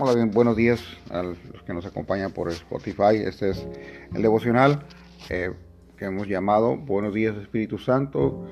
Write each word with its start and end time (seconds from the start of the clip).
Buenos 0.00 0.56
días 0.56 0.82
a 1.10 1.22
los 1.22 1.36
que 1.66 1.74
nos 1.74 1.84
acompañan 1.84 2.32
por 2.32 2.48
Spotify. 2.48 3.16
Este 3.16 3.50
es 3.50 3.66
el 4.14 4.22
devocional 4.22 4.86
eh, 5.28 5.52
que 5.98 6.06
hemos 6.06 6.26
llamado 6.26 6.78
Buenos 6.78 7.12
días 7.12 7.36
Espíritu 7.36 7.76
Santo. 7.76 8.46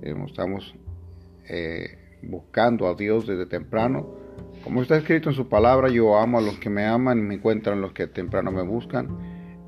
Eh, 0.00 0.14
estamos 0.26 0.74
eh, 1.46 2.18
buscando 2.22 2.88
a 2.88 2.94
Dios 2.94 3.26
desde 3.26 3.44
temprano. 3.44 4.06
Como 4.64 4.80
está 4.80 4.96
escrito 4.96 5.28
en 5.28 5.34
su 5.34 5.46
palabra, 5.50 5.90
yo 5.90 6.16
amo 6.16 6.38
a 6.38 6.40
los 6.40 6.58
que 6.58 6.70
me 6.70 6.86
aman 6.86 7.18
y 7.18 7.22
me 7.22 7.34
encuentran 7.34 7.82
los 7.82 7.92
que 7.92 8.06
temprano 8.06 8.50
me 8.50 8.62
buscan. 8.62 9.10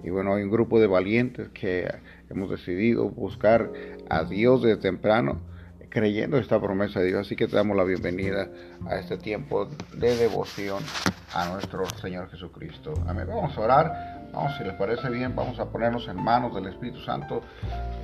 Y 0.03 0.09
bueno, 0.09 0.35
hay 0.35 0.43
un 0.43 0.51
grupo 0.51 0.81
de 0.81 0.87
valientes 0.87 1.51
que 1.51 1.87
hemos 2.31 2.49
decidido 2.49 3.11
buscar 3.11 3.71
a 4.09 4.25
Dios 4.25 4.63
desde 4.63 4.81
temprano 4.81 5.50
creyendo 5.91 6.39
esta 6.39 6.59
promesa 6.61 7.01
de 7.01 7.07
Dios. 7.07 7.27
Así 7.27 7.37
que 7.37 7.47
te 7.47 7.57
damos 7.57 7.77
la 7.77 7.85
bienvenida 7.85 8.49
a 8.89 8.97
este 8.97 9.19
tiempo 9.19 9.69
de 9.93 10.17
devoción 10.17 10.83
a 11.35 11.49
nuestro 11.51 11.85
Señor 12.01 12.31
Jesucristo. 12.31 12.95
Amén. 13.07 13.27
Vamos 13.29 13.57
a 13.59 13.61
orar. 13.61 14.31
Vamos, 14.33 14.57
si 14.57 14.65
les 14.65 14.75
parece 14.75 15.11
bien, 15.11 15.35
vamos 15.35 15.59
a 15.59 15.71
ponernos 15.71 16.09
en 16.09 16.17
manos 16.17 16.55
del 16.55 16.69
Espíritu 16.69 17.01
Santo. 17.01 17.43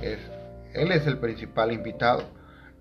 Es, 0.01 0.19
él 0.73 0.91
es 0.91 1.07
el 1.07 1.17
principal 1.17 1.71
invitado. 1.71 2.23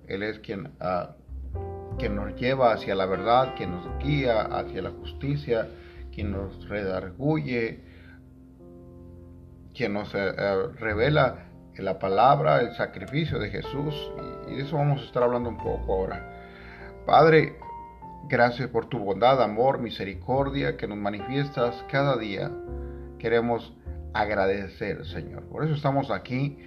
Él 0.08 0.22
es 0.24 0.40
quien, 0.40 0.66
uh, 0.66 1.96
quien 1.98 2.16
nos 2.16 2.34
lleva 2.34 2.72
hacia 2.72 2.94
la 2.94 3.06
verdad, 3.06 3.54
quien 3.56 3.70
nos 3.70 3.98
guía 3.98 4.42
hacia 4.42 4.82
la 4.82 4.90
justicia, 4.90 5.68
quien 6.12 6.32
nos 6.32 6.68
redarguye, 6.68 7.80
quien 9.72 9.92
nos 9.92 10.12
uh, 10.14 10.72
revela 10.78 11.45
la 11.78 11.98
palabra, 11.98 12.60
el 12.60 12.74
sacrificio 12.74 13.38
de 13.38 13.50
Jesús, 13.50 13.94
y 14.48 14.56
de 14.56 14.62
eso 14.62 14.76
vamos 14.76 15.02
a 15.02 15.04
estar 15.04 15.22
hablando 15.22 15.48
un 15.48 15.58
poco 15.58 15.92
ahora. 15.92 16.32
Padre, 17.04 17.56
gracias 18.28 18.68
por 18.68 18.86
tu 18.86 18.98
bondad, 18.98 19.42
amor, 19.42 19.78
misericordia 19.78 20.76
que 20.76 20.88
nos 20.88 20.98
manifiestas 20.98 21.84
cada 21.90 22.16
día. 22.16 22.50
Queremos 23.18 23.72
agradecer, 24.12 25.04
Señor. 25.06 25.44
Por 25.44 25.64
eso 25.64 25.74
estamos 25.74 26.10
aquí 26.10 26.58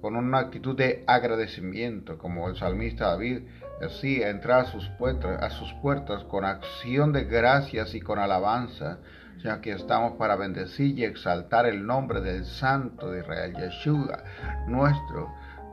con 0.00 0.16
una 0.16 0.38
actitud 0.38 0.76
de 0.76 1.04
agradecimiento, 1.06 2.18
como 2.18 2.48
el 2.48 2.56
salmista 2.56 3.08
David 3.08 3.42
decía, 3.80 4.30
entrar 4.30 4.60
a 4.60 4.70
sus 4.70 4.88
puertas, 4.98 5.42
a 5.42 5.50
sus 5.50 5.72
puertas 5.74 6.24
con 6.24 6.44
acción 6.44 7.12
de 7.12 7.24
gracias 7.24 7.94
y 7.94 8.00
con 8.00 8.18
alabanza 8.18 8.98
ya 9.42 9.60
que 9.60 9.72
estamos 9.72 10.16
para 10.16 10.36
bendecir 10.36 10.98
y 10.98 11.04
exaltar 11.04 11.66
el 11.66 11.86
nombre 11.86 12.20
del 12.20 12.44
Santo 12.44 13.10
de 13.10 13.20
Israel, 13.20 13.54
Yeshua, 13.56 14.22
nuestro 14.66 15.32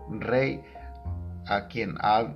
Rey, 0.10 0.64
a 1.48 1.68
quien 1.68 1.96
ha 2.00 2.34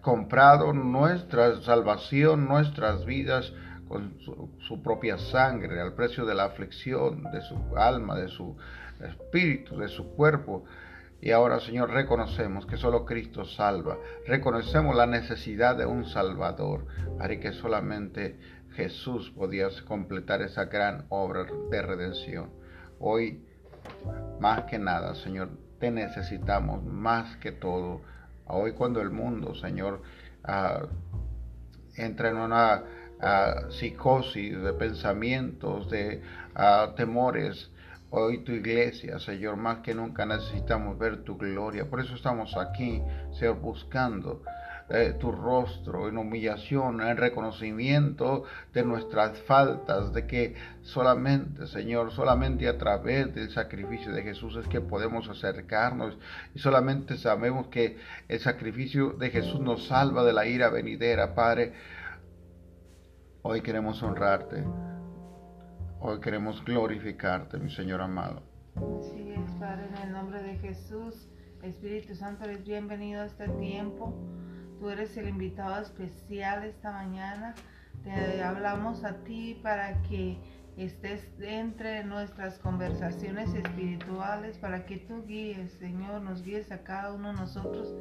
comprado 0.00 0.72
nuestra 0.72 1.60
salvación, 1.62 2.46
nuestras 2.46 3.04
vidas 3.04 3.52
con 3.88 4.18
su, 4.20 4.82
propia 4.82 5.18
sangre, 5.18 5.80
al 5.80 5.94
precio 5.94 6.24
de 6.24 6.34
la 6.34 6.44
aflicción 6.44 7.24
de 7.32 7.40
su 7.40 7.76
alma, 7.76 8.16
de 8.16 8.28
su 8.28 8.56
espíritu, 9.00 9.76
de 9.78 9.88
su 9.88 10.10
cuerpo. 10.14 10.64
Y 11.20 11.30
ahora, 11.30 11.60
Señor, 11.60 11.90
reconocemos 11.90 12.66
que 12.66 12.76
solo 12.76 13.04
Cristo 13.04 13.44
salva. 13.44 13.96
Reconocemos 14.26 14.94
la 14.94 15.06
necesidad 15.06 15.76
de 15.76 15.86
un 15.86 16.04
Salvador, 16.04 16.86
para 17.18 17.38
que 17.40 17.52
solamente 17.52 18.38
Jesús 18.76 19.30
podía 19.30 19.68
completar 19.86 20.42
esa 20.42 20.66
gran 20.66 21.06
obra 21.08 21.46
de 21.70 21.82
redención. 21.82 22.50
Hoy, 23.00 23.42
más 24.38 24.64
que 24.64 24.78
nada, 24.78 25.14
Señor, 25.14 25.48
te 25.80 25.90
necesitamos 25.90 26.84
más 26.84 27.36
que 27.38 27.52
todo. 27.52 28.02
Hoy 28.46 28.72
cuando 28.72 29.00
el 29.00 29.10
mundo, 29.10 29.54
Señor, 29.54 30.02
uh, 30.46 30.86
entra 31.96 32.30
en 32.30 32.36
una 32.36 32.82
uh, 32.82 33.72
psicosis 33.72 34.60
de 34.62 34.72
pensamientos, 34.74 35.90
de 35.90 36.22
uh, 36.54 36.94
temores, 36.94 37.70
Hoy 38.08 38.44
tu 38.44 38.52
iglesia, 38.52 39.18
Señor, 39.18 39.56
más 39.56 39.78
que 39.78 39.92
nunca 39.92 40.24
necesitamos 40.24 40.96
ver 40.96 41.24
tu 41.24 41.36
gloria. 41.36 41.90
Por 41.90 42.00
eso 42.00 42.14
estamos 42.14 42.56
aquí, 42.56 43.02
Señor, 43.32 43.60
buscando 43.60 44.42
eh, 44.88 45.16
tu 45.18 45.32
rostro 45.32 46.08
en 46.08 46.16
humillación, 46.16 47.00
en 47.00 47.16
reconocimiento 47.16 48.44
de 48.72 48.84
nuestras 48.84 49.36
faltas, 49.42 50.12
de 50.12 50.26
que 50.26 50.54
solamente, 50.82 51.66
Señor, 51.66 52.12
solamente 52.12 52.68
a 52.68 52.78
través 52.78 53.34
del 53.34 53.50
sacrificio 53.50 54.12
de 54.12 54.22
Jesús 54.22 54.56
es 54.56 54.68
que 54.68 54.80
podemos 54.80 55.28
acercarnos 55.28 56.16
y 56.54 56.60
solamente 56.60 57.16
sabemos 57.16 57.66
que 57.66 57.96
el 58.28 58.38
sacrificio 58.38 59.10
de 59.10 59.30
Jesús 59.30 59.60
nos 59.60 59.88
salva 59.88 60.22
de 60.24 60.32
la 60.32 60.46
ira 60.46 60.70
venidera, 60.70 61.34
Padre. 61.34 61.72
Hoy 63.42 63.62
queremos 63.62 64.02
honrarte. 64.02 64.62
Hoy 65.98 66.20
queremos 66.20 66.64
glorificarte, 66.64 67.58
mi 67.58 67.70
Señor 67.70 68.00
amado. 68.00 68.42
Así 68.76 69.32
es, 69.32 69.50
Padre, 69.58 69.86
en 69.88 70.08
el 70.08 70.12
nombre 70.12 70.42
de 70.42 70.56
Jesús. 70.58 71.28
Espíritu 71.62 72.14
Santo, 72.14 72.44
eres 72.44 72.64
bienvenido 72.64 73.22
a 73.22 73.24
este 73.24 73.48
tiempo. 73.48 74.14
Tú 74.78 74.90
eres 74.90 75.16
el 75.16 75.28
invitado 75.28 75.82
especial 75.82 76.64
esta 76.64 76.92
mañana. 76.92 77.54
Te 78.04 78.42
hablamos 78.42 79.04
a 79.04 79.24
ti 79.24 79.58
para 79.62 80.02
que 80.02 80.38
estés 80.76 81.26
entre 81.40 82.04
nuestras 82.04 82.58
conversaciones 82.58 83.52
espirituales, 83.54 84.58
para 84.58 84.84
que 84.84 84.98
tú 84.98 85.24
guíes, 85.26 85.72
Señor, 85.72 86.20
nos 86.20 86.42
guíes 86.42 86.70
a 86.70 86.82
cada 86.82 87.12
uno 87.12 87.32
de 87.32 87.40
nosotros, 87.40 87.94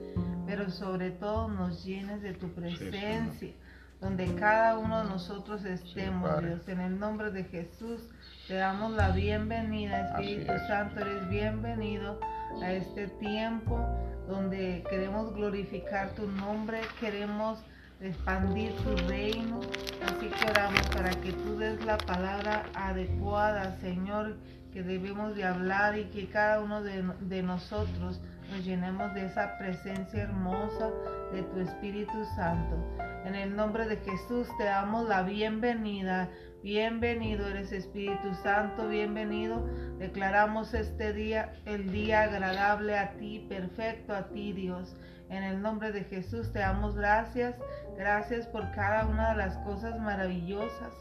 pero 0.45 0.69
sobre 0.69 1.11
todo 1.11 1.47
nos 1.47 1.85
llenes 1.85 2.21
de 2.21 2.33
tu 2.33 2.49
presencia. 2.49 3.53
donde 4.01 4.35
cada 4.35 4.77
uno 4.77 5.03
de 5.03 5.09
nosotros 5.09 5.63
estemos, 5.63 6.41
Dios. 6.41 6.67
En 6.67 6.81
el 6.81 6.99
nombre 6.99 7.31
de 7.31 7.45
Jesús 7.45 8.09
te 8.47 8.55
damos 8.55 8.91
la 8.91 9.09
bienvenida, 9.09 10.01
Espíritu 10.01 10.53
Santo, 10.67 10.99
eres 10.99 11.27
bienvenido 11.29 12.19
a 12.61 12.73
este 12.73 13.07
tiempo 13.07 13.79
donde 14.27 14.83
queremos 14.87 15.33
glorificar 15.33 16.09
tu 16.11 16.27
nombre, 16.27 16.81
queremos 16.99 17.59
expandir 18.01 18.71
tu 18.83 18.95
reino. 19.07 19.61
Así 20.05 20.27
que 20.27 20.49
oramos 20.49 20.87
para 20.89 21.09
que 21.09 21.31
tú 21.31 21.57
des 21.57 21.83
la 21.85 21.97
palabra 21.97 22.65
adecuada, 22.75 23.77
Señor, 23.81 24.35
que 24.71 24.83
debemos 24.83 25.35
de 25.35 25.45
hablar 25.45 25.97
y 25.97 26.05
que 26.05 26.27
cada 26.27 26.61
uno 26.61 26.83
de, 26.83 27.03
de 27.21 27.41
nosotros 27.41 28.21
nos 28.51 28.63
llenemos 28.63 29.11
de 29.15 29.25
esa 29.25 29.57
presencia 29.57 30.23
hermosa 30.23 30.91
de 31.33 31.41
tu 31.41 31.59
Espíritu 31.61 32.25
Santo. 32.35 32.77
En 33.25 33.33
el 33.33 33.55
nombre 33.55 33.87
de 33.87 33.97
Jesús 33.97 34.47
te 34.59 34.65
damos 34.65 35.09
la 35.09 35.23
bienvenida. 35.23 36.29
Bienvenido 36.65 37.47
eres 37.47 37.71
Espíritu 37.71 38.33
Santo, 38.41 38.87
bienvenido. 38.87 39.63
Declaramos 39.99 40.73
este 40.73 41.13
día, 41.13 41.53
el 41.65 41.91
día 41.91 42.23
agradable 42.23 42.97
a 42.97 43.11
ti, 43.17 43.45
perfecto 43.47 44.15
a 44.15 44.29
ti, 44.29 44.51
Dios. 44.51 44.95
En 45.29 45.43
el 45.43 45.61
nombre 45.61 45.91
de 45.91 46.05
Jesús 46.05 46.51
te 46.51 46.57
damos 46.57 46.95
gracias. 46.95 47.53
Gracias 47.95 48.47
por 48.47 48.71
cada 48.71 49.05
una 49.05 49.29
de 49.29 49.37
las 49.37 49.57
cosas 49.57 49.99
maravillosas 49.99 50.91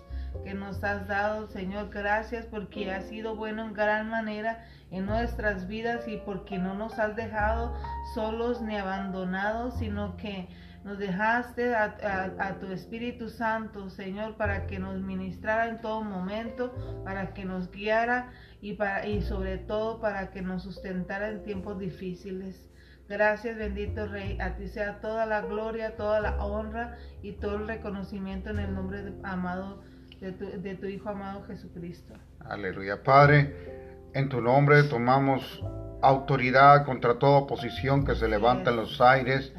que 0.45 0.53
nos 0.53 0.85
has 0.85 1.09
dado, 1.09 1.49
Señor. 1.49 1.89
Gracias 1.89 2.45
porque 2.45 2.93
has 2.93 3.07
sido 3.07 3.35
bueno 3.35 3.65
en 3.65 3.73
gran 3.73 4.11
manera 4.11 4.67
en 4.91 5.07
nuestras 5.07 5.67
vidas 5.67 6.07
y 6.07 6.19
porque 6.27 6.59
no 6.59 6.75
nos 6.75 6.99
has 6.99 7.17
dejado 7.17 7.75
solos 8.15 8.61
ni 8.61 8.77
abandonados, 8.77 9.79
sino 9.79 10.19
que 10.19 10.47
nos 10.85 10.99
dejaste 10.99 11.75
a, 11.75 12.59
tu 12.61 12.71
Espíritu 12.71 13.31
Santo, 13.31 13.89
Señor, 13.89 14.37
para 14.37 14.67
que 14.67 14.79
nos 14.79 15.01
ministrara 15.01 15.69
en 15.71 15.81
todo 15.81 16.03
momento, 16.03 16.75
para 17.05 17.33
que 17.33 17.47
nos 17.47 17.71
guiara 17.71 18.31
y, 18.61 18.75
para, 18.75 19.07
y 19.07 19.23
sobre 19.23 19.57
todo 19.57 20.01
para 20.01 20.31
que 20.31 20.43
nos 20.43 20.63
sustentara 20.63 21.31
en 21.31 21.43
tiempos 21.43 21.79
difíciles. 21.79 22.71
Gracias, 23.09 23.57
bendito 23.57 24.07
Rey. 24.07 24.39
A 24.41 24.57
ti 24.57 24.69
sea 24.69 25.01
toda 25.01 25.25
la 25.25 25.41
gloria, 25.41 25.97
toda 25.97 26.21
la 26.21 26.45
honra 26.45 26.97
y 27.23 27.33
todo 27.33 27.57
el 27.57 27.67
reconocimiento 27.67 28.51
en 28.51 28.59
el 28.59 28.75
nombre 28.75 29.03
de, 29.03 29.15
amado 29.23 29.83
de 30.21 30.33
tu, 30.33 30.47
de 30.61 30.75
tu 30.75 30.87
Hijo 30.87 31.09
amado 31.09 31.45
Jesucristo. 31.45 32.15
Aleluya, 32.41 33.03
Padre. 33.03 34.11
En 34.13 34.29
tu 34.29 34.43
nombre 34.43 34.83
tomamos 34.85 35.63
autoridad 36.03 36.85
contra 36.85 37.19
toda 37.19 37.39
oposición 37.39 38.05
que 38.05 38.15
se 38.15 38.29
levanta 38.29 38.71
en 38.71 38.77
los 38.77 39.01
aires 39.01 39.53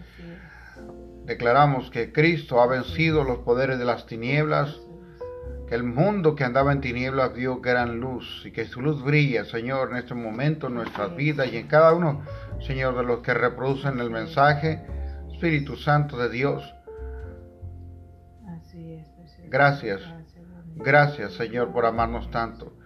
Declaramos 1.25 1.89
que 1.89 2.12
Cristo 2.12 2.62
ha 2.62 2.68
vencido 2.68 3.24
los 3.24 3.39
poderes 3.39 3.80
de 3.80 3.86
las 3.86 4.06
tinieblas, 4.06 4.80
que 5.68 5.74
el 5.74 5.83
mundo 5.83 6.36
que 6.36 6.44
andaba 6.44 6.72
en 6.72 6.81
tinieblas 6.81 7.33
vio 7.33 7.62
gran 7.62 8.00
luz 8.00 8.44
y 8.45 8.51
que 8.51 8.66
su 8.66 8.81
luz 8.81 9.04
brilla, 9.04 9.44
Señor, 9.45 9.89
en 9.89 9.98
este 9.98 10.13
momento 10.13 10.68
en 10.68 10.75
nuestras 10.75 11.16
vidas 11.16 11.51
y 11.51 11.57
en 11.57 11.68
cada 11.68 11.94
uno, 11.94 12.22
Señor, 12.68 12.95
de 12.95 13.04
los 13.04 13.22
que 13.22 13.33
reproducen 13.33 14.00
el 14.00 14.12
mensaje, 14.12 14.86
Espíritu 15.31 15.75
Santo 15.75 16.16
de 16.18 16.30
Dios. 16.30 16.75
Gracias, 19.50 20.01
gracias, 20.75 21.33
Señor, 21.33 21.72
por 21.72 21.88
amarnos 21.88 22.30
tanto. 22.30 22.77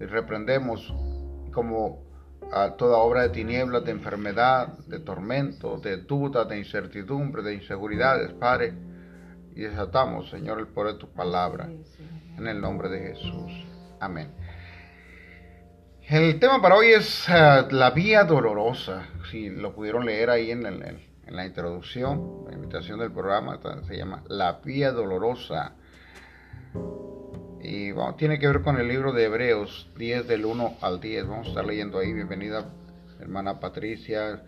Y 0.00 0.04
reprendemos 0.06 0.92
como 1.52 2.05
a 2.52 2.76
toda 2.76 2.98
obra 2.98 3.22
de 3.22 3.28
tinieblas, 3.30 3.84
de 3.84 3.92
enfermedad, 3.92 4.78
de 4.86 5.00
tormento, 5.00 5.78
de 5.78 5.98
duda, 5.98 6.44
de 6.44 6.58
incertidumbre, 6.58 7.42
de 7.42 7.54
inseguridades, 7.54 8.32
Padre. 8.32 8.74
y 9.54 9.62
desatamos, 9.62 10.28
Señor, 10.30 10.58
el 10.58 10.68
poder 10.68 10.94
de 10.94 10.98
tu 11.00 11.08
palabra. 11.08 11.68
En 12.36 12.46
el 12.46 12.60
nombre 12.60 12.88
de 12.88 12.98
Jesús. 12.98 13.52
Amén. 14.00 14.30
El 16.08 16.38
tema 16.38 16.60
para 16.60 16.76
hoy 16.76 16.88
es 16.88 17.26
eh, 17.28 17.66
la 17.70 17.90
vía 17.90 18.24
dolorosa. 18.24 19.08
Si 19.30 19.48
lo 19.48 19.74
pudieron 19.74 20.04
leer 20.04 20.30
ahí 20.30 20.50
en, 20.50 20.64
en 20.66 21.36
la 21.36 21.44
introducción, 21.44 22.44
la 22.46 22.54
invitación 22.54 23.00
del 23.00 23.10
programa, 23.10 23.58
se 23.86 23.96
llama 23.96 24.22
La 24.28 24.60
vía 24.64 24.92
dolorosa. 24.92 25.74
Y 27.68 27.92
tiene 28.16 28.38
que 28.38 28.46
ver 28.46 28.62
con 28.62 28.78
el 28.78 28.86
libro 28.86 29.12
de 29.12 29.24
Hebreos 29.24 29.90
10 29.98 30.28
del 30.28 30.44
1 30.44 30.76
al 30.80 31.00
10. 31.00 31.26
Vamos 31.26 31.46
a 31.46 31.48
estar 31.48 31.66
leyendo 31.66 31.98
ahí. 31.98 32.12
Bienvenida, 32.12 32.64
hermana 33.18 33.58
Patricia, 33.58 34.44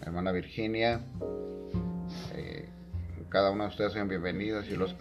hermana 0.00 0.32
Virginia. 0.32 1.02
Eh, 2.34 2.66
cada 3.28 3.50
una 3.50 3.64
de 3.64 3.68
ustedes 3.68 3.92
sean 3.92 4.08
bienvenidas. 4.08 4.66
Y 4.70 4.76
los... 4.76 4.96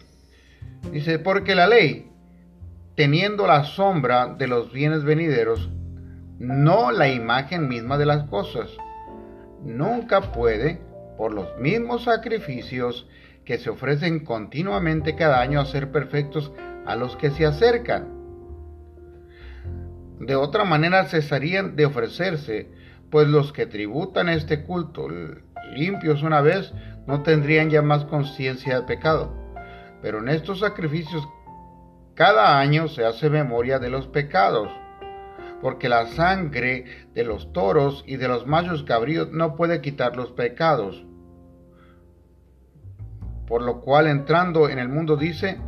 Dice, 0.92 1.20
porque 1.20 1.56
la 1.56 1.66
ley, 1.68 2.12
teniendo 2.96 3.48
la 3.48 3.64
sombra 3.64 4.36
de 4.38 4.48
los 4.48 4.74
bienes 4.74 5.06
venideros, 5.06 5.70
no 6.40 6.92
la 6.92 7.08
imagen 7.08 7.70
misma 7.70 7.98
de 7.98 8.08
las 8.08 8.26
cosas, 8.26 8.72
nunca 9.64 10.34
puede, 10.34 10.82
por 11.18 11.34
los 11.34 11.58
mismos 11.60 12.04
sacrificios 12.04 13.08
que 13.46 13.58
se 13.58 13.70
ofrecen 13.70 14.26
continuamente 14.26 15.16
cada 15.16 15.40
año, 15.40 15.62
hacer 15.62 15.94
perfectos 15.94 16.52
a 16.86 16.96
los 16.96 17.16
que 17.16 17.32
se 17.32 17.46
acercan. 17.46 18.08
De 20.20 20.36
otra 20.36 20.64
manera 20.64 21.06
cesarían 21.06 21.76
de 21.76 21.86
ofrecerse, 21.86 22.72
pues 23.10 23.28
los 23.28 23.52
que 23.54 23.66
tributan 23.66 24.30
este 24.30 24.64
culto 24.64 25.08
limpios 25.76 26.24
una 26.24 26.42
vez 26.42 26.74
no 27.08 27.24
tendrían 27.24 27.70
ya 27.70 27.82
más 27.82 28.06
conciencia 28.06 28.80
de 28.80 28.88
pecado. 28.88 29.34
Pero 30.02 30.20
en 30.20 30.30
estos 30.30 30.60
sacrificios 30.60 31.28
cada 32.16 32.60
año 32.60 32.88
se 32.88 33.06
hace 33.06 33.30
memoria 33.30 33.80
de 33.80 33.90
los 33.90 34.08
pecados, 34.08 34.70
porque 35.62 35.90
la 35.90 36.06
sangre 36.08 36.86
de 37.14 37.24
los 37.24 37.52
toros 37.54 38.04
y 38.06 38.18
de 38.18 38.28
los 38.28 38.46
machos 38.46 38.84
cabríos 38.84 39.32
no 39.32 39.56
puede 39.56 39.82
quitar 39.82 40.16
los 40.16 40.32
pecados. 40.32 41.06
Por 43.48 43.62
lo 43.64 43.82
cual 43.82 44.08
entrando 44.08 44.70
en 44.70 44.78
el 44.78 44.90
mundo 44.90 45.18
dice, 45.18 45.60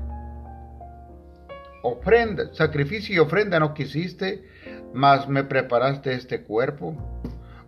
ofrenda, 1.86 2.52
sacrificio 2.54 3.16
y 3.16 3.20
ofrenda 3.20 3.60
no 3.60 3.74
quisiste, 3.74 4.44
mas 4.94 5.28
me 5.28 5.44
preparaste 5.44 6.14
este 6.14 6.42
cuerpo. 6.42 6.96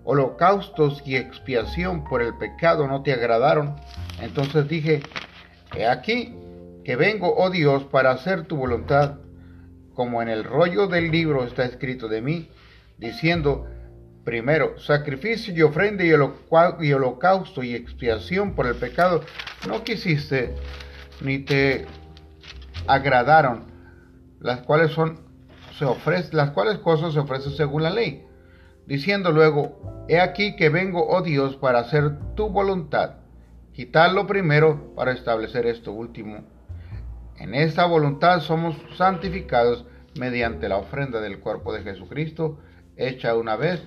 Holocaustos 0.03 1.03
y 1.05 1.15
expiación 1.15 2.03
por 2.05 2.21
el 2.21 2.35
pecado 2.37 2.87
no 2.87 3.03
te 3.03 3.13
agradaron. 3.13 3.75
Entonces 4.19 4.67
dije, 4.67 5.03
he 5.75 5.85
aquí 5.85 6.33
que 6.83 6.95
vengo, 6.95 7.35
oh 7.37 7.49
Dios, 7.49 7.83
para 7.83 8.11
hacer 8.11 8.45
tu 8.45 8.55
voluntad, 8.55 9.17
como 9.93 10.21
en 10.21 10.29
el 10.29 10.43
rollo 10.43 10.87
del 10.87 11.11
libro 11.11 11.43
está 11.43 11.65
escrito 11.65 12.07
de 12.07 12.21
mí, 12.21 12.49
diciendo, 12.97 13.67
primero, 14.23 14.79
sacrificio 14.79 15.53
y 15.53 15.61
ofrenda 15.61 16.03
y, 16.03 16.09
y 16.09 16.93
holocausto 16.93 17.61
y 17.61 17.75
expiación 17.75 18.55
por 18.55 18.65
el 18.67 18.75
pecado 18.75 19.21
no 19.67 19.83
quisiste, 19.83 20.55
ni 21.21 21.39
te 21.39 21.85
agradaron 22.87 23.76
las 24.39 24.61
cuales 24.61 24.91
son 24.91 25.27
se 25.77 25.85
ofrece, 25.85 26.35
las 26.35 26.51
cuales 26.51 26.79
cosas 26.79 27.13
se 27.13 27.19
ofrecen 27.19 27.51
según 27.51 27.83
la 27.83 27.91
ley, 27.91 28.25
diciendo 28.87 29.31
luego, 29.31 30.05
he 30.07 30.19
aquí 30.19 30.55
que 30.55 30.69
vengo, 30.69 31.07
oh 31.07 31.21
Dios, 31.21 31.55
para 31.57 31.79
hacer 31.79 32.17
tu 32.35 32.49
voluntad, 32.49 33.17
quitarlo 33.73 34.25
primero 34.25 34.93
para 34.95 35.11
establecer 35.11 35.67
esto 35.67 35.91
último. 35.91 36.43
En 37.37 37.53
esta 37.53 37.85
voluntad 37.85 38.39
somos 38.39 38.75
santificados 38.95 39.85
mediante 40.19 40.67
la 40.67 40.77
ofrenda 40.77 41.21
del 41.21 41.39
cuerpo 41.39 41.71
de 41.73 41.83
Jesucristo, 41.83 42.59
hecha 42.95 43.35
una 43.35 43.55
vez 43.55 43.83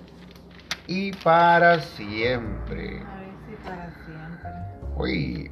y 0.87 1.11
para 1.13 1.81
siempre. 1.81 3.03
Hoy, 4.97 5.51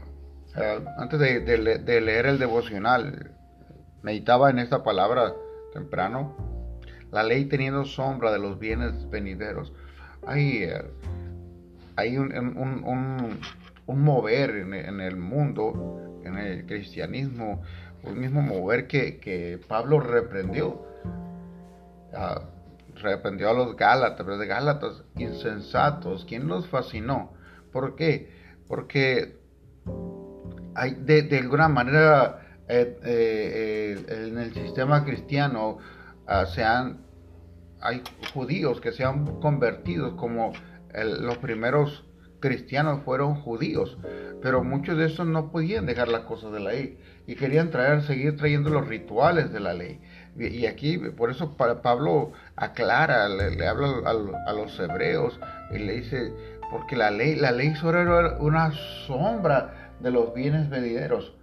eh, 0.56 0.84
antes 0.98 1.18
de 1.18 2.00
leer 2.00 2.26
el 2.26 2.38
devocional, 2.38 3.32
Meditaba 4.02 4.50
en 4.50 4.58
esta 4.58 4.82
palabra 4.82 5.34
temprano. 5.72 6.36
La 7.10 7.22
ley 7.22 7.46
teniendo 7.46 7.84
sombra 7.84 8.30
de 8.30 8.38
los 8.38 8.58
bienes 8.58 9.08
venideros. 9.10 9.72
Hay, 10.26 10.64
eh, 10.64 10.84
hay 11.96 12.18
un, 12.18 12.32
un, 13.86 14.04
mover 14.04 14.50
en, 14.50 15.00
el 15.00 15.16
mundo, 15.16 16.20
en 16.24 16.36
el 16.36 16.66
cristianismo, 16.66 17.62
un 18.02 18.20
mismo 18.20 18.42
mover 18.42 18.86
que, 18.86 19.60
Pablo 19.66 20.00
reprendió. 20.00 20.86
Ah, 22.14 22.42
reprendió 22.94 23.50
a 23.50 23.54
los 23.54 23.76
Gálatas, 23.76 24.24
pero 24.24 24.38
de 24.38 24.46
Gálatas 24.46 25.02
insensatos. 25.16 26.24
¿Quién 26.24 26.46
los 26.46 26.68
fascinó? 26.68 27.32
¿Por 27.72 27.96
qué? 27.96 28.30
Porque 28.66 29.38
hay 30.74 30.94
de, 30.94 31.22
de 31.22 31.38
alguna 31.38 31.68
manera 31.68 32.47
eh, 32.68 32.98
eh, 33.02 34.26
en 34.28 34.38
el 34.38 34.52
sistema 34.52 35.04
cristiano 35.04 35.78
ah, 36.26 36.44
hay 37.80 38.02
judíos 38.34 38.80
que 38.80 38.92
se 38.92 39.04
han 39.04 39.40
convertido 39.40 40.16
como 40.16 40.52
los 40.94 41.38
primeros 41.38 42.04
cristianos 42.40 43.02
fueron 43.04 43.36
judíos, 43.36 43.98
pero 44.42 44.64
muchos 44.64 44.96
de 44.98 45.06
esos 45.06 45.26
no 45.26 45.50
podían 45.50 45.86
dejar 45.86 46.08
las 46.08 46.22
cosas 46.22 46.52
de 46.52 46.60
la 46.60 46.70
ley 46.70 46.98
y 47.26 47.36
querían 47.36 47.70
traer, 47.70 48.02
seguir 48.02 48.36
trayendo 48.36 48.70
los 48.70 48.86
rituales 48.86 49.52
de 49.52 49.60
la 49.60 49.74
ley. 49.74 50.00
Y, 50.36 50.66
aquí, 50.66 50.98
por 50.98 51.30
eso 51.30 51.56
Pablo 51.56 52.32
aclara, 52.56 53.28
le, 53.28 53.66
habla 53.66 53.88
a, 54.04 54.52
los 54.52 54.78
hebreos 54.78 55.38
y 55.72 55.78
le 55.78 55.94
dice, 56.00 56.32
porque 56.70 56.96
la 56.96 57.10
ley, 57.10 57.34
la 57.34 57.50
ley 57.50 57.74
solo 57.74 58.00
era 58.00 58.38
una 58.38 58.72
sombra 59.06 59.94
de 60.00 60.10
los 60.10 60.32
bienes 60.34 60.70
venideros 60.70 61.37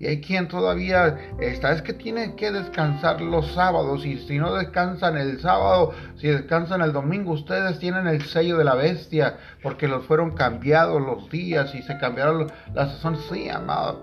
y 0.00 0.06
hay 0.06 0.22
quien 0.22 0.48
todavía 0.48 1.18
está, 1.40 1.72
es 1.72 1.82
que 1.82 1.92
tiene 1.92 2.34
que 2.34 2.50
descansar 2.50 3.20
los 3.20 3.52
sábados 3.52 4.06
y 4.06 4.16
si 4.16 4.38
no 4.38 4.54
descansan 4.54 5.18
el 5.18 5.38
sábado, 5.40 5.92
si 6.16 6.28
descansan 6.28 6.80
el 6.80 6.94
domingo, 6.94 7.32
ustedes 7.32 7.78
tienen 7.78 8.06
el 8.06 8.22
sello 8.22 8.56
de 8.56 8.64
la 8.64 8.74
bestia 8.74 9.36
porque 9.62 9.88
los 9.88 10.06
fueron 10.06 10.30
cambiados 10.30 11.02
los 11.02 11.28
días 11.28 11.74
y 11.74 11.82
se 11.82 11.98
cambiaron 11.98 12.50
las 12.72 12.92
sazones. 12.92 13.20
Sí, 13.30 13.50
amado, 13.50 14.02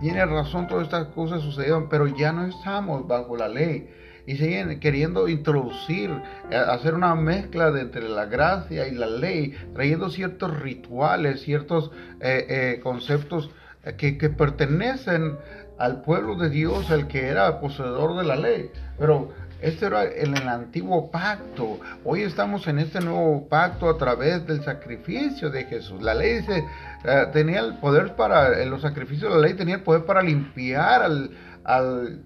tiene 0.00 0.24
razón, 0.24 0.68
todas 0.68 0.84
estas 0.84 1.08
cosas 1.08 1.42
sucedieron, 1.42 1.88
pero 1.88 2.06
ya 2.06 2.30
no 2.32 2.46
estamos 2.46 3.08
bajo 3.08 3.36
la 3.36 3.48
ley 3.48 3.90
y 4.26 4.36
siguen 4.36 4.78
queriendo 4.78 5.28
introducir, 5.28 6.08
eh, 6.52 6.56
hacer 6.56 6.94
una 6.94 7.16
mezcla 7.16 7.72
de 7.72 7.80
entre 7.80 8.08
la 8.08 8.26
gracia 8.26 8.86
y 8.86 8.92
la 8.92 9.08
ley, 9.08 9.56
trayendo 9.74 10.08
ciertos 10.08 10.56
rituales, 10.60 11.42
ciertos 11.42 11.90
eh, 12.20 12.46
eh, 12.48 12.80
conceptos 12.80 13.50
que, 13.96 14.30
pertenecen 14.30 15.36
al 15.78 16.02
pueblo 16.02 16.36
de 16.36 16.50
Dios, 16.50 16.90
el 16.90 17.06
que 17.06 17.28
era 17.28 17.60
poseedor 17.60 18.16
de 18.16 18.24
la 18.24 18.36
ley. 18.36 18.70
Pero 18.98 19.30
este 19.60 19.86
era 19.86 20.04
en 20.04 20.36
el 20.36 20.48
antiguo 20.48 21.10
pacto. 21.10 21.78
Hoy 22.04 22.22
estamos 22.22 22.66
en 22.66 22.78
este 22.78 23.00
nuevo 23.00 23.48
pacto 23.48 23.88
a 23.88 23.96
través 23.96 24.46
del 24.46 24.62
sacrificio 24.62 25.50
de 25.50 25.64
Jesús. 25.64 26.02
La 26.02 26.14
ley 26.14 26.42
se, 26.42 26.58
eh, 26.58 27.26
tenía 27.32 27.60
el 27.60 27.78
poder 27.78 28.14
para, 28.16 28.62
en 28.62 28.70
los 28.70 28.82
sacrificios 28.82 29.32
de 29.32 29.40
la 29.40 29.46
ley 29.46 29.54
tenía 29.54 29.76
el 29.76 29.82
poder 29.82 30.04
para 30.04 30.22
limpiar 30.22 31.02
al, 31.02 31.30
al, 31.64 32.22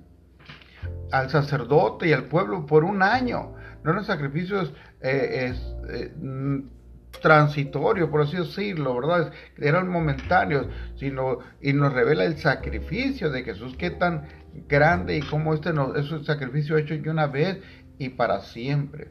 al 1.13 1.31
sacerdote 1.31 2.09
y 2.09 2.13
al 2.13 2.25
pueblo 2.25 2.67
por 2.67 2.85
un 2.85 3.03
año. 3.03 3.55
No 3.85 3.93
eran 3.93 4.05
sacrificios 4.05 4.73
eh, 5.01 5.51
es, 5.51 5.77
eh, 5.91 6.13
transitorio, 7.21 8.11
por 8.11 8.23
así 8.23 8.37
decirlo, 8.37 8.95
¿verdad? 9.01 9.33
Eran 9.59 9.89
momentáneos, 9.89 10.67
sino, 10.97 11.39
y 11.61 11.73
nos 11.73 11.93
revela 11.93 12.25
el 12.25 12.39
sacrificio 12.39 13.31
de 13.31 13.45
Jesús, 13.45 13.77
qué 13.77 13.91
tan 13.91 14.27
grande 14.69 15.17
y 15.17 15.21
cómo 15.23 15.55
este 15.55 15.73
no, 15.73 15.95
es 15.95 16.11
un 16.11 16.25
sacrificio 16.25 16.77
hecho 16.77 16.97
de 16.97 17.11
una 17.11 17.27
vez 17.27 17.59
y 17.99 18.11
para 18.11 18.41
siempre. 18.41 19.11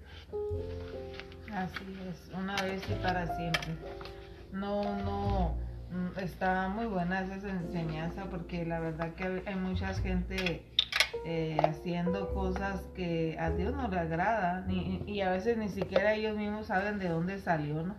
Así 1.54 1.84
es, 2.10 2.32
una 2.36 2.56
vez 2.62 2.82
y 2.90 2.94
para 3.04 3.26
siempre. 3.36 3.76
No, 4.52 4.84
no, 5.04 5.58
mm, 5.92 6.20
está 6.20 6.70
muy 6.70 6.86
buena 6.86 7.22
esa 7.22 7.50
enseñanza 7.50 8.26
porque 8.26 8.66
la 8.66 8.80
verdad 8.80 9.14
que 9.16 9.44
hay 9.46 9.56
mucha 9.56 9.94
gente 9.96 10.64
eh, 11.26 11.58
haciendo 11.64 12.34
cosas 12.34 12.82
que 12.96 13.38
a 13.40 13.50
Dios 13.52 13.74
no 13.74 13.88
le 13.88 14.00
agrada 14.00 14.66
y 14.70 15.22
a 15.22 15.32
veces 15.32 15.58
ni 15.58 15.70
siquiera 15.70 16.14
ellos 16.14 16.36
mismos 16.36 16.68
saben 16.68 17.00
de 17.00 17.10
dónde 17.10 17.40
salió, 17.40 17.84
¿no? 17.84 17.96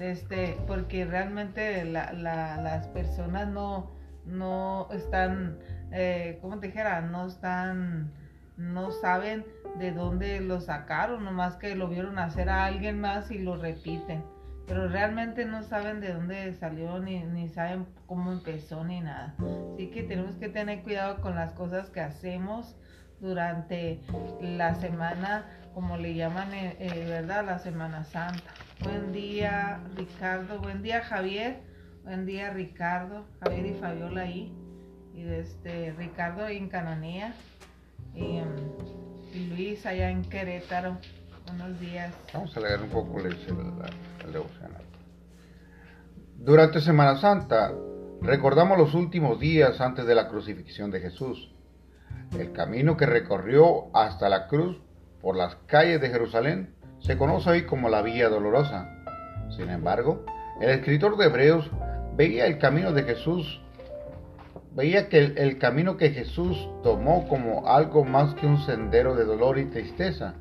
Este, 0.00 0.58
porque 0.66 1.04
realmente 1.04 1.84
las 1.84 2.86
personas 2.88 3.48
no, 3.48 3.92
no 4.26 4.88
están, 4.92 5.58
eh, 5.92 6.38
como 6.42 6.58
te 6.58 6.66
dijera, 6.66 7.00
no 7.00 7.26
están, 7.26 8.12
no 8.56 8.90
saben 8.90 9.44
de 9.78 9.92
dónde 9.92 10.40
lo 10.40 10.60
sacaron, 10.60 11.24
nomás 11.24 11.56
que 11.56 11.76
lo 11.76 11.88
vieron 11.88 12.18
hacer 12.18 12.48
a 12.48 12.64
alguien 12.64 13.00
más 13.00 13.30
y 13.30 13.38
lo 13.38 13.56
repiten. 13.56 14.24
Pero 14.66 14.88
realmente 14.88 15.44
no 15.44 15.62
saben 15.62 16.00
de 16.00 16.12
dónde 16.12 16.52
salió 16.54 16.98
ni, 16.98 17.22
ni 17.24 17.48
saben 17.48 17.86
cómo 18.06 18.32
empezó 18.32 18.84
ni 18.84 19.00
nada. 19.00 19.34
Así 19.74 19.88
que 19.88 20.02
tenemos 20.02 20.36
que 20.36 20.48
tener 20.48 20.82
cuidado 20.82 21.20
con 21.20 21.34
las 21.34 21.52
cosas 21.52 21.90
que 21.90 22.00
hacemos 22.00 22.76
durante 23.20 24.00
la 24.40 24.74
semana, 24.74 25.46
como 25.74 25.96
le 25.96 26.14
llaman, 26.14 26.52
eh, 26.54 26.76
eh, 26.78 27.06
¿verdad? 27.08 27.44
La 27.44 27.58
Semana 27.58 28.04
Santa. 28.04 28.54
Buen 28.82 29.12
día, 29.12 29.80
Ricardo. 29.96 30.60
Buen 30.60 30.82
día, 30.82 31.02
Javier. 31.02 31.60
Buen 32.04 32.26
día, 32.26 32.50
Ricardo. 32.50 33.24
Javier 33.40 33.66
y 33.66 33.74
Fabiola 33.74 34.22
ahí. 34.22 34.52
Y 35.14 35.22
este, 35.24 35.92
Ricardo 35.92 36.46
en 36.48 36.68
Cananea. 36.68 37.34
Y, 38.14 38.40
y 39.32 39.46
Luis 39.48 39.86
allá 39.86 40.10
en 40.10 40.22
Querétaro. 40.22 40.98
Buenos 41.46 41.78
días. 41.78 42.14
Vamos 42.32 42.56
a 42.56 42.60
leer 42.60 42.80
un 42.80 42.88
poco 42.88 43.20
el, 43.20 43.26
el, 43.26 44.42
Durante 46.38 46.80
Semana 46.80 47.16
Santa, 47.20 47.72
recordamos 48.22 48.78
los 48.78 48.94
últimos 48.94 49.38
días 49.38 49.78
antes 49.80 50.06
de 50.06 50.14
la 50.14 50.28
crucifixión 50.28 50.90
de 50.90 51.00
Jesús. 51.00 51.52
El 52.38 52.52
camino 52.52 52.96
que 52.96 53.04
recorrió 53.04 53.94
hasta 53.94 54.30
la 54.30 54.46
cruz 54.46 54.80
por 55.20 55.36
las 55.36 55.56
calles 55.66 56.00
de 56.00 56.08
Jerusalén 56.08 56.74
se 57.00 57.18
conoce 57.18 57.50
hoy 57.50 57.66
como 57.66 57.90
la 57.90 58.00
Vía 58.00 58.30
Dolorosa. 58.30 58.88
Sin 59.54 59.68
embargo, 59.68 60.24
el 60.62 60.70
escritor 60.70 61.18
de 61.18 61.26
Hebreos 61.26 61.70
veía 62.16 62.46
el 62.46 62.58
camino 62.58 62.92
de 62.92 63.02
Jesús, 63.02 63.60
veía 64.72 65.10
que 65.10 65.18
el 65.18 65.58
camino 65.58 65.98
que 65.98 66.10
Jesús 66.10 66.68
tomó 66.82 67.28
como 67.28 67.68
algo 67.68 68.04
más 68.04 68.34
que 68.34 68.46
un 68.46 68.62
sendero 68.62 69.14
de 69.14 69.24
dolor 69.24 69.58
y 69.58 69.66
tristeza. 69.66 70.36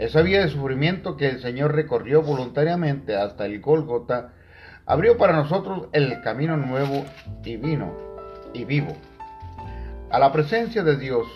Esa 0.00 0.22
vía 0.22 0.40
de 0.40 0.48
sufrimiento 0.48 1.18
que 1.18 1.28
el 1.28 1.42
Señor 1.42 1.74
recorrió 1.74 2.22
voluntariamente 2.22 3.16
hasta 3.16 3.44
el 3.44 3.60
Gólgota 3.60 4.32
abrió 4.86 5.18
para 5.18 5.34
nosotros 5.34 5.88
el 5.92 6.22
camino 6.22 6.56
nuevo 6.56 7.04
y 7.44 7.58
y 8.54 8.64
vivo 8.64 8.96
a 10.10 10.18
la 10.18 10.32
presencia 10.32 10.82
de 10.82 10.96
Dios. 10.96 11.26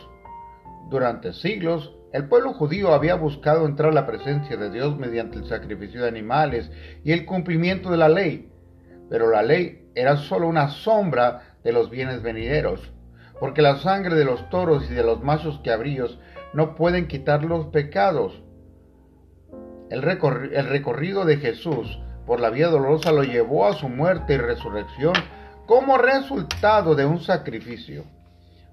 Durante 0.88 1.35
siglos, 1.35 1.92
el 2.14 2.26
pueblo 2.26 2.54
judío 2.54 2.94
había 2.94 3.16
buscado 3.16 3.66
entrar 3.66 3.90
a 3.90 3.94
la 3.94 4.06
presencia 4.06 4.56
de 4.56 4.71
Dios 4.71 4.97
mediante 4.97 5.37
el 5.37 5.47
sacrificio 5.47 6.00
de 6.00 6.09
animales 6.09 6.71
y 7.04 7.12
el 7.12 7.26
cumplimiento 7.26 7.90
de 7.90 7.99
la 7.99 8.09
ley, 8.09 8.50
pero 9.11 9.30
la 9.30 9.42
ley 9.42 9.90
era 9.94 10.16
solo 10.16 10.49
una 10.49 10.71
sombra 10.71 11.59
de 11.62 11.73
los 11.73 11.90
bienes 11.90 12.23
venideros, 12.23 12.80
porque 13.38 13.61
la 13.61 13.76
sangre 13.76 14.14
de 14.14 14.25
los 14.25 14.49
toros 14.49 14.90
y 14.90 14.94
de 14.94 15.04
los 15.04 15.23
machos 15.23 15.61
cabríos 15.62 16.18
no 16.54 16.75
pueden 16.76 17.09
quitar 17.09 17.44
los 17.44 17.66
pecados. 17.66 18.44
El, 19.95 20.03
recorrido 20.03 21.25
de 21.25 21.37
Jesús 21.37 22.01
por 22.27 22.41
la 22.41 22.51
vía 22.51 22.67
dolorosa 22.67 23.13
lo 23.13 23.23
llevó 23.23 23.69
a 23.69 23.75
su 23.75 23.89
muerte 23.89 24.35
y 24.35 24.39
resurrección 24.39 25.13
como 25.67 25.99
resultado 25.99 26.97
de 26.97 27.07
un 27.07 27.21
sacrificio. 27.21 28.03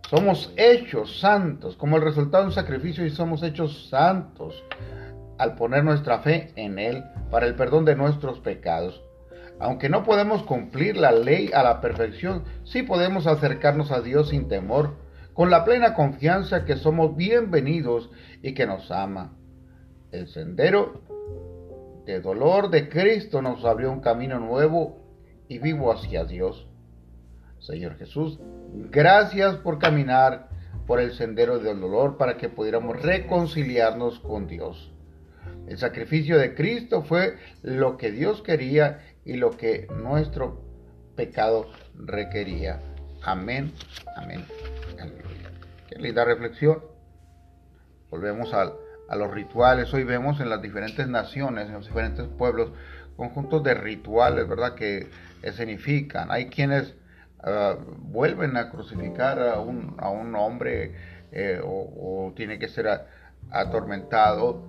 Somos 0.10 0.51
hechos 0.58 1.20
santos 1.20 1.75
como 1.75 1.98
el 1.98 2.01
resultado 2.01 2.44
de 2.44 2.48
un 2.48 2.56
sacrificio 2.56 3.06
y 3.06 3.12
somos 3.12 3.44
hechos 3.44 3.88
santos 3.92 4.63
al 5.38 5.54
poner 5.54 5.84
nuestra 5.84 6.22
fe 6.22 6.54
en 6.56 6.80
Él 6.80 7.04
para 7.30 7.46
el 7.46 7.54
perdón 7.54 7.86
de 7.86 7.96
nuestros 7.96 8.40
pecados. 8.40 9.04
Aunque 9.60 9.90
no 9.90 10.04
podemos 10.04 10.42
cumplir 10.42 10.98
la 10.98 11.12
ley 11.12 11.51
a 11.54 11.62
la 11.62 11.82
perfección, 11.82 12.46
sí 12.63 12.82
podemos 12.82 13.28
acercarnos 13.28 13.92
a 13.92 14.01
Dios 14.01 14.30
sin 14.30 14.48
temor, 14.48 14.96
con 15.34 15.51
la 15.51 15.66
plena 15.66 15.94
confianza 15.94 16.66
que 16.66 16.78
somos 16.78 17.16
bienvenidos 17.16 18.10
y 18.42 18.56
que 18.56 18.66
nos 18.66 18.90
ama. 18.90 19.34
El 20.12 20.27
sendero 20.27 21.01
de 22.06 22.20
dolor 22.20 22.70
de 22.70 22.89
Cristo 22.89 23.41
nos 23.41 23.63
abrió 23.63 23.91
un 23.91 24.01
camino 24.01 24.39
nuevo 24.39 25.01
y 25.48 25.60
vivo 25.60 25.91
hacia 25.91 26.25
Dios. 26.25 26.68
Señor 27.60 27.98
Jesús, 27.98 28.39
gracias 28.89 29.56
por 29.58 29.80
caminar 29.80 30.50
por 30.88 31.00
el 31.00 31.13
sendero 31.13 31.60
del 31.60 31.80
dolor 31.80 32.18
para 32.18 32.38
que 32.38 32.50
pudiéramos 32.50 33.01
reconciliarnos 33.01 34.20
con 34.20 34.48
Dios. 34.48 34.91
El 35.68 35.77
sacrificio 35.77 36.38
de 36.38 36.56
Cristo 36.56 37.03
fue 37.03 37.38
lo 37.62 37.98
que 37.98 38.12
Dios 38.12 38.41
quería 38.41 39.00
y 39.24 39.36
lo 39.36 39.51
que 39.51 39.88
nuestro 39.96 40.62
pecado 41.15 41.68
requería. 41.96 42.82
Amén, 43.24 43.72
amén. 44.18 44.44
Qué 45.88 46.00
linda 46.00 46.25
reflexión. 46.25 46.84
Volvemos 48.10 48.53
a, 48.53 48.74
a 49.12 49.15
los 49.15 49.32
rituales. 49.32 49.94
Hoy 49.94 50.03
vemos 50.03 50.39
en 50.39 50.50
las 50.50 50.62
diferentes 50.62 51.08
naciones, 51.08 51.68
en 51.68 51.74
los 51.74 51.88
diferentes 51.88 52.25
pueblos, 52.27 52.72
conjuntos 53.18 53.63
de 53.63 53.74
rituales, 53.74 54.48
¿verdad? 54.48 54.75
Que 54.75 55.10
significan. 55.56 56.32
Hay 56.32 56.48
quienes 56.48 56.96
Ah, 57.44 57.75
vuelven 57.98 58.56
a 58.56 58.70
crucificar 58.70 59.39
a 59.39 59.60
un, 59.60 59.96
a 59.98 60.10
un 60.10 60.36
hombre 60.36 60.94
eh, 61.32 61.60
o, 61.63 62.32
tiene 62.36 62.60
que 62.60 62.68
ser 62.68 62.88
atormentado 63.50 64.62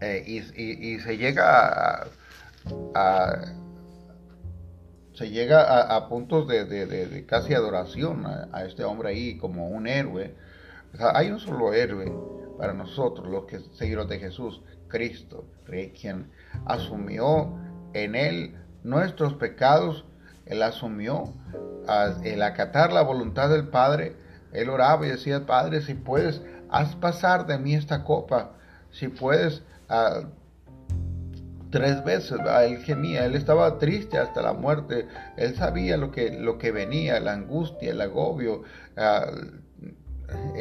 eh, 0.00 0.24
y, 0.26 0.98
se 0.98 1.16
llega 1.16 2.08
a, 2.94 3.44
se 5.14 5.30
llega 5.30 5.94
a, 5.94 6.08
puntos 6.08 6.48
de, 6.48 7.24
casi 7.28 7.54
adoración 7.54 8.26
a, 8.26 8.64
este 8.64 8.82
hombre 8.82 9.10
ahí 9.10 9.38
como 9.38 9.68
un 9.68 9.86
héroe. 9.86 10.34
hay 10.98 11.30
un 11.30 11.38
solo 11.38 11.72
héroe 11.72 12.12
para 12.60 12.74
nosotros, 12.74 13.26
los 13.28 13.46
que 13.46 13.60
seguidores 13.72 14.08
de 14.10 14.18
Jesús, 14.18 14.62
Cristo, 14.88 15.46
quien 16.00 16.30
asumió 16.66 17.56
en 17.94 18.14
él 18.14 18.56
nuestros 18.82 19.34
pecados 19.34 20.04
él 20.50 20.64
asumió 20.64 21.32
el 22.24 22.42
acatar 22.42 22.92
la 22.92 23.02
voluntad 23.02 23.48
del 23.48 23.68
Padre. 23.68 24.16
Él 24.52 24.68
oraba 24.68 25.06
y 25.06 25.10
decía, 25.10 25.46
Padre, 25.46 25.80
si 25.80 25.94
puedes, 25.94 26.42
haz 26.68 26.96
pasar 26.96 27.46
de 27.46 27.56
mí 27.56 27.74
esta 27.74 28.02
copa. 28.02 28.52
Si 28.90 29.06
puedes, 29.06 29.62
ah, 29.88 30.22
tres 31.70 32.02
veces, 32.04 32.40
él 32.64 32.78
gemía, 32.78 33.24
él 33.26 33.36
estaba 33.36 33.78
triste 33.78 34.18
hasta 34.18 34.42
la 34.42 34.52
muerte. 34.52 35.06
Él 35.36 35.54
sabía 35.54 35.96
lo 35.96 36.10
que, 36.10 36.32
lo 36.32 36.58
que 36.58 36.72
venía, 36.72 37.20
la 37.20 37.32
angustia, 37.34 37.92
el 37.92 38.00
agobio. 38.00 38.64
Ah, 38.96 39.30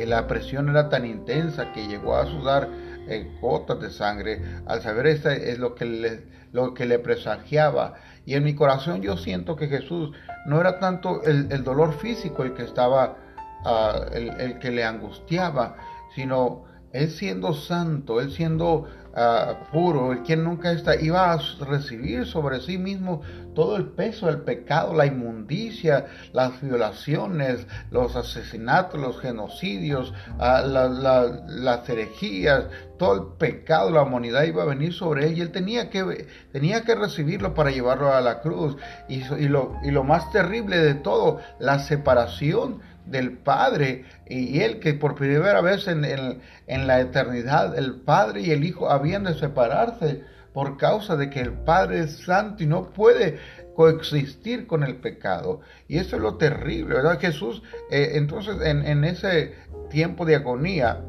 la 0.05 0.27
presión 0.27 0.69
era 0.69 0.89
tan 0.89 1.05
intensa 1.05 1.71
que 1.73 1.87
llegó 1.87 2.15
a 2.15 2.25
sudar 2.25 2.69
eh, 3.07 3.31
gotas 3.41 3.79
de 3.79 3.89
sangre. 3.89 4.41
Al 4.65 4.81
saber 4.81 5.07
esto 5.07 5.29
es 5.29 5.57
lo 5.57 5.75
que 5.75 5.85
le, 5.85 6.23
lo 6.51 6.73
que 6.73 6.85
le 6.85 6.99
presagiaba. 6.99 7.95
Y 8.25 8.35
en 8.35 8.43
mi 8.43 8.53
corazón 8.53 9.01
yo 9.01 9.17
siento 9.17 9.55
que 9.55 9.67
Jesús 9.67 10.11
no 10.45 10.61
era 10.61 10.79
tanto 10.79 11.23
el, 11.23 11.63
dolor 11.63 11.93
físico 11.93 12.43
el 12.43 12.53
que 12.53 12.63
estaba, 12.63 13.17
ah, 13.65 14.05
el, 14.13 14.59
que 14.59 14.71
le 14.71 14.83
angustiaba, 14.83 15.75
sino 16.13 16.65
él 16.91 17.11
siendo 17.11 17.53
santo, 17.53 18.19
él 18.19 18.31
siendo 18.31 18.85
ah, 19.15 19.67
puro, 19.71 20.11
el 20.11 20.23
quien 20.23 20.43
nunca 20.43 20.71
está, 20.71 20.95
iba 20.95 21.31
a 21.31 21.39
recibir 21.61 22.25
sobre 22.25 22.59
sí 22.61 22.77
mismo 22.77 23.21
todo 23.53 23.75
el 23.75 23.85
peso 23.85 24.27
del 24.27 24.41
pecado, 24.41 24.93
la 24.93 25.05
inmundicia, 25.05 26.05
las 26.33 26.61
violaciones, 26.61 27.67
los 27.91 28.15
asesinatos, 28.15 28.99
los 28.99 29.19
genocidios, 29.19 30.13
ah, 30.39 30.61
las 30.63 31.89
herejías, 31.89 32.65
todo 32.97 33.13
el 33.13 33.37
pecado, 33.37 33.91
la 33.91 34.03
humanidad 34.03 34.43
iba 34.43 34.63
a 34.63 34.67
venir 34.67 34.93
sobre 34.93 35.27
él 35.27 35.37
y 35.37 35.41
él 35.41 35.51
tenía 35.51 35.89
que, 35.89 36.27
tenía 36.51 36.83
que 36.83 36.95
recibirlo 36.95 37.53
para 37.53 37.71
llevarlo 37.71 38.13
a 38.13 38.21
la 38.21 38.41
cruz. 38.41 38.77
Y, 39.07 39.47
lo, 39.47 39.75
y 39.83 39.91
lo 39.91 40.03
más 40.03 40.31
terrible 40.31 40.77
de 40.77 40.95
todo, 40.95 41.39
la 41.59 41.79
separación 41.79 42.81
del 43.09 43.37
Padre 43.37 44.05
y 44.27 44.61
él 44.61 44.79
que 44.79 44.93
por 44.93 45.15
primera 45.15 45.61
vez 45.61 45.87
en, 45.87 46.05
en, 46.05 46.87
la 46.87 46.99
eternidad 46.99 47.77
el 47.77 47.95
Padre 47.95 48.41
y 48.41 48.51
el 48.51 48.63
Hijo 48.63 48.89
habían 48.89 49.23
de 49.23 49.33
separarse 49.33 50.23
por 50.53 50.77
causa 50.77 51.15
de 51.15 51.29
que 51.29 51.41
el 51.41 51.53
Padre 51.53 52.01
es 52.01 52.17
santo 52.17 52.63
y 52.63 52.67
no 52.67 52.89
puede 52.91 53.39
coexistir 53.75 54.67
con 54.67 54.83
el 54.83 54.97
pecado. 54.97 55.61
Y 55.87 55.97
eso 55.97 56.17
es 56.17 56.21
lo 56.21 56.35
terrible, 56.35 56.95
¿verdad? 56.95 57.19
Jesús, 57.19 57.63
eh, 57.91 58.11
entonces 58.15 58.57
en, 58.63 58.85
en, 58.85 59.03
ese 59.05 59.55
tiempo 59.89 60.25
de 60.25 60.35
agonía, 60.35 61.01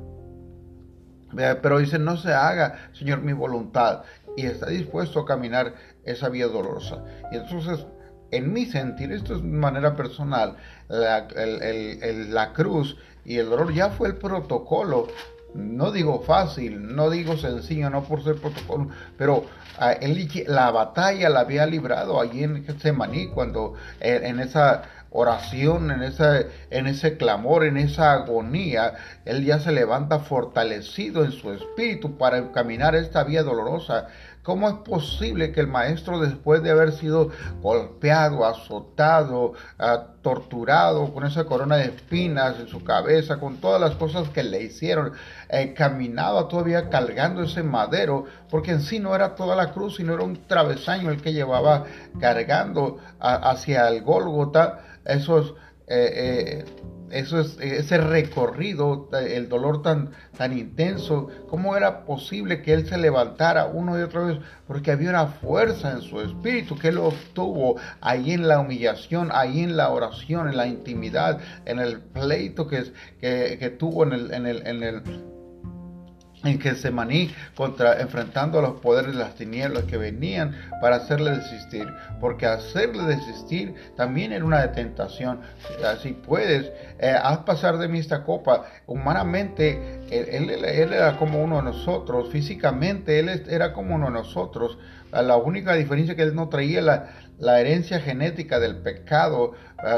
pero 1.35 1.79
dice, 1.79 1.99
no 1.99 2.17
se 2.17 2.33
haga, 2.33 2.91
Señor, 2.93 3.23
mi 3.23 3.33
voluntad. 3.33 4.03
Y 4.37 4.47
está 4.47 4.67
dispuesto 4.69 5.21
a 5.21 5.27
caminar 5.27 5.75
esa 6.05 6.29
vía 6.29 6.47
dolorosa. 6.47 7.05
Y 7.33 7.37
entonces 7.37 7.85
en 8.31 8.53
mi 8.53 8.67
sentir, 8.67 9.13
esto 9.13 9.35
es 9.35 9.43
de 9.43 9.49
manera 9.49 9.97
personal, 9.97 10.57
la, 10.89 12.53
cruz 12.53 12.97
y 13.25 13.37
el 13.39 13.51
dolor 13.51 13.73
ya 13.73 13.91
fue 13.91 14.09
el 14.09 14.17
protocolo. 14.17 15.09
No 15.53 15.91
digo 15.91 16.23
fácil, 16.23 16.95
no 16.95 17.11
digo 17.11 17.37
sencillo, 17.37 17.91
no 17.91 18.05
por 18.05 18.23
ser 18.23 18.37
protocolo, 18.37 18.89
pero 19.19 19.47
ah, 19.79 19.95
la 20.47 20.71
batalla 20.71 21.29
la 21.29 21.41
había 21.41 21.67
librado 21.67 22.21
allí 22.21 22.45
en 22.45 22.65
Getsemaní 22.65 23.27
cuando 23.29 23.75
eh, 24.01 24.21
en 24.23 24.39
esa 24.39 24.83
oración, 25.11 25.91
en, 25.91 26.03
esa, 26.03 26.43
en 26.71 26.87
ese 26.87 27.17
clamor, 27.17 27.65
en 27.65 27.77
esa 27.77 28.13
agonía, 28.13 28.95
Él 29.25 29.45
ya 29.45 29.59
se 29.59 29.73
levanta 29.73 30.21
fortalecido 30.21 31.25
en 31.25 31.33
su 31.33 31.53
espíritu 31.53 32.17
para 32.17 32.53
caminar 32.53 32.95
esta 32.95 33.25
vía 33.25 33.43
dolorosa 33.43 34.07
¿Cómo 34.43 34.69
es 34.69 34.75
posible 34.77 35.53
que 35.53 35.61
el 35.61 35.67
maestro, 35.67 36.19
después 36.19 36.63
de 36.63 36.71
haber 36.71 36.93
sido 36.93 37.31
golpeado, 37.61 38.47
azotado, 38.47 39.53
ah, 39.79 40.15
torturado, 40.23 41.13
con 41.13 41.27
esa 41.27 41.45
corona 41.45 41.77
de 41.77 41.85
espinas 41.87 42.59
en 42.59 42.67
su 42.67 42.83
cabeza, 42.83 43.39
con 43.39 43.59
todas 43.59 43.81
las 43.81 43.97
cosas 43.97 44.31
que 44.31 44.43
le 44.43 44.63
hicieron, 44.63 45.13
eh, 45.51 45.75
caminaba 45.75 46.49
todavía 46.49 46.89
cargando 46.89 47.43
ese 47.43 47.63
madero, 47.63 48.25
porque 48.51 48.71
en 48.71 48.81
sí 48.81 48.99
no 48.99 49.15
era 49.15 49.35
toda 49.35 49.55
la 49.55 49.73
cruz, 49.73 49.97
sino 49.97 50.15
era 50.15 50.25
un 50.25 50.47
travesaño 50.47 51.11
el 51.11 51.21
que 51.21 51.35
llevaba 51.35 51.85
cargando 52.19 52.99
hacia 53.21 53.89
el 53.89 54.03
Gólgota. 54.03 54.81
Esos... 55.05 55.55
Eh, 55.93 56.65
eh, 56.65 56.65
eso 57.11 57.41
es, 57.41 57.59
ese 57.61 57.99
recorrido, 57.99 59.09
el 59.13 59.49
dolor 59.49 59.83
tan, 59.83 60.11
tan 60.37 60.57
intenso, 60.57 61.29
¿cómo 61.49 61.77
era 61.77 62.05
posible 62.05 62.63
que 62.63 62.73
él 62.73 62.89
se 62.89 62.99
levantara 62.99 63.67
uno 63.67 63.99
y 63.99 64.03
otra 64.03 64.23
vez? 64.23 64.39
Porque 64.67 64.93
había 64.93 65.11
una 65.11 65.27
fuerza 65.27 65.93
en 65.93 66.03
su 66.03 66.21
espíritu 66.21 66.79
que 66.79 66.89
él 66.89 66.99
obtuvo 66.99 67.77
ahí 68.01 68.33
en 68.33 68.49
la 68.49 68.61
humillación, 68.61 69.31
ahí 69.33 69.61
en 69.63 69.77
la 69.77 69.91
oración, 69.91 70.49
en 70.49 70.57
la 70.57 70.67
intimidad, 70.67 71.41
en 71.65 71.79
el 71.79 72.01
pleito 72.01 72.67
que, 72.67 72.93
que, 73.21 73.57
que 73.59 73.71
tuvo 73.71 74.05
en 74.05 74.13
el, 74.13 74.33
en 74.33 74.47
el, 74.47 74.67
en 74.67 74.83
el 74.83 75.03
en 76.45 76.95
maní 76.95 77.35
contra 77.55 78.01
enfrentando 78.01 78.59
a 78.59 78.63
los 78.63 78.81
poderes 78.81 79.13
de 79.13 79.19
las 79.19 79.35
tinieblas 79.35 79.85
que 79.85 79.97
venían 79.97 80.57
para 80.81 80.97
hacerle 80.97 81.33
desistir, 81.33 81.87
porque 82.21 82.47
hacerle 82.47 83.03
desistir 83.05 83.75
también 83.97 84.33
era 84.33 84.45
una 84.45 84.73
tentación. 84.73 85.41
Así 85.85 86.13
puedes, 86.13 86.73
eh, 86.99 87.15
haz 87.23 87.39
pasar 87.39 87.79
de 87.79 87.89
mí 87.89 87.99
esta 87.99 88.25
copa. 88.25 88.65
Humanamente, 88.87 90.01
él, 90.11 90.51
era 90.65 91.17
como 91.17 91.43
uno 91.43 91.57
de 91.57 91.63
nosotros, 91.63 92.31
físicamente 92.31 93.19
él 93.19 93.29
era 93.49 93.73
como 93.73 93.95
uno 93.95 94.07
de 94.07 94.13
nosotros. 94.13 94.79
La 95.13 95.37
única 95.37 95.75
diferencia 95.75 96.15
que 96.15 96.23
él 96.23 96.35
no 96.35 96.49
traía 96.49 96.81
la, 96.81 97.61
herencia 97.61 98.01
genética 98.01 98.61
del 98.61 98.77
pecado, 98.77 99.55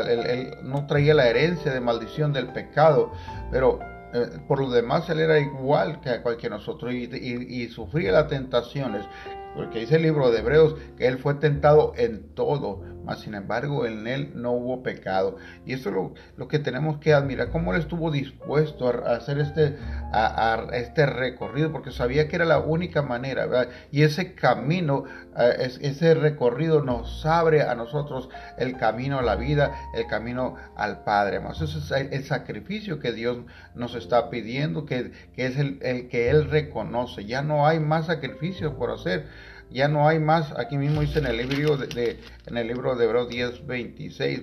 él 0.09 0.57
no 0.63 0.87
traía 0.87 1.15
la 1.15 1.29
herencia 1.29 1.73
de 1.73 1.81
maldición 1.81 2.33
del 2.33 2.49
pecado, 2.49 3.13
pero 3.51 3.92
eh, 4.15 4.39
por 4.47 4.61
lo 4.61 4.71
demás, 4.71 5.09
él 5.09 5.21
era 5.21 5.39
igual 5.39 6.01
que 6.01 6.11
a 6.11 6.23
cualquier 6.23 6.53
nosotros 6.53 6.93
y, 6.93 7.69
sufría 7.69 8.13
las 8.13 8.29
tentaciones, 8.29 9.07
porque 9.55 9.81
dice 9.81 9.97
el 9.97 10.03
libro 10.03 10.31
de 10.31 10.41
Hebreos 10.41 10.77
que 10.97 11.07
él 11.07 11.19
fue 11.19 11.35
tentado 11.35 11.93
en 11.97 12.35
todo, 12.35 12.83
mas 13.05 13.21
sin 13.21 13.35
embargo 13.35 13.87
en 13.87 14.07
él 14.07 14.33
no 14.35 14.53
hubo 14.53 14.83
pecado. 14.83 15.37
Y 15.65 15.75
eso 15.75 15.89
es 15.91 15.95
lo, 16.37 16.49
que 16.49 16.59
tenemos 16.59 16.99
que 16.99 17.15
admirar, 17.15 17.51
cómo 17.51 17.73
él 17.75 17.81
estuvo 17.81 18.11
dispuesto 18.11 18.89
a, 18.89 19.17
hacer 19.17 19.39
este, 19.39 19.77
a, 20.13 20.67
este 20.73 21.07
recorrido, 21.07 21.73
porque 21.73 21.91
sabía 21.91 22.29
que 22.29 22.37
era 22.37 22.45
la 22.45 22.59
única 22.59 23.03
manera, 23.03 23.49
Y 23.91 24.03
ese 24.03 24.35
camino, 24.35 25.05
eh, 25.39 25.71
ese 25.81 26.15
recorrido 26.15 26.83
nos 26.83 27.25
abre 27.27 27.63
a 27.63 27.75
nosotros 27.75 28.29
el 28.59 28.77
camino 28.77 29.19
a 29.19 29.23
la 29.23 29.37
vida, 29.37 29.73
el 29.95 30.07
camino 30.07 30.57
al 30.77 31.05
Padre. 31.05 31.41
Eso 31.51 31.65
es 31.65 31.91
el 31.91 32.25
sacrificio 32.25 32.99
que 32.99 33.13
Dios 33.13 33.39
nos 33.75 33.95
está 33.95 34.31
pidiendo, 34.31 34.85
que, 34.85 35.13
es 35.37 35.57
el, 35.57 35.79
el 35.83 36.09
que 36.09 36.31
Él 36.31 36.51
reconoce. 36.51 37.25
Ya 37.25 37.43
no 37.43 37.67
hay 37.67 37.81
más 37.81 38.07
sacrificio 38.07 38.77
por 38.77 38.91
hacer 38.91 39.27
ya 39.73 39.89
no 39.89 40.09
hay 40.09 40.19
más, 40.19 40.53
aquí 40.59 40.77
mismo 40.77 41.01
dice 41.01 41.19
en 41.19 41.27
el 41.27 41.37
libro 41.37 41.77
de, 41.77 42.21
en 42.47 42.57
el 42.57 42.67
libro 42.69 42.95
de 42.97 43.05
Hebreos 43.05 43.29
10, 43.29 43.67
26, 43.67 44.43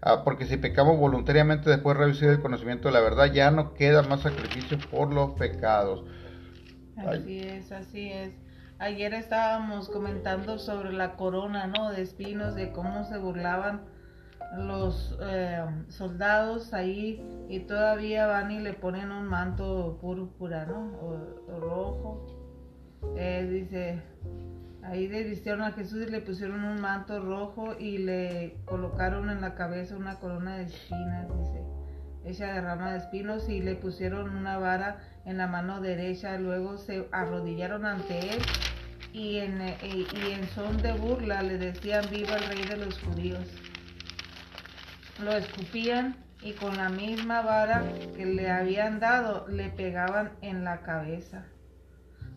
ah, 0.00 0.24
porque 0.24 0.46
si 0.46 0.56
pecamos 0.56 0.98
voluntariamente 0.98 1.70
después 1.70 1.98
de 1.98 2.06
recibir 2.06 2.30
el 2.30 2.40
conocimiento 2.40 2.88
de 2.88 2.94
la 2.94 3.00
verdad, 3.00 3.32
ya 3.32 3.50
no 3.50 3.74
queda 3.74 4.02
más 4.02 4.20
sacrificio 4.20 4.78
por 4.90 5.12
los 5.12 5.32
pecados. 5.32 6.04
Así 6.96 7.40
es, 7.40 7.72
así 7.72 8.10
es. 8.10 8.32
Ayer 8.78 9.14
estábamos 9.14 9.88
comentando 9.88 10.58
sobre 10.58 10.92
la 10.92 11.14
corona, 11.16 11.66
¿no? 11.66 11.92
De 11.92 12.02
espinos, 12.02 12.54
de 12.54 12.72
cómo 12.72 13.04
se 13.04 13.16
burlaban 13.16 13.82
los 14.56 15.16
eh, 15.22 15.64
soldados 15.88 16.74
ahí 16.74 17.24
y 17.48 17.60
todavía 17.60 18.26
van 18.26 18.50
y 18.50 18.60
le 18.60 18.74
ponen 18.74 19.10
un 19.10 19.26
manto 19.26 19.98
púrpura, 20.00 20.66
¿no? 20.66 20.92
O, 21.00 21.60
rojo. 21.60 22.26
Eh, 23.16 23.48
dice, 23.50 24.02
Ahí 24.82 25.06
le 25.06 25.22
vistieron 25.22 25.62
a 25.62 25.72
Jesús 25.72 26.06
y 26.06 26.10
le 26.10 26.20
pusieron 26.20 26.64
un 26.64 26.80
manto 26.80 27.20
rojo 27.20 27.76
y 27.78 27.98
le 27.98 28.56
colocaron 28.64 29.30
en 29.30 29.40
la 29.40 29.54
cabeza 29.54 29.96
una 29.96 30.18
corona 30.18 30.56
de 30.56 30.64
espinas, 30.64 31.28
dice, 31.38 31.62
hecha 32.24 32.52
de 32.52 32.60
rama 32.60 32.92
de 32.92 32.98
espinos 32.98 33.48
y 33.48 33.60
le 33.60 33.76
pusieron 33.76 34.36
una 34.36 34.58
vara 34.58 34.98
en 35.24 35.38
la 35.38 35.46
mano 35.46 35.80
derecha. 35.80 36.36
Luego 36.36 36.78
se 36.78 37.08
arrodillaron 37.12 37.86
ante 37.86 38.18
él 38.18 38.42
y 39.12 39.38
en, 39.38 39.60
eh, 39.60 39.76
y 39.82 40.32
en 40.32 40.48
son 40.48 40.76
de 40.78 40.92
burla 40.92 41.42
le 41.42 41.58
decían 41.58 42.04
viva 42.10 42.36
el 42.36 42.44
rey 42.44 42.64
de 42.64 42.76
los 42.78 42.98
judíos. 43.02 43.46
Lo 45.22 45.30
escupían 45.30 46.16
y 46.42 46.54
con 46.54 46.76
la 46.76 46.88
misma 46.88 47.42
vara 47.42 47.84
que 48.16 48.26
le 48.26 48.50
habían 48.50 48.98
dado 48.98 49.46
le 49.46 49.68
pegaban 49.70 50.32
en 50.40 50.64
la 50.64 50.80
cabeza. 50.80 51.44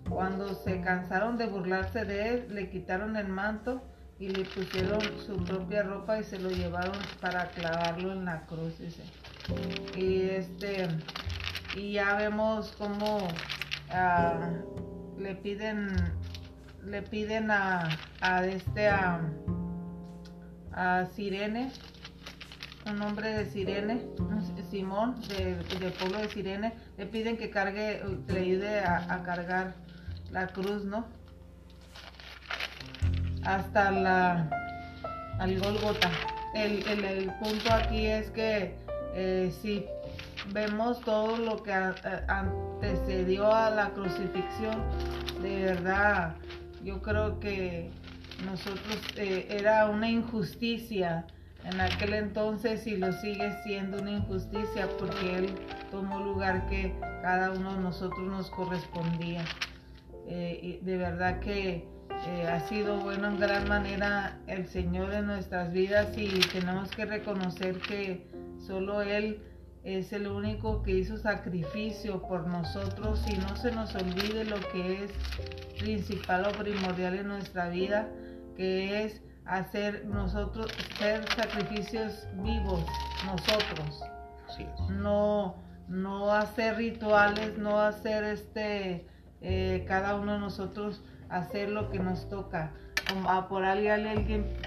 Cuando 0.09 0.53
se 0.53 0.81
cansaron 0.81 1.37
de 1.37 1.47
burlarse 1.47 2.05
de 2.05 2.29
él, 2.29 2.47
le 2.51 2.69
quitaron 2.69 3.17
el 3.17 3.27
manto 3.27 3.81
y 4.19 4.29
le 4.29 4.45
pusieron 4.45 5.01
su 5.25 5.43
propia 5.43 5.83
ropa 5.83 6.19
y 6.19 6.23
se 6.23 6.39
lo 6.39 6.49
llevaron 6.49 6.95
para 7.19 7.49
clavarlo 7.49 8.13
en 8.13 8.25
la 8.25 8.45
cruz. 8.45 8.75
Y 9.95 10.21
este 10.21 10.87
y 11.75 11.93
ya 11.93 12.15
vemos 12.15 12.73
cómo 12.77 13.27
ah, 13.91 14.51
le 15.17 15.35
piden 15.35 15.89
le 16.83 17.01
piden 17.01 17.49
a, 17.51 17.89
este 18.45 18.87
a, 18.87 19.21
Sirene 21.13 21.71
un 22.85 23.01
hombre 23.01 23.29
de 23.29 23.45
Sirene, 23.47 24.01
Simón, 24.69 25.15
del 25.27 25.91
pueblo 25.93 26.19
de 26.19 26.27
Sirene, 26.27 26.73
le 26.97 27.07
piden 27.07 27.35
que 27.35 27.49
cargue, 27.49 28.03
le 28.27 28.39
ayude 28.39 28.79
a 28.81 29.23
cargar 29.23 29.73
la 30.35 30.47
cruz, 30.47 30.83
¿no? 30.83 31.05
Hasta 33.45 33.89
la 33.89 34.49
al 35.39 35.59
Golgota. 35.59 36.11
El, 36.53 36.85
el, 36.87 37.31
punto 37.39 37.71
aquí 37.71 38.05
es 38.05 38.29
que 38.31 38.75
eh, 39.13 39.53
si 39.61 39.85
vemos 40.51 40.99
todo 41.01 41.37
lo 41.37 41.63
que 41.63 41.71
antecedió 41.73 43.53
a 43.53 43.69
la 43.69 43.91
crucifixión, 43.91 44.83
de 45.41 45.65
verdad, 45.67 46.35
yo 46.83 47.01
creo 47.01 47.39
que 47.39 47.91
nosotros 48.45 48.97
eh, 49.15 49.47
era 49.49 49.87
una 49.87 50.09
injusticia 50.09 51.25
en 51.63 51.79
aquel 51.79 52.13
entonces 52.13 52.85
y 52.87 52.97
lo 52.97 53.13
sigue 53.13 53.53
siendo 53.63 54.01
una 54.01 54.11
injusticia 54.11 54.89
porque 54.99 55.37
Él 55.37 55.55
tomó 55.91 56.19
lugar 56.19 56.67
que 56.67 56.93
cada 57.21 57.51
uno 57.51 57.75
de 57.75 57.79
nosotros 57.79 58.27
nos 58.27 58.49
correspondía. 58.49 59.45
Eh, 60.27 60.79
de 60.81 60.97
verdad 60.97 61.39
que 61.39 61.87
eh, 62.27 62.47
ha 62.47 62.59
sido 62.67 62.99
bueno 62.99 63.27
en 63.27 63.39
gran 63.39 63.67
manera 63.67 64.39
el 64.47 64.67
Señor 64.67 65.13
en 65.13 65.27
nuestras 65.27 65.71
vidas 65.71 66.17
y 66.17 66.39
tenemos 66.51 66.89
que 66.89 67.05
reconocer 67.05 67.79
que 67.79 68.27
solo 68.65 69.01
Él 69.01 69.39
es 69.83 70.11
el 70.13 70.27
único 70.27 70.81
que 70.81 70.91
hizo 70.91 71.17
sacrificio 71.17 72.21
por 72.23 72.47
nosotros 72.47 73.23
y 73.31 73.37
no 73.37 73.55
se 73.55 73.71
nos 73.71 73.93
olvide 73.93 74.45
lo 74.45 74.57
que 74.71 75.03
es 75.03 75.11
principal 75.79 76.47
o 76.47 76.51
primordial 76.57 77.19
en 77.19 77.27
nuestra 77.27 77.69
vida, 77.69 78.07
que 78.57 79.03
es 79.03 79.21
hacer 79.45 80.05
nosotros, 80.05 80.71
ser 80.97 81.23
sacrificios 81.35 82.27
vivos 82.37 82.83
nosotros. 83.27 84.01
No, 84.89 85.57
no 85.87 86.31
hacer 86.31 86.77
rituales, 86.77 87.55
no 87.59 87.79
hacer 87.79 88.23
este 88.23 89.05
eh, 89.47 89.85
cada 89.87 90.15
uno 90.15 90.33
de 90.33 90.39
nosotros 90.39 91.03
hacer 91.29 91.69
lo 91.69 91.91
que 91.91 91.99
nos 91.99 92.27
toca. 92.29 92.71
A 93.27 93.47
por 93.47 93.63
alguien, 93.63 94.07
alguien 94.07 94.57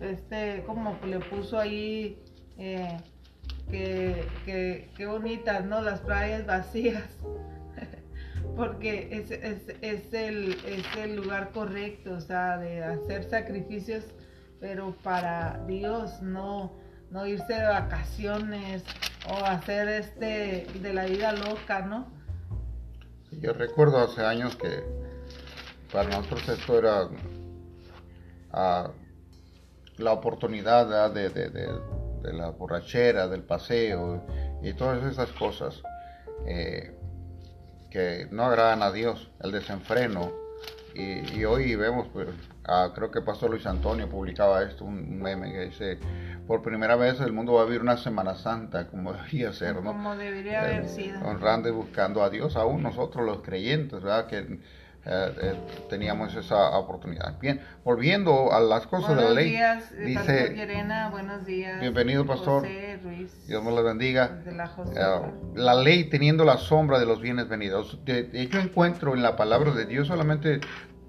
este, 0.00 0.62
como 0.64 0.96
le 1.04 1.18
puso 1.18 1.58
ahí 1.58 2.22
eh, 2.56 2.98
que, 3.68 4.88
que, 4.96 5.06
bonitas, 5.06 5.64
¿no? 5.64 5.82
Las 5.82 6.00
playas 6.00 6.46
vacías. 6.46 7.02
Porque 8.56 9.08
es, 9.10 9.32
es, 9.32 9.76
es, 9.80 10.14
el, 10.14 10.56
es 10.66 10.86
el 10.96 11.16
lugar 11.16 11.50
correcto, 11.50 12.12
o 12.12 12.20
sea, 12.20 12.58
de 12.58 12.84
hacer 12.84 13.24
sacrificios, 13.24 14.04
pero 14.60 14.94
para 15.02 15.64
Dios, 15.66 16.22
no, 16.22 16.72
no 17.10 17.26
irse 17.26 17.54
de 17.54 17.64
vacaciones 17.64 18.84
o 19.28 19.44
hacer 19.44 19.88
este 19.88 20.66
de 20.80 20.94
la 20.94 21.06
vida 21.06 21.32
loca, 21.32 21.82
¿no? 21.82 22.21
Yo 23.40 23.52
recuerdo 23.52 23.98
hace 23.98 24.24
años 24.24 24.56
que 24.56 24.84
para 25.92 26.08
nosotros 26.08 26.48
esto 26.48 26.78
era 26.78 27.08
ah, 28.52 28.90
la 29.98 30.12
oportunidad 30.12 31.10
de, 31.12 32.32
la 32.32 32.50
borrachera, 32.50 33.28
del 33.28 33.42
paseo 33.42 34.24
y 34.62 34.72
todas 34.74 35.04
esas 35.04 35.30
cosas 35.32 35.82
eh, 36.46 36.94
que 37.90 38.26
no 38.30 38.44
agradan 38.44 38.82
a 38.82 38.90
Dios, 38.90 39.30
el 39.40 39.52
desenfreno, 39.52 40.32
Y, 40.94 41.44
hoy 41.44 41.74
vemos, 41.74 42.08
pues, 42.12 42.28
creo 42.94 43.10
que 43.10 43.20
Pastor 43.22 43.50
Luis 43.50 43.66
Antonio 43.66 44.08
publicaba 44.08 44.62
esto, 44.62 44.84
un 44.84 45.20
meme 45.20 45.52
que 45.52 45.60
dice, 45.66 45.98
por 46.46 46.62
primera 46.62 46.96
vez 46.96 47.20
el 47.20 47.32
mundo 47.32 47.54
va 47.54 47.62
a 47.62 47.64
vivir 47.64 47.80
una 47.80 47.96
Semana 47.96 48.34
Santa 48.34 48.86
como 48.88 49.12
debería 49.12 49.52
ser, 49.52 49.76
¿no? 49.76 49.92
Como 49.92 50.16
debería 50.16 50.62
haber 50.62 50.88
sido. 50.88 51.20
Honrando 51.24 51.68
y 51.68 51.72
buscando 51.72 52.22
a 52.22 52.30
Dios, 52.30 52.56
aún 52.56 52.82
nosotros 52.82 53.24
los 53.26 53.42
creyentes, 53.42 54.02
¿verdad? 54.02 54.26
Que 54.26 54.60
eh, 55.04 55.34
eh, 55.42 55.54
teníamos 55.90 56.32
esa 56.36 56.78
oportunidad. 56.78 57.36
Bien, 57.40 57.60
volviendo 57.82 58.52
a 58.52 58.60
las 58.60 58.86
cosas 58.86 59.16
de 59.16 59.24
la 59.24 59.30
ley. 59.30 59.50
Días, 59.50 59.90
eh, 59.92 60.04
dice, 60.04 60.54
buenos 61.10 61.44
días. 61.44 61.80
Bienvenido, 61.80 62.24
pastor. 62.24 62.68
Dios 63.48 63.64
me 63.64 63.72
lo 63.72 63.82
bendiga. 63.82 64.38
La, 65.56 65.74
ley 65.74 66.04
teniendo 66.04 66.44
la 66.44 66.56
sombra 66.56 67.00
de 67.00 67.06
los 67.06 67.20
bienes 67.20 67.48
venidos. 67.48 67.98
yo 68.06 68.60
encuentro 68.60 69.14
en 69.14 69.22
la 69.22 69.34
palabra 69.34 69.72
de 69.72 69.86
Dios 69.86 70.06
solamente 70.06 70.60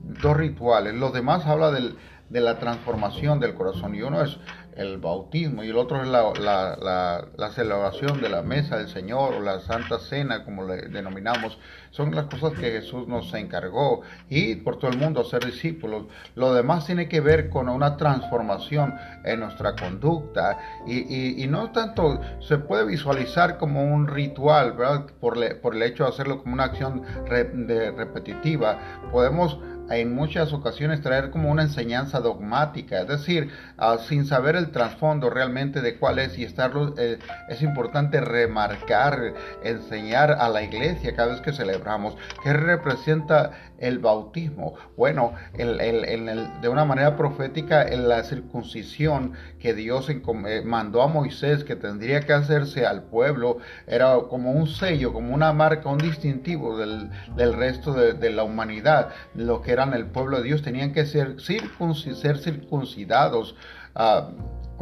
dos 0.03 0.37
rituales. 0.37 0.93
Los 0.93 1.13
demás 1.13 1.45
habla 1.45 1.71
del, 1.71 1.97
de 2.29 2.41
la 2.41 2.59
transformación 2.59 3.39
del 3.39 3.53
corazón 3.53 3.95
y 3.95 4.01
uno 4.01 4.21
es 4.23 4.37
el 4.75 4.97
bautismo 4.97 5.63
y 5.63 5.69
el 5.69 5.77
otro 5.77 6.01
es 6.01 6.07
la, 6.07 7.49
celebración 7.51 8.21
de 8.21 8.29
la 8.29 8.41
mesa 8.41 8.77
del 8.77 8.87
Señor 8.87 9.35
o 9.35 9.39
la 9.39 9.59
Santa 9.59 9.99
Cena, 9.99 10.43
como 10.43 10.65
le 10.65 10.87
denominamos. 10.87 11.59
Son 11.91 12.13
las 12.15 12.25
cosas 12.25 12.53
que 12.53 12.71
Jesús 12.71 13.07
nos 13.07 13.31
encargó 13.35 14.01
y 14.29 14.55
por 14.55 14.79
todo 14.79 14.89
el 14.89 14.97
mundo 14.97 15.21
a 15.21 15.25
ser 15.25 15.45
discípulos. 15.45 16.05
Lo 16.33 16.55
demás 16.55 16.87
tiene 16.87 17.07
que 17.07 17.21
ver 17.21 17.49
con 17.49 17.69
una 17.69 17.97
transformación 17.97 18.95
en 19.23 19.41
nuestra 19.41 19.75
conducta 19.75 20.57
y, 20.87 21.45
no 21.47 21.71
tanto 21.71 22.19
se 22.39 22.57
puede 22.57 22.85
visualizar 22.85 23.59
como 23.59 23.83
un 23.83 24.07
ritual, 24.07 24.73
¿verdad? 24.73 25.05
Por, 25.19 25.37
por 25.61 25.75
el 25.75 25.83
hecho 25.83 26.05
de 26.05 26.09
hacerlo 26.09 26.41
como 26.41 26.55
una 26.55 26.63
acción 26.63 27.03
repetitiva. 27.27 28.79
Podemos 29.11 29.59
en 29.89 30.13
muchas 30.13 30.54
ocasiones 30.54 31.02
traer 31.02 31.30
como 31.30 31.50
una 31.50 31.63
enseñanza 31.63 32.19
dogmática, 32.19 33.02
es 33.02 33.08
decir, 33.08 33.50
ah, 33.78 33.98
sin 33.98 34.26
saber 34.26 34.56
el 34.56 34.72
trasfondo 34.72 35.30
realmente 35.30 35.82
de 35.82 35.98
cuál 35.98 36.19
es 36.19 36.38
y 36.38 36.43
estarlo, 36.43 36.96
eh, 36.98 37.19
es 37.50 37.62
importante 37.62 38.22
remarcar, 38.22 39.34
enseñar 39.63 40.32
a 40.32 40.50
la 40.50 40.63
iglesia 40.63 41.15
cada 41.15 41.34
vez 41.34 41.41
que 41.41 41.54
celebramos. 41.54 42.15
Qué 42.43 42.54
representa 42.54 43.52
el 43.84 44.00
bautismo. 44.00 44.76
Bueno, 44.96 45.34
de 45.54 46.69
una 46.69 46.86
manera 46.86 47.17
profética, 47.17 47.84
en 47.84 48.08
la 48.08 48.24
circuncisión 48.24 49.34
que 49.60 49.74
Dios 49.74 50.10
eh, 50.10 50.62
mandó 50.65 51.02
a 51.02 51.08
Moisés 51.08 51.63
que 51.63 51.76
tendría 51.76 52.22
que 52.22 52.34
hacerse 52.34 52.86
al 52.86 53.04
pueblo, 53.04 53.58
era 53.86 54.15
como 54.30 54.52
un 54.52 54.67
sello, 54.67 55.12
como 55.12 55.34
una 55.34 55.52
marca, 55.52 55.89
un 55.89 55.98
distintivo 55.98 56.78
del, 56.78 57.10
resto 57.54 57.93
de, 57.93 58.30
la 58.30 58.43
humanidad, 58.43 59.10
lo 59.36 59.62
que 59.62 59.74
eran 59.74 59.93
el 59.93 60.06
pueblo 60.06 60.38
de 60.38 60.43
Dios, 60.43 60.62
tenían 60.62 60.93
que 60.93 61.06
ser, 61.06 61.36
ser 61.41 62.38
circuncidados. 62.38 63.56
Ah, 63.96 64.30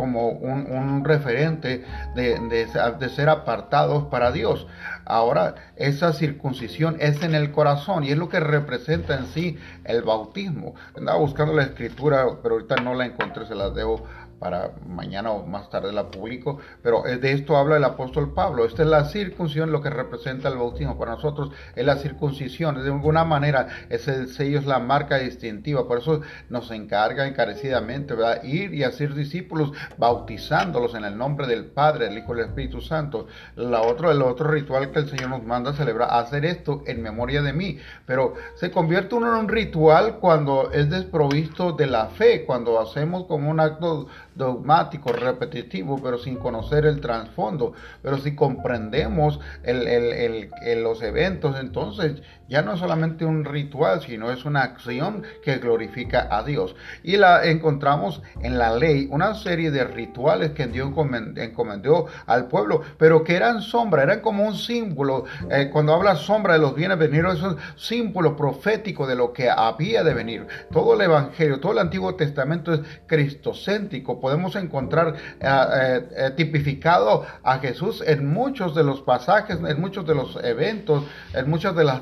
como 0.01 0.29
un, 0.29 1.05
referente 1.05 1.85
de, 2.15 2.39
de, 2.39 3.09
ser 3.09 3.29
apartados 3.29 4.05
para 4.05 4.31
Dios. 4.31 4.65
Ahora, 5.05 5.53
esa 5.75 6.11
circuncisión 6.11 6.97
es 6.99 7.21
en 7.21 7.35
el 7.35 7.51
corazón 7.51 8.03
y 8.03 8.09
es 8.09 8.17
lo 8.17 8.27
que 8.27 8.39
representa 8.39 9.15
en 9.15 9.27
sí 9.27 9.59
el 9.83 10.01
bautismo. 10.01 10.73
Andaba 10.97 11.19
buscando 11.19 11.53
la 11.53 11.61
escritura, 11.61 12.25
pero 12.41 12.55
ahorita 12.55 12.77
no 12.77 12.95
la 12.95 13.05
encontré, 13.05 13.45
se 13.45 13.53
la 13.53 13.69
debo 13.69 14.07
para 14.41 14.71
mañana 14.87 15.29
o 15.29 15.45
más 15.45 15.69
tarde 15.69 15.93
la 15.93 16.09
publico, 16.09 16.57
pero 16.81 17.03
de 17.03 17.31
esto 17.31 17.57
habla 17.57 17.77
el 17.77 17.83
apóstol 17.83 18.33
Pablo. 18.33 18.65
Esta 18.65 18.81
es 18.81 18.89
la 18.89 19.05
circuncisión, 19.05 19.71
lo 19.71 19.83
que 19.83 19.91
representa 19.91 20.49
el 20.49 20.57
bautismo. 20.57 20.97
Para 20.97 21.11
nosotros 21.11 21.51
es 21.75 21.85
la 21.85 21.97
circuncisión, 21.97 22.83
de 22.83 22.89
alguna 22.89 23.23
manera 23.23 23.67
ese 23.89 24.25
sello 24.25 24.57
es 24.57 24.65
la 24.65 24.79
marca 24.79 25.19
distintiva, 25.19 25.87
por 25.87 25.99
eso 25.99 26.21
nos 26.49 26.71
encarga 26.71 27.27
encarecidamente, 27.27 28.15
¿verdad? 28.15 28.43
Ir 28.43 28.73
y 28.73 28.83
hacer 28.83 29.13
discípulos 29.13 29.73
bautizándolos 29.99 30.95
en 30.95 31.05
el 31.05 31.15
nombre 31.15 31.45
del 31.45 31.65
Padre, 31.65 32.05
del 32.05 32.17
Hijo 32.17 32.33
y 32.33 32.37
del 32.37 32.47
Espíritu 32.47 32.81
Santo. 32.81 33.27
La 33.55 33.81
otro, 33.81 34.09
el 34.09 34.23
otro 34.23 34.49
ritual 34.49 34.89
que 34.89 34.99
el 34.99 35.09
Señor 35.09 35.29
nos 35.29 35.43
manda 35.43 35.69
a 35.69 35.73
celebrar, 35.75 36.09
hacer 36.11 36.45
esto 36.45 36.81
en 36.87 37.03
memoria 37.03 37.43
de 37.43 37.53
mí, 37.53 37.77
pero 38.07 38.33
se 38.55 38.71
convierte 38.71 39.13
uno 39.13 39.35
en 39.35 39.41
un 39.41 39.49
ritual 39.49 40.17
cuando 40.17 40.71
es 40.71 40.89
desprovisto 40.89 41.73
de 41.73 41.85
la 41.85 42.07
fe, 42.07 42.43
cuando 42.43 42.79
hacemos 42.79 43.25
como 43.25 43.51
un 43.51 43.59
acto 43.59 44.07
dogmático, 44.35 45.11
repetitivo, 45.11 45.99
pero 46.01 46.17
sin 46.17 46.37
conocer 46.37 46.85
el 46.85 47.01
trasfondo. 47.01 47.73
Pero 48.01 48.17
si 48.17 48.35
comprendemos 48.35 49.39
los 49.63 51.01
eventos, 51.01 51.59
entonces 51.59 52.21
ya 52.51 52.61
no 52.61 52.73
es 52.73 52.79
solamente 52.79 53.25
un 53.25 53.45
ritual, 53.45 54.01
sino 54.01 54.29
es 54.29 54.45
una 54.45 54.61
acción 54.61 55.23
que 55.43 55.57
glorifica 55.57 56.27
a 56.29 56.43
Dios. 56.43 56.75
Y 57.01 57.17
la 57.17 57.45
encontramos 57.45 58.21
en 58.41 58.59
la 58.59 58.75
ley, 58.75 59.07
una 59.09 59.33
serie 59.33 59.71
de 59.71 59.85
rituales 59.85 60.51
que 60.51 60.67
Dios 60.67 60.91
encomendó 61.37 62.07
al 62.27 62.47
pueblo, 62.47 62.81
pero 62.97 63.23
que 63.23 63.35
eran 63.35 63.61
sombra, 63.61 64.03
eran 64.03 64.19
como 64.19 64.45
un 64.45 64.55
símbolo. 64.55 65.23
Eh, 65.49 65.69
cuando 65.71 65.95
habla 65.95 66.15
sombra 66.15 66.53
de 66.53 66.59
los 66.59 66.75
bienes 66.75 66.99
venidos, 66.99 67.37
es 67.37 67.43
un 67.43 67.57
símbolo 67.75 68.35
profético 68.35 69.07
de 69.07 69.15
lo 69.15 69.33
que 69.33 69.49
había 69.49 70.03
de 70.03 70.13
venir. 70.13 70.45
Todo 70.71 70.93
el 70.93 71.01
Evangelio, 71.01 71.59
todo 71.59 71.71
el 71.71 71.79
Antiguo 71.79 72.15
Testamento 72.15 72.73
es 72.73 72.81
cristocéntrico 73.07 74.19
podemos 74.19 74.55
encontrar 74.55 75.15
eh, 75.39 76.07
eh, 76.15 76.31
tipificado 76.35 77.25
a 77.43 77.59
Jesús 77.59 78.03
en 78.05 78.27
muchos 78.27 78.75
de 78.75 78.83
los 78.83 79.01
pasajes, 79.01 79.57
en 79.65 79.79
muchos 79.79 80.05
de 80.05 80.15
los 80.15 80.37
eventos, 80.43 81.05
en 81.33 81.49
muchos 81.49 81.75
de 81.75 81.83
los 81.83 82.01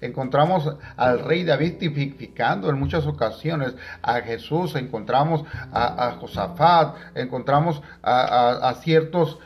Encontramos 0.00 0.76
al 0.96 1.20
rey 1.20 1.44
David 1.44 1.78
tipificando 1.78 2.68
en 2.70 2.78
muchas 2.78 3.06
ocasiones 3.06 3.74
a 4.02 4.20
Jesús, 4.20 4.74
encontramos 4.76 5.44
a, 5.72 6.16
Josafat, 6.20 6.96
encontramos 7.14 7.82
a, 8.02 8.74
ciertos 8.82 9.38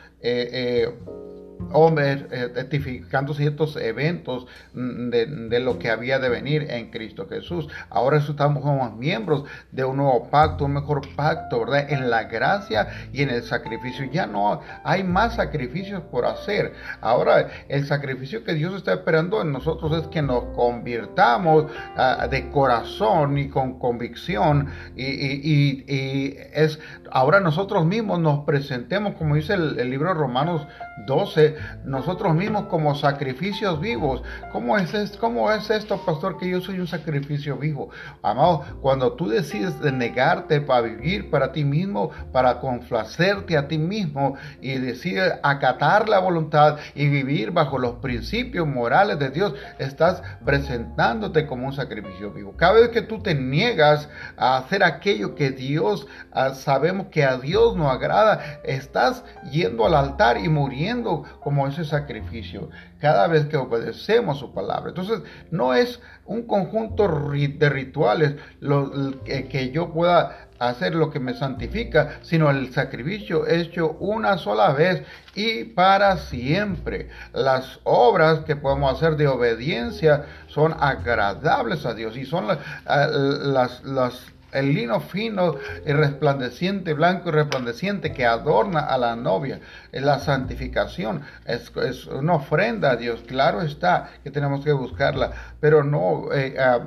hombres 1.73 2.25
identificando 2.31 3.35
ciertos 3.35 3.77
eventos 3.77 4.47
mm, 4.75 5.09
de, 5.11 5.61
lo 5.61 5.79
que 5.79 5.91
había 5.91 6.19
de 6.19 6.29
venir 6.29 6.67
en 6.71 6.91
Cristo 6.91 7.27
Jesús. 7.29 7.69
Ahora 7.91 8.19
estamos 8.19 8.63
como 8.63 8.91
miembros 8.93 9.45
de 9.73 9.85
un 9.85 9.99
nuevo 9.99 10.29
pacto, 10.31 10.65
un 10.65 10.75
mejor 10.75 11.03
pacto, 11.15 11.61
¿verdad? 11.61 11.91
En 11.91 12.11
la 12.11 12.25
gracia 12.25 12.89
y 13.13 13.23
en 13.23 13.31
el 13.31 13.43
sacrificio. 13.43 14.07
Ya 14.11 14.27
no 14.27 14.61
hay 14.85 15.05
más 15.05 15.35
sacrificios 15.35 16.03
por 16.03 16.25
hacer. 16.25 16.73
Ahora 17.01 17.49
el 17.69 17.87
sacrificio 17.87 18.45
que 18.45 18.55
Dios 18.55 18.75
está 18.75 18.93
esperando 18.93 19.43
en 19.43 19.53
nosotros 19.53 19.93
es 20.03 20.09
que 20.09 20.23
nos 20.23 20.45
convirtamos 20.55 21.67
ah, 21.97 22.29
de 22.31 22.51
corazón 22.51 23.39
y 23.39 23.49
con 23.49 23.79
convicción 23.79 24.69
y, 24.97 26.35
es 26.53 26.79
ahora 27.11 27.41
nosotros 27.41 27.85
mismos 27.85 28.21
nos 28.21 28.45
presentemos, 28.45 29.15
como 29.15 29.35
dice 29.35 29.55
el, 29.55 29.79
el 29.79 29.91
libro 29.91 30.09
de 30.09 30.15
Romanos 30.15 30.67
12, 31.07 31.48
nosotros 31.85 32.35
mismos 32.35 32.67
como 32.67 32.95
sacrificios 32.95 33.81
vivos. 33.81 34.23
¿Cómo 34.53 34.77
es, 34.77 34.93
esto, 34.95 35.19
¿Cómo 35.19 35.51
es 35.53 35.71
esto, 35.71 35.99
pastor, 36.05 36.39
que 36.39 36.49
yo 36.49 36.61
soy 36.61 36.81
un 36.81 36.87
sacrificio 36.87 37.57
vivo? 37.57 37.91
Amado, 38.23 38.65
cuando 38.81 39.13
tú 39.13 39.29
decides 39.29 39.81
de 39.81 39.93
negarte 39.93 40.61
para 40.61 40.83
vivir 40.83 41.31
para 41.31 41.53
ti 41.53 41.65
mismo, 41.65 42.11
para 42.33 42.61
complacerte 42.61 43.57
a 43.57 43.69
ti 43.69 43.79
mismo 43.79 44.37
y 44.61 44.79
decides 44.79 45.35
acatar 45.43 46.09
la 46.09 46.19
voluntad 46.19 46.79
y 46.95 47.09
vivir 47.09 47.51
bajo 47.51 47.79
los 47.79 47.97
principios 47.97 48.67
morales 48.67 49.19
de 49.19 49.31
Dios, 49.31 49.55
estás 49.79 50.23
presentándote 50.45 51.47
como 51.47 51.67
un 51.67 51.73
sacrificio 51.73 52.33
vivo. 52.33 52.55
Cada 52.57 52.75
vez 52.75 52.89
que 52.91 53.03
tú 53.03 53.21
te 53.21 53.35
niegas 53.35 54.09
a 54.37 54.59
hacer 54.59 54.83
aquello 54.83 55.35
que 55.35 55.51
Dios, 55.51 56.07
ah, 56.33 56.55
sabemos 56.55 57.09
que 57.09 57.25
a 57.25 57.39
Dios 57.39 57.77
no 57.77 57.91
agrada, 57.91 58.61
estás 58.65 59.25
yendo 59.51 59.87
al 59.87 59.95
altar 59.95 60.39
y 60.39 60.49
muriendo 60.49 61.25
como 61.41 61.67
ese 61.67 61.85
sacrificio 61.85 62.71
cada 63.01 63.27
vez 63.27 63.47
que 63.47 63.57
obedecemos 63.57 64.39
su 64.39 64.53
palabra. 64.53 64.91
Entonces, 64.91 65.21
no 65.51 65.75
es 65.75 66.01
un 66.25 66.43
conjunto 66.47 67.09
de 67.09 67.69
rituales 67.69 68.35
lo, 68.61 69.23
que, 69.25 69.71
yo 69.73 69.93
pueda 69.93 70.49
hacer 70.59 70.95
lo 70.95 71.11
que 71.11 71.21
me 71.21 71.35
santifica, 71.35 72.19
sino 72.23 72.51
el 72.51 72.73
sacrificio 72.73 73.47
hecho 73.47 73.93
una 74.01 74.39
sola 74.39 74.73
vez 74.73 75.03
y 75.35 75.65
para 75.65 76.17
siempre. 76.17 77.09
Las 77.33 77.81
obras 77.85 78.41
que 78.41 78.57
podemos 78.57 78.95
hacer 78.95 79.17
de 79.17 79.29
obediencia 79.29 80.25
son 80.49 80.75
agradables 80.79 81.87
a 81.87 81.95
Dios 81.95 82.17
y 82.17 82.27
son 82.27 82.49
las, 82.49 82.59
las, 82.87 83.85
las 83.85 84.33
el 84.53 84.75
lino 84.75 85.01
fino 85.01 85.57
y 85.85 85.93
resplandeciente, 85.93 86.95
blanco 86.95 87.29
y 87.29 87.33
resplandeciente 87.33 88.13
que 88.13 88.27
adorna 88.27 88.81
a 88.81 88.99
la 88.99 89.17
novia. 89.17 89.61
La 89.93 90.19
santificación 90.19 91.23
es, 91.45 92.07
una 92.07 92.35
ofrenda 92.35 92.93
a 92.93 92.97
Dios. 92.97 93.23
Claro 93.27 93.63
está 93.63 94.11
que 94.23 94.31
tenemos 94.31 94.65
que 94.65 94.73
buscarla, 94.73 95.33
pero 95.61 95.85
no... 95.85 96.33
Eh, 96.33 96.57
ah, 96.59 96.81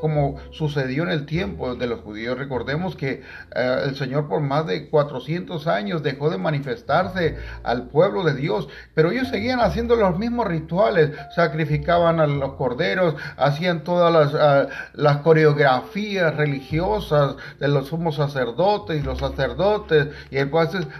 como 0.00 0.36
sucedió 0.50 1.02
en 1.02 1.10
el 1.10 1.26
tiempo 1.26 1.74
de 1.74 1.86
los 1.86 2.00
judíos. 2.00 2.38
Recordemos 2.38 2.96
que 2.96 3.22
eh, 3.54 3.78
el 3.84 3.96
Señor 3.96 4.28
por 4.28 4.40
más 4.40 4.66
de 4.66 4.88
400 4.88 5.66
años 5.66 6.02
dejó 6.02 6.30
de 6.30 6.38
manifestarse 6.38 7.36
al 7.62 7.88
pueblo 7.88 8.24
de 8.24 8.34
Dios, 8.34 8.68
pero 8.94 9.10
ellos 9.10 9.28
seguían 9.28 9.60
haciendo 9.60 9.96
los 9.96 10.18
mismos 10.18 10.46
rituales, 10.46 11.10
sacrificaban 11.34 12.20
a 12.20 12.26
los 12.26 12.54
corderos, 12.54 13.14
hacían 13.36 13.84
todas 13.84 14.12
las, 14.12 14.34
ah, 14.34 14.68
las 14.94 15.18
coreografías 15.18 16.34
religiosas 16.36 17.36
de 17.58 17.68
los 17.68 17.88
sumos 17.88 18.16
sacerdotes 18.16 19.00
y 19.00 19.02
los 19.02 19.18
sacerdotes, 19.18 20.08
y 20.30 20.36
el, 20.36 20.50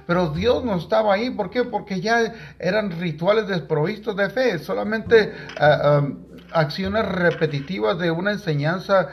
pero 0.06 0.28
Dios 0.28 0.64
no 0.64 0.76
estaba 0.76 1.14
ahí, 1.14 1.30
¿por 1.30 1.50
qué? 1.50 1.64
Porque 1.64 2.00
ya 2.00 2.32
eran 2.58 2.98
rituales 2.98 3.48
desprovistos 3.48 4.16
de 4.16 4.30
fe, 4.30 4.58
solamente... 4.58 5.32
Ah, 5.58 6.02
acciones 6.52 7.06
repetitivas 7.06 7.98
de 7.98 8.10
una 8.10 8.32
enseñanza 8.32 9.08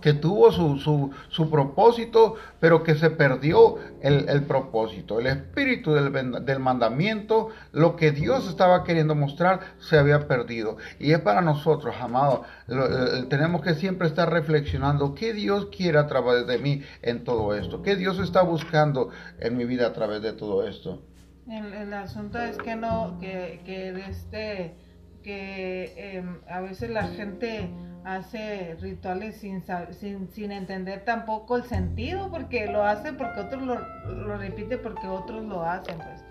que 0.00 0.14
tuvo 0.14 0.50
su, 0.50 1.12
su, 1.28 1.50
propósito, 1.50 2.36
pero 2.58 2.82
que 2.82 2.94
se 2.94 3.10
perdió 3.10 3.76
el, 4.00 4.42
propósito. 4.44 5.20
El 5.20 5.26
espíritu 5.26 5.92
del, 5.92 6.44
del, 6.44 6.58
mandamiento, 6.58 7.48
lo 7.72 7.96
que 7.96 8.10
Dios 8.12 8.48
estaba 8.48 8.84
queriendo 8.84 9.14
mostrar, 9.14 9.60
se 9.78 9.98
había 9.98 10.26
perdido. 10.26 10.78
Y 10.98 11.12
es 11.12 11.20
para 11.20 11.40
nosotros, 11.40 11.94
amados, 12.00 12.40
eh, 12.68 13.26
tenemos 13.28 13.62
que 13.62 13.74
siempre 13.74 14.08
estar 14.08 14.30
reflexionando 14.30 15.14
qué 15.14 15.32
Dios 15.32 15.66
quiere 15.66 15.98
a 15.98 16.06
través 16.06 16.46
de 16.46 16.58
mí 16.58 16.82
en 17.02 17.24
todo 17.24 17.54
esto, 17.54 17.82
qué 17.82 17.96
Dios 17.96 18.18
está 18.18 18.42
buscando 18.42 19.10
en 19.38 19.56
mi 19.56 19.64
vida 19.64 19.88
a 19.88 19.92
través 19.92 20.22
de 20.22 20.32
todo 20.32 20.66
esto. 20.66 21.02
El, 21.48 21.92
asunto 21.92 22.38
es 22.38 22.56
que 22.58 22.76
no, 22.76 23.18
que, 23.20 23.60
que 23.64 23.90
este 24.08 24.76
que 25.22 25.92
em, 25.96 26.40
a 26.48 26.60
veces 26.60 26.90
la 26.90 27.04
gente 27.04 27.70
hace 28.04 28.76
rituales 28.80 29.36
sin, 29.36 29.62
sin, 29.90 30.28
sin, 30.30 30.52
entender 30.52 31.04
tampoco 31.04 31.56
el 31.56 31.64
sentido, 31.64 32.30
porque 32.30 32.66
lo 32.66 32.84
hace 32.84 33.12
porque 33.12 33.40
otros 33.40 33.62
lo, 33.62 33.78
lo 34.06 34.38
repite 34.38 34.78
porque 34.78 35.06
otros 35.06 35.44
lo 35.44 35.62
hacen, 35.62 35.98
pues. 35.98 36.24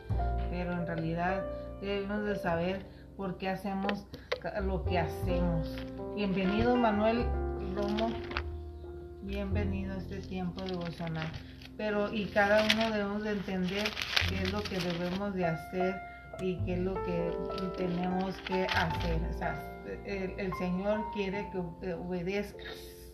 Pero 0.49 0.73
en 0.73 0.88
realidad 0.88 1.43
debemos 1.82 2.25
de 2.25 2.36
saber 2.36 2.86
por 3.15 3.38
qué 3.38 3.49
hacemos 3.49 4.06
lo 4.63 4.84
que 4.86 4.97
hacemos. 4.97 5.69
Bienvenido 6.15 6.75
Manuel 6.75 7.25
Romo, 7.75 8.10
bienvenido 9.23 9.93
a 9.93 9.97
este 9.97 10.19
tiempo 10.19 10.63
devocional. 10.63 11.28
Pero 11.78 12.13
y 12.13 12.25
cada 12.25 12.63
uno 12.63 12.91
debemos 12.91 13.23
de 13.23 13.32
entender 13.32 13.88
qué 14.30 14.43
es 14.43 14.52
lo 14.52 14.62
que 14.63 14.80
debemos 14.80 15.34
de 15.34 15.45
hacer 15.45 15.95
y 16.41 16.58
qué 16.65 16.73
es 16.73 16.80
lo 16.80 16.93
que 17.04 17.32
tenemos 17.78 18.38
que 18.41 18.65
hacer. 18.65 19.21
O 19.30 19.34
sea, 19.38 19.84
el, 20.06 20.54
Señor 20.54 21.06
quiere 21.13 21.49
que 21.52 21.93
obedezcas, 21.93 23.12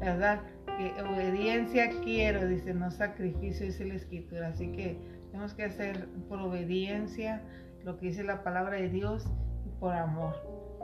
¿verdad? 0.00 0.42
Que 0.78 1.02
obediencia 1.02 1.90
quiero, 2.02 2.46
dice, 2.46 2.74
no 2.74 2.90
sacrificio, 2.90 3.66
dice 3.66 3.84
la 3.84 3.94
escritura. 3.94 4.48
Así 4.48 4.70
que 4.72 4.98
tenemos 5.30 5.54
que 5.54 5.64
hacer 5.64 6.08
por 6.28 6.40
obediencia 6.40 7.42
lo 7.84 7.98
que 7.98 8.06
dice 8.06 8.24
la 8.24 8.42
palabra 8.42 8.76
de 8.76 8.88
Dios 8.88 9.26
y 9.64 9.70
por 9.78 9.94
amor, 9.94 10.34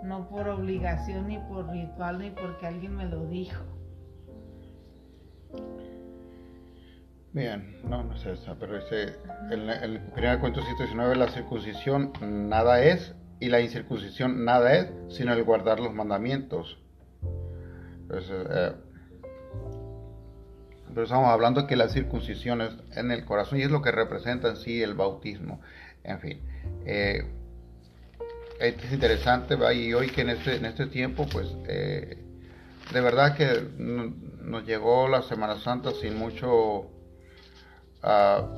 no 0.05 0.29
por 0.29 0.49
obligación 0.49 1.29
ni 1.29 1.39
por 1.39 1.69
ritual 1.71 2.19
ni 2.19 2.31
porque 2.31 2.67
alguien 2.67 2.97
me 2.97 3.07
lo 3.07 3.27
dijo. 3.27 3.65
Bien, 7.33 7.79
no, 7.89 8.05
no 8.05 8.15
es 8.15 8.27
esa, 8.27 8.57
pero 8.57 8.77
ese, 8.77 9.15
en, 9.51 9.71
el 9.71 10.03
1 10.15 10.41
Cuento 10.41 10.61
119 10.61 11.17
la 11.17 11.29
circuncisión 11.29 12.13
nada 12.21 12.83
es 12.83 13.15
y 13.41 13.49
la 13.49 13.61
incircuncisión 13.61 14.45
nada 14.45 14.75
es, 14.75 14.91
sino 15.09 15.33
el 15.33 15.43
guardar 15.43 15.81
los 15.81 15.95
mandamientos. 15.95 16.79
Eh, 18.13 18.73
pero 20.89 21.05
estamos 21.05 21.31
hablando 21.31 21.67
que 21.67 21.75
la 21.75 21.89
circuncisión 21.89 22.61
es 22.61 22.75
en 22.97 23.11
el 23.11 23.25
corazón 23.25 23.59
y 23.59 23.63
es 23.63 23.71
lo 23.71 23.81
que 23.81 23.91
representa 23.91 24.51
en 24.51 24.57
sí 24.57 24.83
el 24.83 24.93
bautismo. 24.93 25.63
En 26.05 26.21
fin, 26.21 26.39
eh, 26.85 27.25
es 28.61 28.93
interesante, 28.93 29.57
y 29.75 29.95
hoy 29.95 30.11
que 30.11 30.21
en 30.21 30.31
este, 30.31 30.57
en 30.57 30.67
este 30.67 30.87
tiempo, 30.87 31.27
pues, 31.33 31.49
eh, 31.67 32.19
de 32.93 33.01
verdad 33.01 33.35
que 33.35 33.69
nos 33.79 34.67
llegó 34.67 35.09
la 35.09 35.23
Semana 35.23 35.59
Santa 35.61 35.93
sin 35.93 36.17
mucho 36.17 36.91
Ah, 38.03 38.49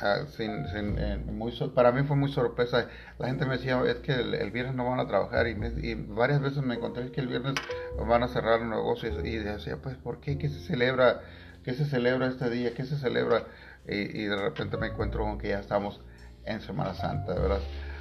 ah, 0.00 0.18
eh, 0.38 1.24
muy, 1.26 1.52
para 1.74 1.92
mí 1.92 2.04
fue 2.04 2.16
muy 2.16 2.30
sorpresa. 2.32 2.88
La 3.18 3.26
gente 3.28 3.46
me 3.46 3.56
decía, 3.56 3.82
es 3.86 3.96
que 3.96 4.12
el, 4.12 4.50
viernes 4.50 4.74
no 4.74 4.88
van 4.88 5.00
a 5.00 5.06
trabajar 5.06 5.46
y, 5.48 5.94
varias 5.94 6.40
veces 6.40 6.62
me 6.62 6.74
encontré 6.74 7.10
que 7.10 7.20
el 7.20 7.28
viernes 7.28 7.54
van 7.98 8.22
a 8.22 8.28
cerrar 8.28 8.62
negocios 8.62 9.24
y 9.24 9.36
decía, 9.36 9.78
pues, 9.82 9.96
¿por 9.96 10.20
qué? 10.20 10.38
¿Qué 10.38 10.48
se 10.48 10.60
celebra? 10.60 11.20
¿Qué 11.64 11.74
se 11.74 11.86
celebra 11.86 12.28
este 12.28 12.50
día? 12.50 12.74
¿Qué 12.74 12.84
se 12.84 12.96
celebra? 12.96 13.44
Y, 13.86 14.24
de 14.24 14.36
repente 14.36 14.76
me 14.76 14.86
encuentro 14.88 15.24
con 15.24 15.38
que 15.38 15.48
ya 15.48 15.60
estamos 15.60 16.00
en 16.44 16.60
Semana 16.60 16.94
Santa, 16.94 17.34
¿verdad? 17.34 17.60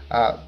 Ah, 0.09 0.47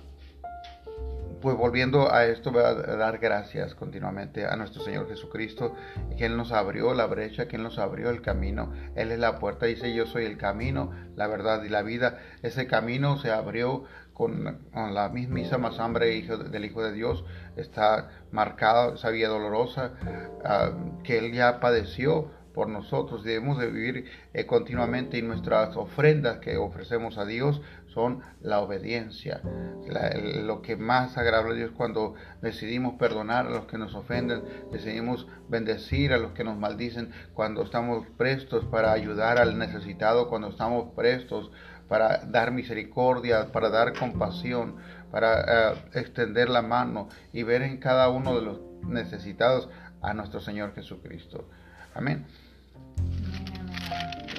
pues 1.46 1.58
volviendo 1.58 2.12
a 2.12 2.26
esto, 2.26 2.52
voy 2.52 2.64
a 2.64 2.74
dar 2.74 3.20
gracias 3.20 3.76
continuamente 3.76 4.48
a 4.48 4.56
nuestro 4.56 4.82
Señor 4.82 5.08
Jesucristo, 5.08 5.76
que 6.18 6.26
Él 6.26 6.38
nos 6.38 6.52
abrió 6.52 6.96
la 6.96 7.06
brecha, 7.06 7.48
que 7.48 7.58
Él 7.58 7.62
nos 7.62 7.78
abrió 7.78 8.10
el 8.10 8.24
camino. 8.24 8.74
Él 8.96 9.12
es 9.12 9.20
la 9.20 9.38
puerta, 9.38 9.68
dice 9.68 9.94
yo 9.94 10.08
soy 10.08 10.26
el 10.26 10.38
camino, 10.38 10.90
la 11.16 11.28
verdad 11.28 11.62
y 11.62 11.70
la 11.70 11.84
vida. 11.84 12.18
Ese 12.42 12.66
camino 12.66 13.20
se 13.20 13.30
abrió 13.30 13.84
con, 14.12 14.58
la 14.74 15.10
mismísima 15.10 15.72
sangre 15.72 16.20
del 16.20 16.66
Hijo 16.66 16.82
de 16.82 16.94
Dios. 16.94 17.24
Está 17.58 18.10
marcada, 18.32 18.96
esa 18.96 19.12
vía 19.12 19.30
dolorosa 19.30 19.92
ah, 20.44 20.72
que 21.04 21.20
Él 21.20 21.32
ya 21.32 21.60
padeció 21.60 22.32
por 22.56 22.70
nosotros. 22.70 23.24
Debemos 23.24 23.60
de 23.60 23.70
vivir 23.70 24.06
eh, 24.34 24.48
continuamente 24.48 25.20
y 25.20 25.22
nuestras 25.22 25.76
ofrendas 25.76 26.40
que 26.40 26.58
ofrecemos 26.58 27.20
a 27.20 27.26
Dios 27.26 27.62
son 27.96 28.22
la 28.42 28.60
obediencia. 28.60 29.42
lo 30.44 30.62
que 30.62 30.76
más 30.76 31.18
agradable 31.18 31.54
a 31.54 31.56
Dios 31.56 31.72
cuando 31.76 32.14
decidimos 32.42 32.96
perdonar 32.96 33.48
a 33.48 33.50
los 33.50 33.66
que 33.66 33.78
nos 33.78 33.96
ofenden, 33.96 34.44
decidimos 34.72 35.28
bendecir 35.48 36.14
a 36.14 36.18
los 36.18 36.34
que 36.34 36.44
nos 36.44 36.58
maldicen, 36.58 37.12
cuando 37.34 37.64
estamos 37.64 38.06
prestos 38.18 38.66
para 38.66 38.92
ayudar 38.92 39.40
al 39.40 39.58
necesitado, 39.58 40.28
cuando 40.28 40.50
estamos 40.50 40.94
prestos 40.94 41.52
para 41.88 42.26
dar 42.26 42.52
misericordia, 42.52 43.52
para 43.52 43.70
dar 43.70 43.98
compasión, 43.98 44.76
para 45.10 45.72
eh, 45.72 45.76
extender 45.94 46.50
la 46.50 46.62
mano 46.62 47.08
y 47.32 47.44
ver 47.44 47.62
en 47.62 47.78
cada 47.78 48.10
uno 48.10 48.36
de 48.36 48.42
los 48.42 48.60
necesitados 48.84 49.70
a 50.02 50.14
nuestro 50.14 50.42
Señor 50.42 50.76
Jesucristo. 50.76 51.48
Amén 51.94 52.26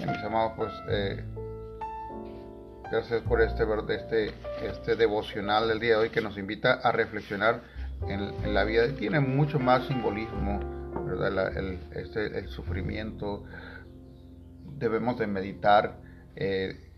mis 0.07 0.23
amados, 0.23 0.53
pues 0.57 0.73
eh, 0.89 1.25
gracias 2.91 3.23
por 3.23 3.41
este, 3.41 3.65
este, 3.95 4.35
este 4.63 4.97
devocional 4.97 5.69
del 5.69 5.81
día 5.81 5.93
de 5.93 6.03
hoy 6.03 6.11
que 6.11 6.21
nos 6.21 6.39
invita 6.39 6.75
a 6.75 6.93
reflexionar 6.93 7.63
en, 8.09 8.55
la 8.55 8.65
vida. 8.65 8.89
Tiene 8.97 9.21
mucho 9.21 9.59
más 9.59 9.87
simbolismo, 9.87 10.61
¿verdad? 11.05 11.57
el, 11.57 11.79
este, 11.95 12.39
el 12.39 12.49
sufrimiento. 12.49 13.45
Debemos 14.79 15.19
de 15.19 15.27
meditar 15.27 15.97
eh, 16.37 16.91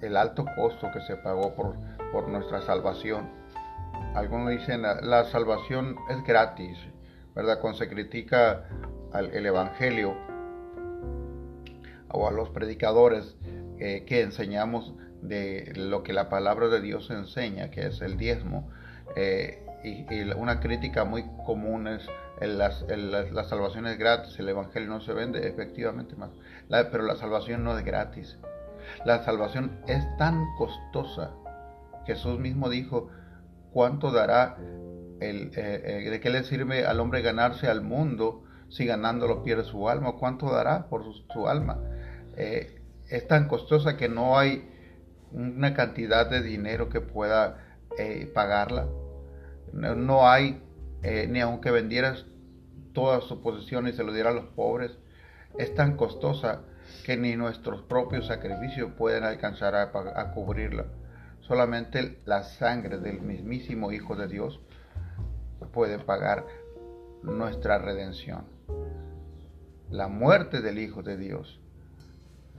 el 0.00 0.16
alto 0.16 0.44
costo 0.56 0.90
que 0.92 1.00
se 1.02 1.16
pagó 1.16 1.54
por, 1.54 1.76
por 2.12 2.28
nuestra 2.28 2.62
salvación. 2.62 3.30
Algunos 4.14 4.50
dicen 4.50 4.82
la, 4.82 5.24
salvación 5.30 5.96
es 6.10 6.22
gratis, 6.24 6.78
¿verdad? 7.34 7.60
Cuando 7.60 7.78
se 7.78 7.88
critica 7.88 8.64
al, 9.12 9.30
el 9.32 9.46
Evangelio, 9.46 10.14
o 12.14 12.28
a 12.28 12.30
los 12.30 12.48
predicadores 12.50 13.36
eh, 13.78 14.04
que 14.06 14.22
enseñamos 14.22 14.94
de 15.22 15.72
lo 15.76 16.02
que 16.02 16.12
la 16.12 16.28
palabra 16.28 16.68
de 16.68 16.80
Dios 16.80 17.10
enseña, 17.10 17.70
que 17.70 17.86
es 17.86 18.00
el 18.00 18.16
diezmo. 18.16 18.70
Eh, 19.16 19.64
y, 19.84 20.04
una 20.32 20.60
crítica 20.60 21.04
muy 21.04 21.24
común 21.44 21.86
es 21.88 22.08
el, 22.40 22.58
las, 22.58 22.84
la, 22.88 23.44
salvación 23.44 23.86
es 23.86 23.98
gratis, 23.98 24.38
el 24.38 24.48
evangelio 24.48 24.88
no 24.88 25.00
se 25.00 25.12
vende, 25.12 25.46
efectivamente, 25.46 26.16
más. 26.16 26.30
pero 26.68 27.04
la 27.04 27.16
salvación 27.16 27.64
no 27.64 27.76
es 27.78 27.84
gratis. 27.84 28.38
La 29.04 29.24
salvación 29.24 29.78
es 29.86 30.04
tan 30.18 30.44
costosa. 30.58 31.32
Jesús 32.06 32.38
mismo 32.38 32.68
dijo, 32.68 33.08
¿cuánto 33.72 34.10
dará? 34.10 34.56
El, 35.20 35.52
eh, 35.56 36.08
¿De 36.10 36.20
qué 36.20 36.30
le 36.30 36.44
sirve 36.44 36.84
al 36.86 37.00
hombre 37.00 37.22
ganarse 37.22 37.68
al 37.68 37.80
mundo 37.82 38.44
si 38.68 38.84
ganándolo 38.84 39.42
pierde 39.42 39.64
su 39.64 39.88
alma? 39.88 40.16
¿Cuánto 40.18 40.50
dará 40.50 40.88
por 40.88 41.04
su 41.32 41.48
alma? 41.48 41.80
Eh, 42.36 42.83
es 43.08 43.26
tan 43.26 43.48
costosa 43.48 43.96
que 43.96 44.08
no 44.08 44.38
hay 44.38 44.68
una 45.32 45.74
cantidad 45.74 46.28
de 46.28 46.42
dinero 46.42 46.88
que 46.88 47.00
pueda 47.00 47.78
eh, 47.98 48.30
pagarla. 48.32 48.86
No, 49.72 50.28
hay, 50.28 50.62
eh, 51.02 51.26
ni 51.28 51.40
aunque 51.40 51.70
vendieras 51.70 52.26
todas 52.92 53.24
sus 53.24 53.38
posesiones 53.38 53.94
y 53.94 53.96
se 53.96 54.04
lo 54.04 54.12
diera 54.12 54.30
a 54.30 54.34
los 54.34 54.46
pobres, 54.46 54.96
es 55.58 55.74
tan 55.74 55.96
costosa 55.96 56.62
que 57.04 57.16
ni 57.16 57.34
nuestros 57.34 57.82
propios 57.82 58.26
sacrificios 58.26 58.92
pueden 58.92 59.24
alcanzar 59.24 59.74
a 59.74 60.32
cubrirla. 60.32 60.86
Solamente 61.40 62.20
la 62.24 62.44
sangre 62.44 62.98
del 62.98 63.20
mismísimo 63.20 63.92
Hijo 63.92 64.16
de 64.16 64.28
Dios 64.28 64.60
puede 65.72 65.98
pagar 65.98 66.46
nuestra 67.22 67.78
redención. 67.78 68.44
La 69.90 70.08
muerte 70.08 70.60
del 70.60 70.78
Hijo 70.78 71.02
de 71.02 71.16
Dios. 71.16 71.60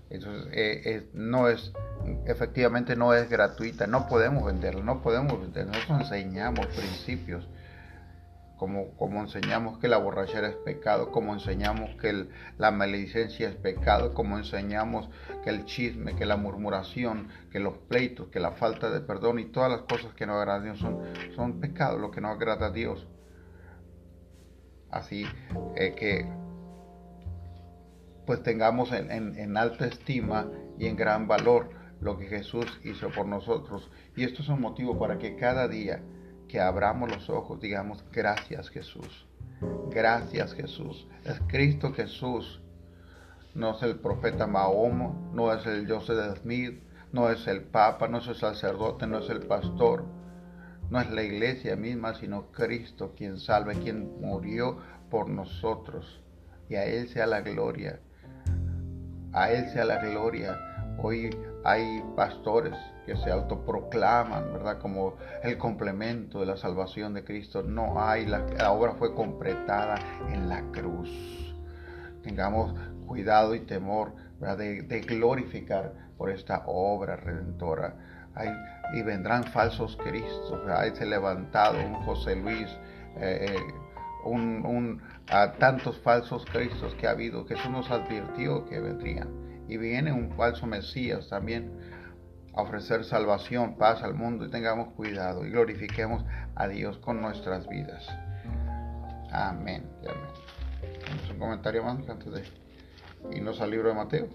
Entonces, 0.09 0.51
eh, 0.53 1.09
no 1.13 1.49
es, 1.49 1.73
efectivamente 2.25 2.95
no 2.95 3.13
es 3.13 3.29
gratuita, 3.29 3.87
no 3.87 4.07
podemos 4.07 4.45
venderla, 4.45 4.83
no 4.83 5.01
podemos 5.01 5.41
venderla. 5.41 5.73
Nosotros 5.73 6.01
enseñamos 6.01 6.67
principios 6.67 7.47
como, 8.57 8.91
como 8.95 9.21
enseñamos 9.21 9.79
que 9.79 9.87
la 9.87 9.97
borrachera 9.97 10.47
es 10.47 10.55
pecado, 10.55 11.11
como 11.11 11.33
enseñamos 11.33 11.89
que 11.99 12.27
la 12.57 12.71
maledicencia 12.71 13.49
es 13.49 13.55
pecado, 13.55 14.13
como 14.13 14.37
enseñamos 14.37 15.09
que 15.43 15.49
el 15.49 15.65
chisme, 15.65 16.15
que 16.15 16.25
la 16.25 16.37
murmuración, 16.37 17.27
que 17.51 17.59
los 17.59 17.77
pleitos, 17.77 18.27
que 18.29 18.39
la 18.39 18.51
falta 18.51 18.89
de 18.89 19.01
perdón 19.01 19.39
y 19.39 19.45
todas 19.45 19.71
las 19.71 19.81
cosas 19.81 20.13
que 20.13 20.25
no 20.25 20.35
agradan 20.35 20.61
a 20.61 20.63
Dios 20.65 20.79
son, 20.79 20.99
son 21.35 21.59
pecados, 21.59 21.99
lo 21.99 22.11
que 22.11 22.21
no 22.21 22.29
agrada 22.29 22.67
a 22.67 22.71
Dios. 22.71 23.07
Así 24.89 25.25
eh, 25.75 25.93
que 25.95 26.25
pues 28.25 28.43
tengamos 28.43 28.91
en, 28.91 29.11
en 29.11 29.57
alta 29.57 29.85
estima 29.85 30.49
y 30.77 30.87
en 30.87 30.95
gran 30.95 31.27
valor 31.27 31.69
lo 32.01 32.17
que 32.17 32.27
Jesús 32.27 32.65
hizo 32.83 33.09
por 33.09 33.25
nosotros. 33.25 33.89
Y 34.15 34.23
esto 34.23 34.41
es 34.41 34.49
un 34.49 34.61
motivo 34.61 34.97
para 34.99 35.17
que 35.17 35.35
cada 35.35 35.67
día 35.67 36.01
que 36.47 36.59
abramos 36.59 37.09
los 37.09 37.29
ojos, 37.29 37.59
digamos, 37.59 38.03
gracias 38.11 38.69
Jesús, 38.69 39.27
gracias 39.89 40.53
Jesús, 40.53 41.07
es 41.23 41.39
Cristo 41.47 41.93
Jesús, 41.93 42.61
no 43.55 43.75
es 43.75 43.83
el 43.83 43.99
profeta 43.99 44.47
Mahomo, 44.47 45.31
no 45.33 45.51
es 45.53 45.65
el 45.65 45.89
Joseph 45.89 46.39
Smith, 46.41 46.79
no 47.11 47.29
es 47.29 47.47
el 47.47 47.63
Papa, 47.63 48.07
no 48.07 48.17
es 48.17 48.27
el 48.27 48.35
sacerdote, 48.35 49.07
no 49.07 49.19
es 49.19 49.29
el 49.29 49.47
pastor, 49.47 50.05
no 50.89 50.99
es 50.99 51.09
la 51.09 51.23
iglesia 51.23 51.75
misma, 51.75 52.13
sino 52.13 52.51
Cristo 52.51 53.13
quien 53.15 53.39
salve, 53.39 53.75
quien 53.75 54.19
murió 54.19 54.77
por 55.09 55.29
nosotros. 55.29 56.21
Y 56.67 56.75
a 56.75 56.85
Él 56.85 57.07
sea 57.07 57.27
la 57.27 57.41
gloria, 57.41 57.99
a 59.35 59.51
Él 59.51 59.69
sea 59.69 59.85
la 59.85 59.97
gloria. 59.97 60.57
Hoy 60.97 61.29
hay 61.65 62.01
pastores 62.15 62.73
que 63.05 63.17
se 63.17 63.29
autoproclaman, 63.29 64.53
¿verdad? 64.53 64.79
Como 64.79 65.15
el 65.43 65.57
complemento 65.57 66.39
de 66.39 66.45
la 66.45 66.57
salvación 66.57 67.13
de 67.13 67.23
Cristo. 67.23 67.61
No 67.61 68.01
hay, 68.01 68.25
la, 68.25 68.71
obra 68.71 68.93
fue 68.93 69.13
completada 69.13 69.97
en 70.29 70.47
la 70.47 70.61
cruz. 70.71 71.09
Tengamos 72.23 72.73
cuidado 73.05 73.53
y 73.53 73.59
temor 73.59 74.13
de, 74.39 75.05
glorificar 75.05 75.93
por 76.17 76.29
esta 76.29 76.63
obra 76.65 77.17
redentora. 77.17 77.95
y 78.93 79.01
vendrán 79.01 79.43
falsos 79.43 79.97
Cristos. 79.97 80.61
Hay 80.69 80.95
se 80.95 81.05
levantado 81.05 81.77
un 81.85 81.95
José 82.05 82.37
Luis, 82.37 82.69
eh, 83.17 83.57
un, 84.25 85.01
a 85.29 85.53
tantos 85.53 85.97
falsos 85.99 86.45
Cristos 86.45 86.93
que 86.95 87.07
ha 87.07 87.11
habido. 87.11 87.45
eso 87.47 87.69
nos 87.69 87.89
advirtió 87.89 88.65
que 88.65 88.79
vendrían. 88.79 89.29
Y 89.67 89.77
viene 89.77 90.11
un 90.11 90.35
falso 90.35 90.67
Mesías 90.67 91.27
también 91.29 91.71
ofrecer 92.53 93.03
salvación, 93.03 93.77
paz 93.77 94.01
al 94.03 94.13
mundo 94.13 94.45
y 94.45 94.49
tengamos 94.49 94.93
cuidado 94.93 95.45
y 95.45 95.49
glorifiquemos 95.49 96.23
a 96.55 96.67
Dios 96.67 96.97
con 96.99 97.21
nuestras 97.21 97.67
vidas. 97.67 98.07
Amén. 99.31 99.85
amén. 100.01 101.31
un 101.31 101.39
comentario 101.39 101.83
más 101.83 101.97
antes 102.07 102.31
de 102.31 102.43
irnos 103.35 103.59
al 103.59 103.71
libro 103.71 103.89
de 103.89 103.95
Mateo. 103.95 104.29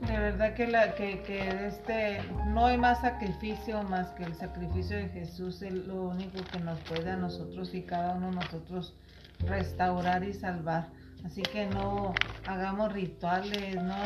De 0.00 0.18
verdad 0.18 0.54
que, 0.54 0.66
la, 0.66 0.94
que, 0.94 1.22
que 1.22 1.66
este, 1.66 2.22
no 2.48 2.66
hay 2.66 2.76
más 2.76 3.00
sacrificio 3.00 3.82
más 3.84 4.08
que 4.12 4.24
el 4.24 4.34
sacrificio 4.34 4.96
de 4.96 5.08
Jesús, 5.10 5.62
es 5.62 5.72
lo 5.72 6.08
único 6.08 6.42
que 6.50 6.58
nos 6.58 6.80
puede 6.80 7.10
a 7.10 7.16
nosotros 7.16 7.72
y 7.74 7.82
cada 7.82 8.14
uno 8.14 8.30
de 8.30 8.36
nosotros 8.36 8.94
restaurar 9.46 10.24
y 10.24 10.32
salvar. 10.32 10.88
Así 11.24 11.42
que 11.42 11.66
no 11.66 12.14
hagamos 12.46 12.92
rituales, 12.92 13.76
no 13.76 13.96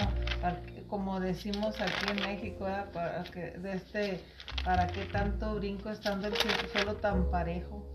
como 0.88 1.18
decimos 1.18 1.80
aquí 1.80 2.10
en 2.10 2.28
México, 2.28 2.66
para 2.92 3.24
que 3.24 3.52
de 3.52 3.72
este 3.72 4.20
para 4.64 4.86
qué 4.88 5.04
tanto 5.06 5.54
brinco 5.56 5.90
estando 5.90 6.28
el 6.28 6.34
suelo 6.72 6.96
tan 6.96 7.30
parejo. 7.30 7.86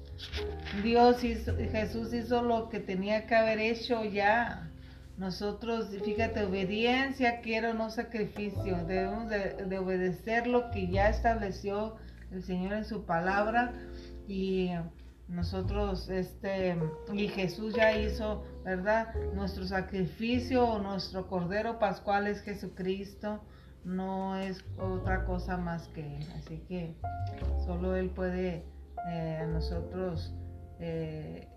Dios 0.83 1.23
hizo, 1.23 1.55
Jesús 1.57 2.13
hizo 2.13 2.41
lo 2.41 2.69
que 2.69 2.79
tenía 2.79 3.27
que 3.27 3.35
haber 3.35 3.59
hecho 3.59 4.03
ya. 4.03 4.70
Nosotros, 5.17 5.89
fíjate, 6.03 6.43
obediencia 6.43 7.41
quiero, 7.41 7.73
no 7.73 7.89
sacrificio. 7.89 8.85
Debemos 8.85 9.29
de, 9.29 9.65
de 9.65 9.77
obedecer 9.77 10.47
lo 10.47 10.71
que 10.71 10.87
ya 10.87 11.09
estableció 11.09 11.97
el 12.31 12.43
Señor 12.43 12.73
en 12.73 12.85
su 12.85 13.05
palabra 13.05 13.73
y 14.27 14.71
nosotros, 15.31 16.09
este, 16.09 16.77
y 17.13 17.27
Jesús 17.29 17.73
ya 17.73 17.97
hizo, 17.97 18.43
¿verdad? 18.65 19.13
Nuestro 19.33 19.65
sacrificio, 19.65 20.77
nuestro 20.79 21.27
Cordero 21.27 21.79
Pascual 21.79 22.27
es 22.27 22.41
Jesucristo, 22.41 23.41
no 23.85 24.35
es 24.35 24.63
otra 24.77 25.25
cosa 25.25 25.57
más 25.57 25.87
que 25.89 26.17
Él. 26.17 26.27
Así 26.35 26.59
que 26.67 26.95
solo 27.65 27.95
Él 27.95 28.09
puede 28.09 28.65
eh, 29.09 29.37
a 29.41 29.47
nosotros 29.47 30.33
eh, 30.79 31.47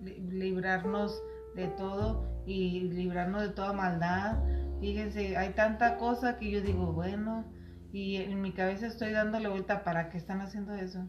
librarnos 0.00 1.22
de 1.54 1.68
todo 1.68 2.31
y 2.46 2.80
librarnos 2.90 3.42
de 3.42 3.48
toda 3.50 3.72
maldad. 3.72 4.38
Fíjense, 4.80 5.36
hay 5.36 5.50
tanta 5.50 5.96
cosa 5.96 6.38
que 6.38 6.50
yo 6.50 6.60
digo, 6.60 6.92
bueno, 6.92 7.44
y 7.92 8.16
en 8.16 8.40
mi 8.40 8.52
cabeza 8.52 8.86
estoy 8.86 9.12
dándole 9.12 9.48
vuelta 9.48 9.84
para 9.84 10.08
qué 10.08 10.18
están 10.18 10.40
haciendo 10.40 10.74
eso 10.74 11.08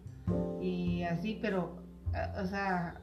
y 0.62 1.04
así, 1.04 1.40
pero, 1.42 1.84
o 2.42 2.46
sea, 2.46 3.02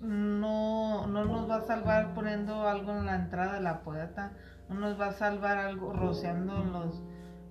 no, 0.00 1.06
no 1.06 1.24
nos 1.24 1.48
va 1.48 1.56
a 1.56 1.66
salvar 1.66 2.14
poniendo 2.14 2.66
algo 2.66 2.92
en 2.92 3.06
la 3.06 3.16
entrada 3.16 3.54
de 3.54 3.60
la 3.60 3.82
puerta, 3.82 4.32
no 4.68 4.76
nos 4.76 5.00
va 5.00 5.08
a 5.08 5.12
salvar 5.12 5.58
algo 5.58 5.92
rociando 5.92 6.62
en 6.62 6.72
los 6.72 7.02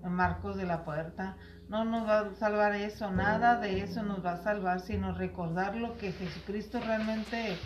marcos 0.04 0.58
de 0.58 0.65
la 0.65 0.84
puerta, 0.84 1.38
no 1.69 1.86
nos 1.86 2.08
va 2.08 2.19
a 2.21 2.36
salvar 2.36 2.73
eso, 2.73 3.12
nada 3.12 3.60
de 3.60 3.82
eso 3.82 4.01
nos 4.01 4.25
va 4.25 4.34
a 4.34 4.43
salvar, 4.43 4.82
sino 4.82 5.13
recordar 5.13 5.75
lo 5.75 5.97
que 5.97 6.12
Jesucristo 6.12 6.79
realmente 6.79 7.58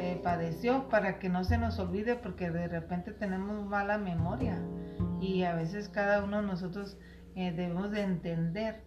eh, 0.00 0.20
padeció 0.24 0.88
para 0.88 1.20
que 1.20 1.28
no 1.28 1.44
se 1.44 1.56
nos 1.56 1.78
olvide, 1.78 2.16
porque 2.16 2.50
de 2.50 2.66
repente 2.66 3.12
tenemos 3.12 3.64
mala 3.64 3.96
memoria. 3.96 4.60
Y 5.20 5.44
a 5.44 5.54
veces 5.54 5.88
cada 5.88 6.24
uno 6.24 6.42
de 6.42 6.48
nosotros 6.48 6.98
eh, 7.36 7.52
debemos 7.52 7.90
de 7.90 8.02
entender 8.02 8.82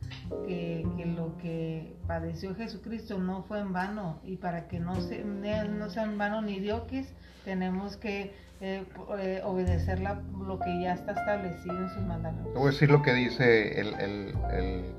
que, 0.45 0.85
lo 1.17 1.37
que 1.37 1.97
padeció 2.07 2.55
Jesucristo 2.55 3.19
no 3.19 3.43
fue 3.43 3.59
en 3.59 3.73
vano 3.73 4.21
y 4.23 4.37
para 4.37 4.69
que 4.69 4.79
no, 4.79 4.95
se, 5.01 5.23
no 5.25 5.89
sea 5.89 6.03
en 6.03 6.17
vano 6.17 6.41
ni 6.41 6.59
dioquis, 6.59 7.13
tenemos 7.43 7.97
que 7.97 8.33
eh, 8.61 8.85
eh, 9.19 9.41
obedecer 9.43 9.99
lo 9.99 10.59
que 10.59 10.81
ya 10.81 10.93
está 10.93 11.11
establecido 11.11 11.77
en 11.77 11.89
sus 11.89 12.03
mandamientos. 12.03 12.53
Te 12.53 12.59
voy 12.59 12.69
a 12.69 12.71
decir 12.71 12.89
lo 12.89 13.01
que 13.01 13.13
dice 13.13 13.81
el, 13.81 13.93
el, 13.95 14.33
el 14.51 14.95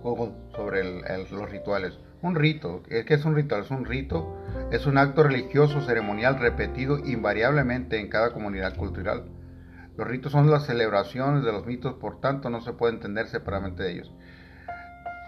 sobre 0.55 0.85
los 1.31 1.51
rituales. 1.51 1.99
Un 2.21 2.35
rito, 2.35 2.83
¿qué 2.83 3.15
es 3.15 3.25
un 3.25 3.35
ritual? 3.35 3.63
Es 3.63 3.71
un 3.71 3.87
rito, 3.87 4.37
es 4.73 4.87
un 4.87 4.99
acto 4.99 5.23
religioso 5.23 5.81
ceremonial 5.81 6.39
repetido 6.39 6.99
invariablemente 6.99 7.99
en 7.99 8.09
cada 8.09 8.33
comunidad 8.33 8.77
cultural 8.77 9.25
los 9.99 10.07
ritos 10.07 10.31
son 10.31 10.49
las 10.49 10.65
celebraciones 10.65 11.43
de 11.43 11.51
los 11.51 11.67
mitos, 11.67 11.95
por 11.95 12.21
tanto 12.21 12.49
no 12.51 12.61
se 12.61 12.73
puede 12.73 12.95
entender 12.95 13.27
separadamente 13.27 13.83
de 13.83 13.93
ellos. 13.95 14.13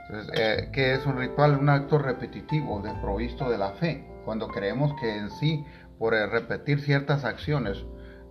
Entonces, 0.09 0.33
eh, 0.39 0.71
¿qué 0.73 0.95
es 0.95 1.05
un 1.07 1.19
ritual? 1.19 1.59
Un 1.59 1.69
acto 1.69 1.99
repetitivo, 1.99 2.81
desprovisto 2.81 3.51
de 3.51 3.59
la 3.59 3.73
fe. 3.73 4.07
Cuando 4.25 4.47
creemos 4.47 4.95
que 5.01 5.17
en 5.17 5.29
sí, 5.33 5.65
por 5.99 6.15
eh, 6.15 6.25
repetir 6.29 6.81
ciertas 6.81 7.25
acciones, 7.25 7.85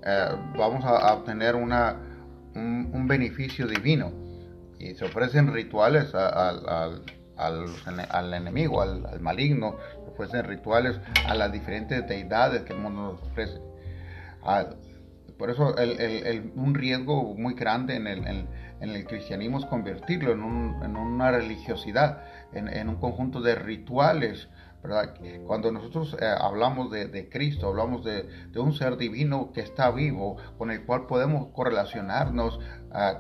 eh, 0.05 0.29
vamos 0.57 0.85
a, 0.85 1.13
obtener 1.13 1.55
un, 1.55 1.69
beneficio 3.05 3.67
divino. 3.67 4.13
Y 4.79 4.95
se 4.95 5.03
ofrecen 5.03 5.53
rituales 5.53 6.15
al, 6.15 7.03
al, 7.35 8.33
enemigo, 8.33 8.81
al, 8.81 9.19
maligno, 9.19 9.75
se 10.05 10.11
ofrecen 10.11 10.45
rituales 10.45 11.01
a 11.27 11.35
las 11.35 11.51
diferentes 11.51 12.07
deidades 12.07 12.61
que 12.61 12.71
el 12.71 12.79
mundo 12.79 13.01
nos 13.11 13.21
ofrece. 13.23 13.59
Por 15.39 15.49
eso 15.49 15.73
un 16.55 16.75
riesgo 16.75 17.33
muy 17.33 17.53
grande 17.53 17.95
en 17.95 18.07
el, 18.07 19.05
cristianismo 19.05 19.59
es 19.59 19.65
convertirlo 19.65 20.33
en, 20.33 20.41
una 20.97 21.31
religiosidad, 21.31 22.23
en, 22.51 22.89
un 22.89 22.97
conjunto 22.97 23.39
de 23.39 23.55
rituales 23.55 24.49
cuando 25.45 25.71
nosotros 25.71 26.15
eh, 26.21 26.25
hablamos 26.25 26.89
de, 26.91 27.29
Cristo, 27.29 27.67
hablamos 27.67 28.03
de, 28.03 28.27
un 28.55 28.73
ser 28.73 28.97
divino 28.97 29.51
que 29.53 29.61
está 29.61 29.91
vivo, 29.91 30.37
con 30.57 30.71
el 30.71 30.85
cual 30.85 31.05
podemos 31.05 31.47
correlacionarnos 31.53 32.59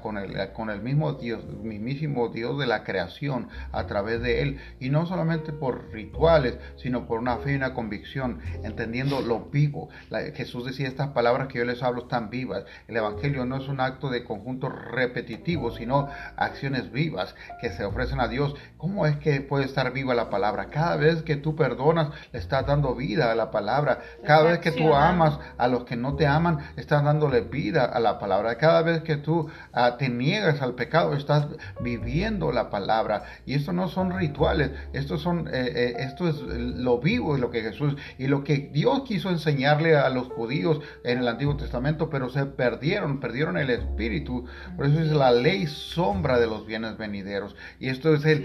con, 0.01 0.17
el, 0.17 0.51
con 0.53 0.69
el 0.69 0.81
mismo 0.81 1.13
Dios, 1.13 1.43
mismísimo 1.61 2.29
Dios 2.29 2.57
de 2.57 2.67
la 2.67 2.83
creación 2.83 3.49
a 3.71 3.85
través 3.85 4.21
de 4.21 4.41
Él. 4.41 4.59
Y 4.79 4.89
no 4.89 5.05
solamente 5.05 5.51
por 5.51 5.91
rituales, 5.91 6.57
sino 6.77 7.05
por 7.07 7.19
una 7.19 7.37
fe 7.37 7.53
y 7.53 7.55
una 7.55 7.73
convicción, 7.73 8.39
entendiendo 8.63 9.21
lo 9.21 9.41
vivo. 9.49 9.89
Jesús 10.35 10.65
decía, 10.65 10.87
estas 10.87 11.09
palabras 11.09 11.47
que 11.47 11.59
yo 11.59 11.65
les 11.65 11.83
hablo 11.83 12.03
están 12.03 12.29
vivas. 12.29 12.63
El 12.87 12.95
Evangelio 12.95 13.45
no 13.45 13.57
es 13.57 13.67
un 13.67 13.81
acto 13.81 14.09
de 14.09 14.23
conjunto 14.23 14.69
repetitivo, 14.69 15.71
sino 15.75 16.07
acciones 16.37 16.91
vivas 16.91 17.35
que 17.59 17.71
se 17.71 17.83
ofrecen 17.83 18.21
a 18.21 18.29
Dios. 18.29 18.55
¿Cómo 18.77 19.05
es 19.05 19.17
que 19.17 19.41
puede 19.41 19.65
estar 19.65 19.91
viva 19.91 20.13
la 20.15 20.29
palabra? 20.29 20.69
Cada 20.69 20.95
vez 20.95 21.21
que 21.23 21.35
tú 21.35 21.49
tú 21.49 21.55
perdonas, 21.55 22.09
le 22.31 22.39
estás 22.39 22.65
dando 22.65 22.93
vida 22.93 23.31
a 23.31 23.35
la 23.35 23.49
palabra. 23.49 23.99
Cada 24.23 24.43
vez 24.43 24.59
que 24.59 24.71
tú 24.71 24.93
amas 24.93 25.39
a 25.57 25.67
los 25.67 25.83
que 25.83 25.95
no 25.95 26.15
te 26.15 26.27
aman, 26.27 26.59
estás 26.75 27.03
dándole 27.03 27.41
vida 27.41 27.85
a 27.85 27.99
la 27.99 28.19
palabra. 28.19 28.55
Cada 28.57 28.83
vez 28.83 29.01
que 29.01 29.17
tú 29.17 29.49
ah, 29.73 29.97
te 29.97 30.09
niegas 30.09 30.61
al 30.61 30.75
pecado, 30.75 31.13
estás 31.13 31.47
viviendo 31.81 32.51
la 32.51 32.69
palabra. 32.69 33.23
Y 33.45 33.53
esto 33.53 33.73
no 33.73 33.87
son 33.87 34.17
rituales, 34.17 34.71
esto, 34.93 35.17
son, 35.17 35.47
eh, 35.47 35.71
eh, 35.75 35.95
esto 35.99 36.27
es 36.27 36.41
lo 36.41 36.99
vivo 36.99 37.37
y 37.37 37.39
lo 37.39 37.51
que 37.51 37.61
Jesús 37.61 37.95
y 38.17 38.27
lo 38.27 38.43
que 38.43 38.69
Dios 38.71 39.03
quiso 39.07 39.29
enseñarle 39.29 39.97
a 39.97 40.09
los 40.09 40.27
judíos 40.27 40.81
en 41.03 41.19
el 41.19 41.27
Antiguo 41.27 41.55
Testamento, 41.55 42.09
pero 42.09 42.29
se 42.29 42.45
perdieron, 42.45 43.19
perdieron 43.19 43.57
el 43.57 43.69
espíritu. 43.69 44.45
Por 44.75 44.85
eso 44.85 44.99
es 44.99 45.11
la 45.11 45.31
ley 45.31 45.67
sombra 45.67 46.39
de 46.39 46.47
los 46.47 46.65
bienes 46.65 46.97
venideros. 46.97 47.55
Y 47.79 47.89
esto 47.89 48.13
es, 48.13 48.25
el, 48.25 48.43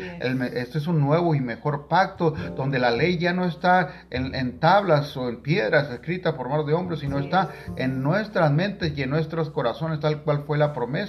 esto 0.54 0.78
es 0.78 0.86
un 0.86 1.00
nuevo 1.00 1.34
y 1.34 1.40
mejor 1.40 1.88
pacto 1.88 2.32
donde 2.56 2.78
la 2.78 2.90
ley 2.90 3.18
ya 3.18 3.32
no 3.32 3.44
está 3.44 4.06
en, 4.10 4.58
tablas 4.58 5.16
o 5.16 5.28
en 5.28 5.42
piedras 5.42 5.90
escritas 5.90 6.34
por 6.34 6.48
manos 6.48 6.66
de 6.66 6.74
hombres, 6.74 7.00
sino 7.00 7.18
está 7.18 7.50
en 7.76 8.02
nuestras 8.02 8.50
mentes 8.52 8.96
y 8.96 9.02
en 9.02 9.10
nuestros 9.10 9.50
corazones, 9.50 10.00
tal 10.00 10.22
cual 10.22 10.44
fue 10.46 10.58
la 10.58 10.72
promesa 10.72 11.03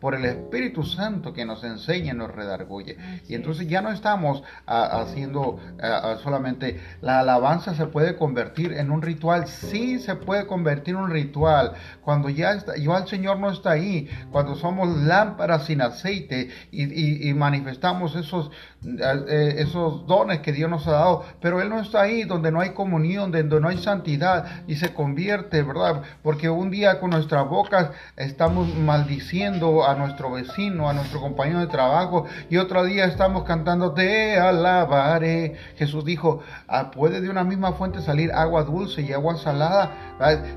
por 0.00 0.14
el 0.14 0.24
Espíritu 0.24 0.84
Santo 0.84 1.32
que 1.32 1.44
nos 1.44 1.64
enseña 1.64 2.12
y 2.12 2.16
nos 2.16 2.34
redarguye. 2.34 2.96
Y 3.28 3.34
entonces 3.34 3.68
ya 3.68 3.80
no 3.80 3.90
estamos 3.90 4.42
ah, 4.66 5.02
haciendo 5.02 5.58
ah, 5.82 6.00
ah, 6.04 6.16
solamente 6.22 6.80
la 7.00 7.20
alabanza 7.20 7.74
se 7.74 7.86
puede 7.86 8.16
convertir 8.16 8.72
en 8.72 8.90
un 8.90 9.02
ritual, 9.02 9.46
sí 9.46 9.98
se 9.98 10.14
puede 10.16 10.46
convertir 10.46 10.94
en 10.94 11.02
un 11.02 11.10
ritual 11.10 11.72
cuando 12.02 12.28
ya 12.28 12.52
está, 12.52 12.76
igual 12.76 13.02
el 13.02 13.08
Señor 13.08 13.38
no 13.38 13.50
está 13.50 13.72
ahí, 13.72 14.08
cuando 14.30 14.54
somos 14.54 14.88
lámparas 14.96 15.66
sin 15.66 15.82
aceite 15.82 16.50
y, 16.70 17.32
manifestamos 17.34 18.16
esos, 18.16 18.50
eh, 18.84 19.54
esos 19.58 20.06
dones 20.06 20.40
que 20.40 20.52
Dios 20.52 20.70
nos 20.70 20.86
ha 20.88 20.92
dado, 20.92 21.24
pero 21.40 21.60
Él 21.60 21.68
no 21.68 21.80
está 21.80 22.02
ahí 22.02 22.24
donde 22.24 22.50
no 22.50 22.60
hay 22.60 22.70
comunión, 22.70 23.30
donde 23.30 23.60
no 23.60 23.68
hay 23.68 23.78
santidad 23.78 24.64
y 24.66 24.76
se 24.76 24.94
convierte, 24.94 25.62
¿verdad? 25.62 26.02
Porque 26.22 26.48
un 26.48 26.70
día 26.70 26.98
con 26.98 27.10
nuestras 27.10 27.48
bocas 27.48 27.90
estamos 28.16 28.74
maldiciendo 28.74 29.37
a 29.42 29.94
nuestro 29.94 30.32
vecino, 30.32 30.88
a 30.88 30.92
nuestro 30.92 31.20
compañero 31.20 31.60
de 31.60 31.68
trabajo 31.68 32.26
y 32.50 32.56
otro 32.56 32.84
día 32.84 33.04
estamos 33.04 33.44
cantando 33.44 33.92
te 33.92 34.36
alabaré. 34.36 35.54
Jesús 35.76 36.04
dijo, 36.04 36.40
ah, 36.66 36.90
puede 36.90 37.20
de 37.20 37.30
una 37.30 37.44
misma 37.44 37.72
fuente 37.72 38.00
salir 38.00 38.32
agua 38.32 38.64
dulce 38.64 39.02
y 39.02 39.12
agua 39.12 39.36
salada. 39.36 40.16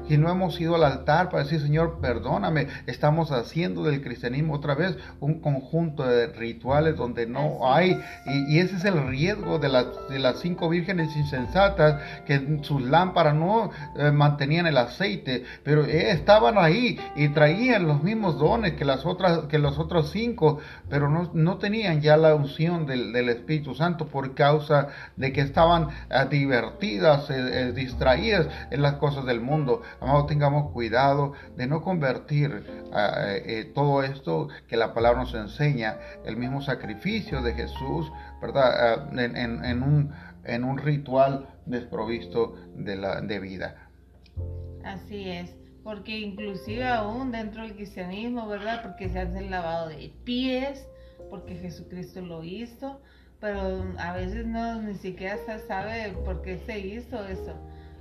Y 0.10 0.18
no 0.18 0.30
hemos 0.30 0.60
ido 0.60 0.76
al 0.76 0.84
altar 0.84 1.30
para 1.30 1.44
decir, 1.44 1.62
Señor, 1.62 2.00
perdóname, 2.02 2.68
estamos 2.88 3.32
haciendo 3.32 3.84
del 3.84 4.02
cristianismo 4.02 4.56
otra 4.56 4.74
vez 4.74 4.98
un 5.20 5.40
conjunto 5.40 6.04
de 6.04 6.28
rituales 6.28 6.96
donde 6.96 7.28
no 7.28 7.72
hay, 7.72 8.02
y, 8.26 8.60
ese 8.60 8.78
es 8.78 8.86
el 8.86 9.08
riesgo 9.08 9.60
de, 9.60 9.70
de 10.10 10.20
las 10.20 10.40
cinco 10.40 10.70
vírgenes 10.70 11.16
insensatas 11.16 12.02
que 12.26 12.60
sus 12.64 12.82
lámparas 12.82 13.36
no 13.36 13.70
eh, 13.96 14.12
mantenían 14.12 14.66
el 14.66 14.78
aceite, 14.78 15.44
pero 15.64 15.86
eh, 15.86 16.12
estaban 16.12 16.58
ahí 16.58 17.00
y 17.16 17.30
traían 17.30 17.88
los 17.88 18.02
mismos 18.02 18.40
dones 18.40 18.71
que 18.76 18.86
las 18.86 19.06
otras, 19.06 19.46
que 19.46 19.60
los 19.60 19.80
otros 19.80 20.12
cinco, 20.12 20.60
pero 20.90 21.10
no, 21.10 21.32
no 21.34 21.58
tenían 21.58 22.02
ya 22.02 22.18
la 22.18 22.36
unción 22.36 22.86
del, 22.86 23.12
Espíritu 23.30 23.76
Santo 23.76 24.08
por 24.08 24.34
causa 24.36 24.90
de 25.16 25.32
que 25.32 25.42
estaban 25.42 25.90
eh, 26.10 26.26
divertidas, 26.30 27.30
distraídas 27.76 28.48
en 28.72 28.82
las 28.82 28.96
cosas 28.96 29.26
del 29.26 29.42
mundo. 29.42 29.82
Amado, 30.00 30.26
tengamos 30.26 30.72
cuidado 30.72 31.34
de 31.56 31.68
no 31.68 31.82
convertir 31.82 32.64
todo 33.74 34.04
esto 34.04 34.50
que 34.68 34.78
la 34.78 34.94
palabra 34.94 35.22
nos 35.22 35.34
enseña, 35.34 35.98
el 36.26 36.38
mismo 36.38 36.62
sacrificio 36.62 37.42
de 37.42 37.54
Jesús, 37.54 38.12
¿verdad? 38.42 39.08
en, 39.18 39.84
un, 39.84 40.12
en 40.44 40.64
un 40.64 40.78
ritual 40.78 41.48
desprovisto 41.66 42.56
de, 42.76 42.96
la, 42.96 43.22
de 43.22 43.40
vida. 43.40 43.90
Así 44.84 45.30
es, 45.30 45.56
porque 45.84 46.20
inclusive 46.20 46.88
aún 46.88 47.32
dentro 47.32 47.64
del 47.64 47.76
cristianismo, 47.76 48.48
¿verdad? 48.48 48.82
Porque 48.84 49.10
se 49.10 49.20
hace 49.20 49.40
el 49.40 49.50
lavado 49.50 49.90
de 49.90 50.14
pies, 50.24 50.88
porque 51.30 51.56
Jesucristo 51.56 52.22
lo 52.22 52.44
hizo, 52.44 53.02
pero 53.40 53.84
a 53.98 54.14
veces 54.14 54.46
no 54.46 54.82
ni 54.82 54.96
siquiera 54.96 55.38
se 55.38 55.60
sabe 55.68 56.14
por 56.24 56.42
qué 56.44 56.60
se 56.60 56.80
hizo 56.80 57.26
eso. 57.26 57.56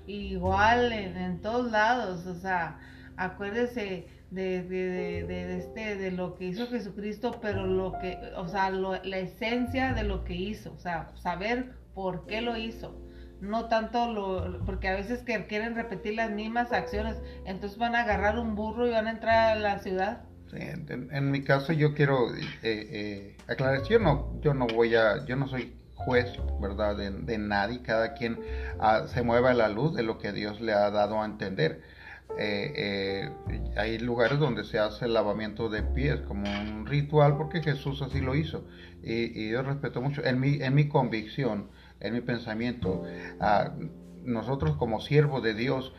Igual 0.06 0.92
en, 0.92 1.40
todos 1.40 1.70
lados, 1.70 2.26
o 2.26 2.34
sea, 2.34 2.78
acuérdese 3.16 4.06
de, 4.30 4.62
de, 4.62 5.58
este, 5.58 5.96
de 5.96 6.10
lo 6.10 6.34
que 6.36 6.46
hizo 6.46 6.66
Jesucristo, 6.66 7.38
pero 7.40 7.66
lo 7.66 7.98
que, 8.00 8.18
o 8.36 8.46
sea, 8.48 8.70
la 8.70 9.18
esencia 9.18 9.94
de 9.94 10.04
lo 10.04 10.24
que 10.24 10.34
hizo, 10.34 10.72
o 10.72 10.78
sea, 10.78 11.10
saber 11.16 11.72
por 11.94 12.26
qué 12.26 12.40
lo 12.40 12.56
hizo. 12.56 12.94
No 13.40 13.66
tanto 13.68 14.12
lo, 14.12 14.64
porque 14.66 14.88
a 14.88 14.94
veces 14.94 15.22
que 15.22 15.46
quieren 15.46 15.74
repetir 15.74 16.14
las 16.14 16.30
mismas 16.30 16.72
acciones, 16.72 17.16
entonces 17.44 17.78
van 17.78 17.94
a 17.94 18.02
agarrar 18.02 18.38
un 18.38 18.54
burro 18.54 18.86
y 18.86 18.90
van 18.90 19.06
a 19.06 19.10
entrar 19.10 19.56
a 19.56 19.60
la 19.60 19.78
ciudad. 19.78 20.24
Sí, 20.50 20.58
en, 20.60 21.30
mi 21.30 21.42
caso 21.42 21.72
yo 21.72 21.94
quiero 21.94 22.34
eh, 22.34 22.48
eh, 22.62 23.36
aclarar, 23.46 23.82
yo 23.84 23.98
no, 23.98 24.32
yo 24.40 24.52
no 24.52 24.66
voy 24.66 24.96
a, 24.96 25.24
yo 25.24 25.36
no 25.36 25.46
soy 25.46 25.72
juez, 25.94 26.32
¿verdad? 26.60 26.96
De, 26.96 27.38
nadie, 27.38 27.82
cada 27.82 28.14
quien 28.14 28.40
ah, 28.80 29.04
se 29.06 29.22
mueva 29.22 29.50
a 29.50 29.54
la 29.54 29.68
luz 29.68 29.94
de 29.94 30.02
lo 30.02 30.18
que 30.18 30.32
Dios 30.32 30.60
le 30.60 30.72
ha 30.72 30.90
dado 30.90 31.22
a 31.22 31.24
entender 31.24 31.82
eh, 32.38 32.72
eh, 33.48 33.60
hay 33.76 33.98
lugares 33.98 34.38
donde 34.38 34.64
se 34.64 34.78
hace 34.78 35.06
el 35.06 35.14
lavamiento 35.14 35.68
de 35.68 35.82
pies 35.82 36.20
como 36.20 36.44
un 36.48 36.86
ritual 36.86 37.36
porque 37.36 37.60
Jesús 37.60 38.02
así 38.02 38.20
lo 38.20 38.34
hizo 38.34 38.64
y, 39.02 39.50
yo 39.50 39.62
respeto 39.62 40.00
mucho 40.00 40.24
en 40.24 40.38
mi, 40.38 40.62
en 40.62 40.74
mi 40.74 40.88
convicción, 40.88 41.68
en 42.00 42.14
mi 42.14 42.20
pensamiento, 42.20 43.04
nosotros 44.24 44.76
como 44.76 45.00
siervos 45.00 45.42
de 45.42 45.54
Dios 45.54 45.92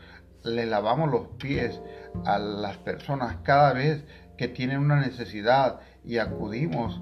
le 0.44 0.66
lavamos 0.66 1.10
los 1.10 1.28
pies 1.38 1.80
a 2.24 2.38
las 2.38 2.76
personas 2.78 3.36
cada 3.42 3.72
vez 3.72 4.04
que 4.36 4.48
tienen 4.48 4.78
una 4.78 5.00
necesidad 5.00 5.80
y 6.04 6.18
acudimos 6.18 7.00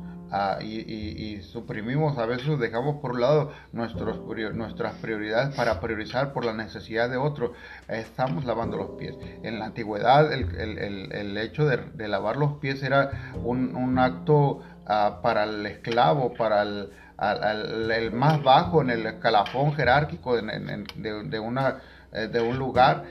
y, 0.62 1.40
suprimimos, 1.42 2.16
a 2.18 2.26
veces 2.26 2.58
dejamos 2.58 3.00
por 3.00 3.12
un 3.12 3.20
lado 3.20 3.52
nuestros, 3.72 4.20
nuestras 4.54 4.94
prioridades 4.94 5.54
para 5.56 5.80
priorizar 5.80 6.32
por 6.32 6.44
la 6.44 6.52
necesidad 6.52 7.10
de 7.10 7.16
otro. 7.16 7.54
Estamos 7.88 8.44
lavando 8.44 8.76
los 8.76 8.90
pies. 8.90 9.16
En 9.42 9.58
la 9.58 9.66
antigüedad 9.66 10.32
el, 10.32 11.36
hecho 11.36 11.66
de, 11.66 12.08
lavar 12.08 12.36
los 12.36 12.58
pies 12.58 12.82
era 12.82 13.32
un, 13.42 13.98
acto 13.98 14.60
ah, 14.86 15.18
para 15.22 15.44
el 15.44 15.66
esclavo, 15.66 16.34
para 16.34 16.62
el, 16.62 16.90
el, 17.20 18.12
más 18.12 18.42
bajo 18.42 18.82
en 18.82 18.90
el 18.90 19.06
escalafón 19.06 19.74
jerárquico 19.74 20.36
de, 20.36 21.40
una 21.40 21.78
eh, 22.12 22.28
de 22.28 22.40
un 22.40 22.58
lugar, 22.58 23.04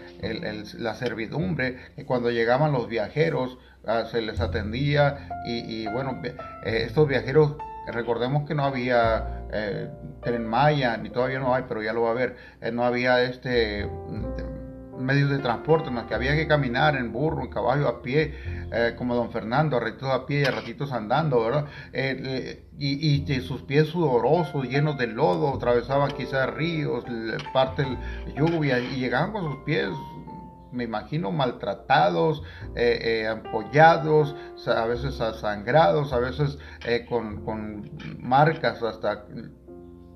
la 0.77 0.95
servidumbre, 0.95 1.77
que 1.95 2.05
cuando 2.05 2.31
llegaban 2.31 2.71
los 2.71 2.87
viajeros, 2.87 3.57
Ah, 3.85 4.05
se 4.11 4.21
les 4.21 4.39
atendía 4.41 5.29
y, 5.45 5.87
bueno, 5.87 6.21
eh, 6.23 6.83
estos 6.85 7.07
viajeros, 7.07 7.55
recordemos 7.87 8.47
que 8.47 8.53
no 8.53 8.65
había 8.65 9.45
eh, 9.51 9.89
tren 10.21 10.45
Maya, 10.45 10.97
ni 10.97 11.09
todavía 11.09 11.39
no 11.39 11.55
hay, 11.55 11.63
pero 11.67 11.81
ya 11.81 11.93
lo 11.93 12.03
va 12.03 12.09
a 12.09 12.11
haber, 12.11 12.35
eh, 12.61 12.71
no 12.71 12.83
había 12.83 13.23
este 13.23 13.89
medios 14.99 15.29
de 15.29 15.39
transporte, 15.39 15.89
más 15.89 16.05
que 16.05 16.15
había 16.15 16.35
que 16.35 16.47
caminar 16.47 16.95
en 16.95 17.11
burro, 17.11 17.41
en 17.43 17.49
caballo, 17.49 17.87
a 17.87 18.01
pie, 18.01 18.35
como 18.97 19.15
don 19.15 19.31
Fernando, 19.31 19.77
a 19.77 19.79
ratitos 19.79 20.09
a 20.09 20.25
pie 20.25 20.41
y 20.41 20.45
a 20.45 20.51
ratitos 20.51 20.91
andando, 20.91 21.43
¿verdad? 21.43 21.65
y, 22.77 23.23
y, 23.31 23.41
sus 23.41 23.63
pies 23.63 23.87
sudorosos, 23.87 24.67
llenos 24.67 24.97
de 24.97 25.07
lodo, 25.07 25.55
atravesaban 25.55 26.11
quizás 26.11 26.53
ríos, 26.53 27.05
parte 27.53 27.83
de 27.83 28.33
lluvia, 28.35 28.79
y 28.79 28.97
llegaban 28.97 29.31
con 29.31 29.51
sus 29.51 29.63
pies 29.63 29.89
me 30.71 30.83
imagino 30.83 31.31
maltratados, 31.31 32.43
eh, 32.75 32.99
eh, 33.01 33.27
ampollados, 33.27 34.35
a 34.67 34.85
veces 34.85 35.15
sangrados, 35.39 36.13
a 36.13 36.19
veces 36.19 36.57
eh, 36.85 37.05
con, 37.07 37.89
marcas 38.19 38.81
hasta 38.83 39.25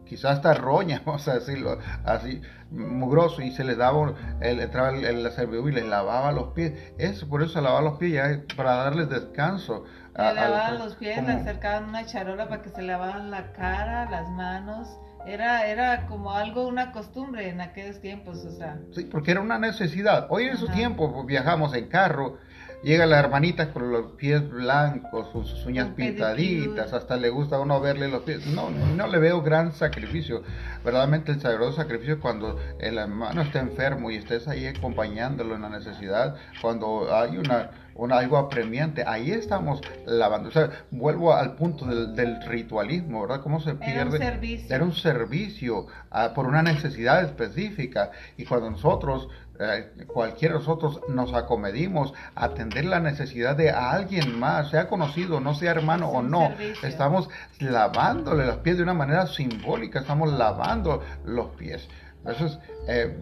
quizás 0.05 0.37
hasta 0.37 0.53
roña, 0.53 1.01
vamos 1.05 1.27
a 1.27 1.35
decirlo 1.35 1.79
así, 2.05 2.41
mugroso, 2.73 3.41
y 3.41 3.51
se 3.51 3.63
les 3.63 3.77
daba, 3.77 4.13
el, 4.41 4.59
entraba 4.59 4.89
el, 4.89 5.05
el, 5.05 5.67
y 5.67 5.71
les 5.71 5.85
lavaba 5.85 6.31
los 6.31 6.49
pies. 6.53 6.73
Eso, 6.97 7.27
por 7.27 7.41
eso 7.41 7.53
se 7.53 7.61
lavaba 7.61 7.81
los 7.81 7.97
pies, 7.97 8.13
ya 8.13 8.55
para 8.55 8.75
darles 8.75 9.09
descanso. 9.09 9.85
Le 10.17 10.33
lavaban 10.33 10.79
los 10.79 10.95
pies, 10.95 11.23
le 11.23 11.33
acercaban 11.33 11.89
una 11.89 12.05
charola 12.05 12.47
para 12.47 12.61
que 12.61 12.69
se 12.69 12.81
lavaban 12.81 13.31
la 13.31 13.51
cara, 13.53 14.09
las 14.09 14.29
manos 14.29 14.87
era, 15.25 15.67
era 15.67 16.05
como 16.07 16.33
algo, 16.33 16.67
una 16.67 16.91
costumbre 16.91 17.49
en 17.49 17.61
aquellos 17.61 17.99
tiempos, 18.01 18.45
o 18.45 18.51
sea. 18.51 18.79
Sí, 18.93 19.05
porque 19.05 19.31
era 19.31 19.41
una 19.41 19.57
necesidad. 19.57 20.27
Hoy 20.29 20.45
en 20.45 20.57
su 20.57 20.67
tiempo 20.67 21.13
pues, 21.13 21.25
viajamos 21.25 21.73
en 21.75 21.87
carro, 21.87 22.37
llega 22.83 23.05
la 23.05 23.19
hermanita 23.19 23.71
con 23.71 23.91
los 23.91 24.11
pies 24.13 24.47
blancos, 24.49 25.29
sus 25.31 25.65
uñas 25.65 25.89
pintaditas, 25.95 26.93
hasta 26.93 27.15
le 27.17 27.29
gusta 27.29 27.55
a 27.55 27.59
uno 27.59 27.79
verle 27.79 28.07
los 28.09 28.23
pies. 28.23 28.45
No, 28.47 28.69
no 28.69 29.07
le 29.07 29.19
veo 29.19 29.41
gran 29.41 29.71
sacrificio. 29.73 30.43
Verdaderamente 30.83 31.31
el 31.31 31.41
sagrado 31.41 31.71
sacrificio 31.71 32.19
cuando 32.19 32.59
el 32.79 32.97
hermano 32.97 33.41
está 33.41 33.59
enfermo 33.59 34.11
y 34.11 34.17
estés 34.17 34.47
ahí 34.47 34.67
acompañándolo 34.67 35.55
en 35.55 35.61
la 35.61 35.69
necesidad, 35.69 36.35
cuando 36.61 37.13
hay 37.15 37.37
una 37.37 37.71
algo 38.11 38.37
apremiante, 38.37 39.03
ahí 39.05 39.31
estamos 39.31 39.81
lavando. 40.05 40.49
O 40.49 40.51
sea, 40.51 40.69
vuelvo 40.91 41.33
al 41.33 41.55
punto 41.55 41.85
del, 41.85 42.41
ritualismo, 42.43 43.21
¿verdad? 43.21 43.41
¿Cómo 43.41 43.59
se 43.59 43.75
pierde? 43.75 44.17
Era 44.17 44.25
un 44.25 44.33
servicio. 44.33 44.75
Era 44.75 44.83
un 44.83 44.93
servicio 44.93 45.87
ah, 46.09 46.31
por 46.33 46.47
una 46.47 46.63
necesidad 46.63 47.23
específica. 47.23 48.11
Y 48.37 48.45
cuando 48.45 48.71
nosotros 48.71 49.29
cualquiera 50.07 50.53
de 50.53 50.59
nosotros 50.59 51.01
nos 51.09 51.33
acomedimos 51.33 52.13
a 52.35 52.45
atender 52.45 52.85
la 52.85 52.99
necesidad 52.99 53.55
de 53.55 53.71
alguien 53.71 54.39
más, 54.39 54.69
sea 54.69 54.87
conocido, 54.87 55.39
no 55.39 55.53
sea 55.55 55.71
hermano 55.71 56.09
o 56.09 56.21
no, 56.21 56.51
estamos 56.83 57.29
lavándole 57.59 58.45
los 58.45 58.57
pies 58.57 58.77
de 58.77 58.83
una 58.83 58.93
manera 58.93 59.27
simbólica, 59.27 59.99
estamos 59.99 60.31
lavando 60.31 61.01
los 61.25 61.47
pies. 61.55 61.87
Entonces, 62.25 62.59
eh, 62.87 63.17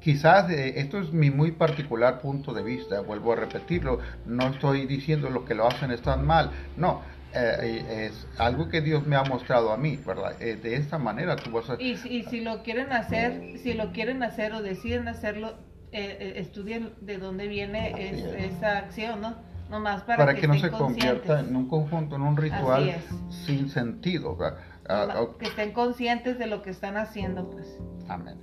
quizás 0.00 0.50
eh, 0.50 0.80
esto 0.80 0.98
es 0.98 1.12
mi 1.12 1.30
muy 1.30 1.52
particular 1.52 2.20
punto 2.20 2.52
de 2.52 2.62
vista, 2.62 3.00
vuelvo 3.00 3.32
a 3.32 3.36
repetirlo, 3.36 3.98
no 4.26 4.48
estoy 4.48 4.86
diciendo 4.86 5.30
lo 5.30 5.44
que 5.44 5.54
lo 5.54 5.66
hacen 5.66 5.90
están 5.90 6.26
mal, 6.26 6.50
no, 6.76 7.02
eh, 7.38 8.06
es 8.06 8.26
algo 8.38 8.68
que 8.68 8.80
Dios 8.80 9.06
me 9.06 9.16
ha 9.16 9.22
mostrado 9.22 9.72
a 9.72 9.76
mí, 9.76 9.96
¿verdad? 9.96 10.40
Eh, 10.40 10.56
de 10.56 10.76
esta 10.76 10.98
manera 10.98 11.36
tú 11.36 11.50
vas 11.50 11.70
a... 11.70 11.76
Y, 11.80 11.92
y, 11.92 12.24
si 12.24 12.40
lo 12.40 12.62
quieren 12.62 12.92
hacer, 12.92 13.58
si 13.58 13.74
lo 13.74 13.92
quieren 13.92 14.22
hacer 14.22 14.52
o 14.52 14.62
deciden 14.62 15.08
hacerlo, 15.08 15.54
eh, 15.92 16.34
estudien 16.36 16.94
de 17.00 17.18
dónde 17.18 17.48
viene 17.48 18.10
esa 18.44 18.78
acción, 18.78 19.20
¿no? 19.20 19.36
Nomás 19.70 20.02
para, 20.02 20.18
para 20.18 20.34
que, 20.34 20.48
no 20.48 20.58
se 20.58 20.70
convierta 20.70 21.40
en 21.40 21.54
un 21.54 21.68
conjunto, 21.68 22.16
en 22.16 22.22
un 22.22 22.36
ritual 22.36 22.96
sin 23.30 23.68
sentido, 23.68 24.34
¿verdad? 24.34 24.58
Ah, 24.88 25.26
que 25.38 25.46
estén 25.46 25.72
conscientes 25.72 26.38
de 26.38 26.46
lo 26.46 26.62
que 26.62 26.70
están 26.70 26.96
haciendo, 26.96 27.50
pues. 27.50 27.78
Amén. 28.08 28.38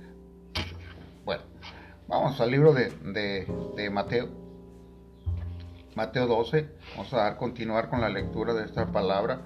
Bueno, 1.24 1.42
vamos 2.06 2.40
al 2.40 2.52
libro 2.52 2.72
de, 2.72 2.92
de 3.76 3.90
Mateo. 3.90 4.45
Mateo 5.96 6.26
12. 6.26 6.68
Vamos 6.94 7.12
a 7.14 7.16
dar, 7.16 7.36
continuar 7.38 7.88
con 7.88 8.02
la 8.02 8.10
lectura 8.10 8.52
de 8.52 8.66
esta 8.66 8.92
palabra. 8.92 9.40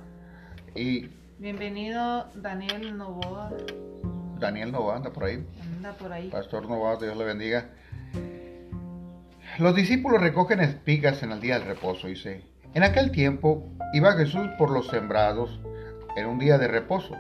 Y 0.75 1.09
Bienvenido 1.39 2.27
Daniel 2.35 2.99
Novoa. 2.99 3.53
Daniel 4.41 4.73
Novoa 4.73 4.97
anda 4.97 5.13
por 5.13 5.25
ahí. 5.25 5.47
Anda 5.77 5.93
por 5.93 6.13
ahí. 6.13 6.29
Pastor 6.29 6.69
Novoa, 6.69 6.97
Dios 6.97 7.17
le 7.17 7.25
bendiga. 7.25 7.71
Los 9.61 9.77
discípulos 9.77 10.21
recogen 10.21 10.59
espigas 10.59 11.23
en 11.23 11.31
el 11.31 11.41
día 11.41 11.57
del 11.57 11.69
reposo, 11.69 12.09
dice. 12.09 12.43
En 12.75 12.83
aquel 12.83 13.13
tiempo 13.13 13.71
iba 13.93 14.15
Jesús 14.15 14.49
por 14.59 14.71
los 14.71 14.89
sembrados 14.89 15.61
en 16.17 16.27
un 16.27 16.41
día 16.41 16.59
de 16.59 16.67
reposo. 16.67 17.17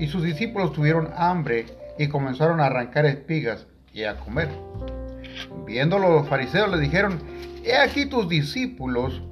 Y 0.00 0.08
sus 0.08 0.24
discípulos 0.24 0.72
tuvieron 0.72 1.10
hambre 1.16 1.66
y 1.96 2.08
comenzaron 2.08 2.58
a 2.58 2.66
arrancar 2.66 3.06
espigas 3.06 3.68
y 3.92 4.02
a 4.02 4.16
comer. 4.16 4.48
Viéndolo 5.66 6.10
los 6.10 6.28
fariseos 6.28 6.70
le 6.70 6.78
dijeron, 6.78 7.20
He 7.64 7.76
aquí 7.76 8.06
tus 8.06 8.28
discípulos 8.28 9.22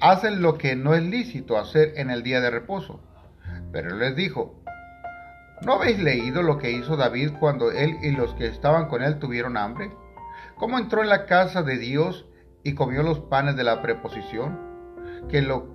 hacen 0.00 0.42
lo 0.42 0.58
que 0.58 0.76
no 0.76 0.94
es 0.94 1.02
lícito 1.02 1.58
hacer 1.58 1.94
en 1.96 2.10
el 2.10 2.22
día 2.22 2.40
de 2.40 2.50
reposo. 2.50 3.00
Pero 3.72 3.96
les 3.96 4.16
dijo, 4.16 4.62
¿no 5.64 5.74
habéis 5.74 5.98
leído 6.00 6.42
lo 6.42 6.58
que 6.58 6.72
hizo 6.72 6.96
David 6.96 7.30
cuando 7.38 7.70
él 7.70 7.96
y 8.02 8.10
los 8.10 8.34
que 8.34 8.46
estaban 8.46 8.88
con 8.88 9.02
él 9.02 9.18
tuvieron 9.18 9.56
hambre? 9.56 9.90
¿Cómo 10.56 10.78
entró 10.78 11.02
en 11.02 11.08
la 11.08 11.26
casa 11.26 11.62
de 11.62 11.78
Dios 11.78 12.26
y 12.64 12.74
comió 12.74 13.02
los 13.02 13.20
panes 13.20 13.56
de 13.56 13.64
la 13.64 13.80
preposición? 13.80 14.58
Que 15.28 15.40
lo 15.42 15.68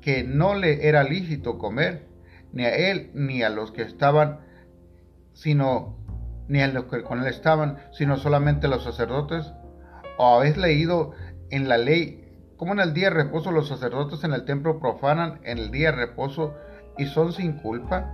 que 0.00 0.24
no 0.24 0.54
le 0.54 0.88
era 0.88 1.02
lícito 1.02 1.58
comer, 1.58 2.06
ni 2.52 2.64
a 2.64 2.74
él 2.74 3.10
ni 3.14 3.42
a 3.42 3.50
los 3.50 3.72
que 3.72 3.82
estaban, 3.82 4.40
sino 5.32 5.96
ni 6.48 6.60
a 6.60 6.68
los 6.68 6.84
que 6.84 7.02
con 7.02 7.20
él 7.20 7.26
estaban, 7.26 7.78
sino 7.92 8.16
solamente 8.16 8.66
a 8.66 8.70
los 8.70 8.84
sacerdotes. 8.84 9.52
¿O 10.18 10.36
habéis 10.36 10.56
leído 10.56 11.12
en 11.50 11.68
la 11.68 11.78
ley 11.78 12.22
cómo 12.56 12.72
en 12.72 12.80
el 12.80 12.94
día 12.94 13.10
de 13.10 13.16
reposo 13.16 13.52
los 13.52 13.68
sacerdotes 13.68 14.24
en 14.24 14.32
el 14.32 14.44
templo 14.44 14.80
profanan 14.80 15.40
en 15.44 15.58
el 15.58 15.70
día 15.70 15.90
de 15.90 15.98
reposo 15.98 16.54
y 16.96 17.06
son 17.06 17.32
sin 17.32 17.54
culpa? 17.58 18.12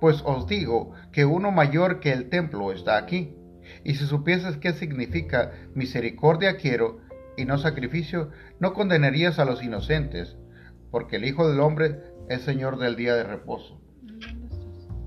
Pues 0.00 0.22
os 0.24 0.46
digo 0.46 0.92
que 1.12 1.24
uno 1.24 1.50
mayor 1.50 2.00
que 2.00 2.12
el 2.12 2.28
templo 2.28 2.72
está 2.72 2.98
aquí. 2.98 3.34
Y 3.82 3.94
si 3.94 4.06
supieses 4.06 4.58
qué 4.58 4.72
significa 4.72 5.52
misericordia 5.74 6.56
quiero 6.56 7.00
y 7.36 7.44
no 7.44 7.58
sacrificio, 7.58 8.30
no 8.60 8.74
condenarías 8.74 9.38
a 9.38 9.44
los 9.44 9.62
inocentes, 9.62 10.36
porque 10.90 11.16
el 11.16 11.24
Hijo 11.24 11.48
del 11.48 11.60
Hombre 11.60 12.00
es 12.28 12.42
Señor 12.42 12.78
del 12.78 12.96
día 12.96 13.14
de 13.14 13.24
reposo. 13.24 13.80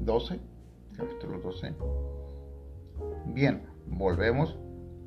12, 0.02 0.40
capítulo 1.00 1.40
12. 1.40 1.74
Bien, 3.28 3.64
volvemos 3.88 4.58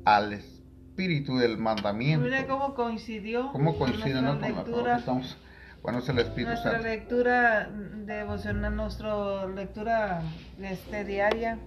al 0.05 0.33
espíritu 0.33 1.37
del 1.37 1.57
mandamiento. 1.57 2.25
Mira 2.25 2.47
cómo 2.47 2.73
coincidió. 2.73 3.51
¿Cómo 3.51 3.77
coincide 3.77 4.21
con 4.21 4.41
lectura, 4.41 4.97
estamos, 4.97 5.37
bueno, 5.81 5.99
es 5.99 6.09
el 6.09 6.19
Espíritu 6.19 6.49
nuestra 6.49 6.79
lectura 6.79 7.69
devocional, 7.69 8.75
nuestra 8.75 9.47
lectura 9.47 10.21
este, 10.61 11.03
diaria. 11.03 11.59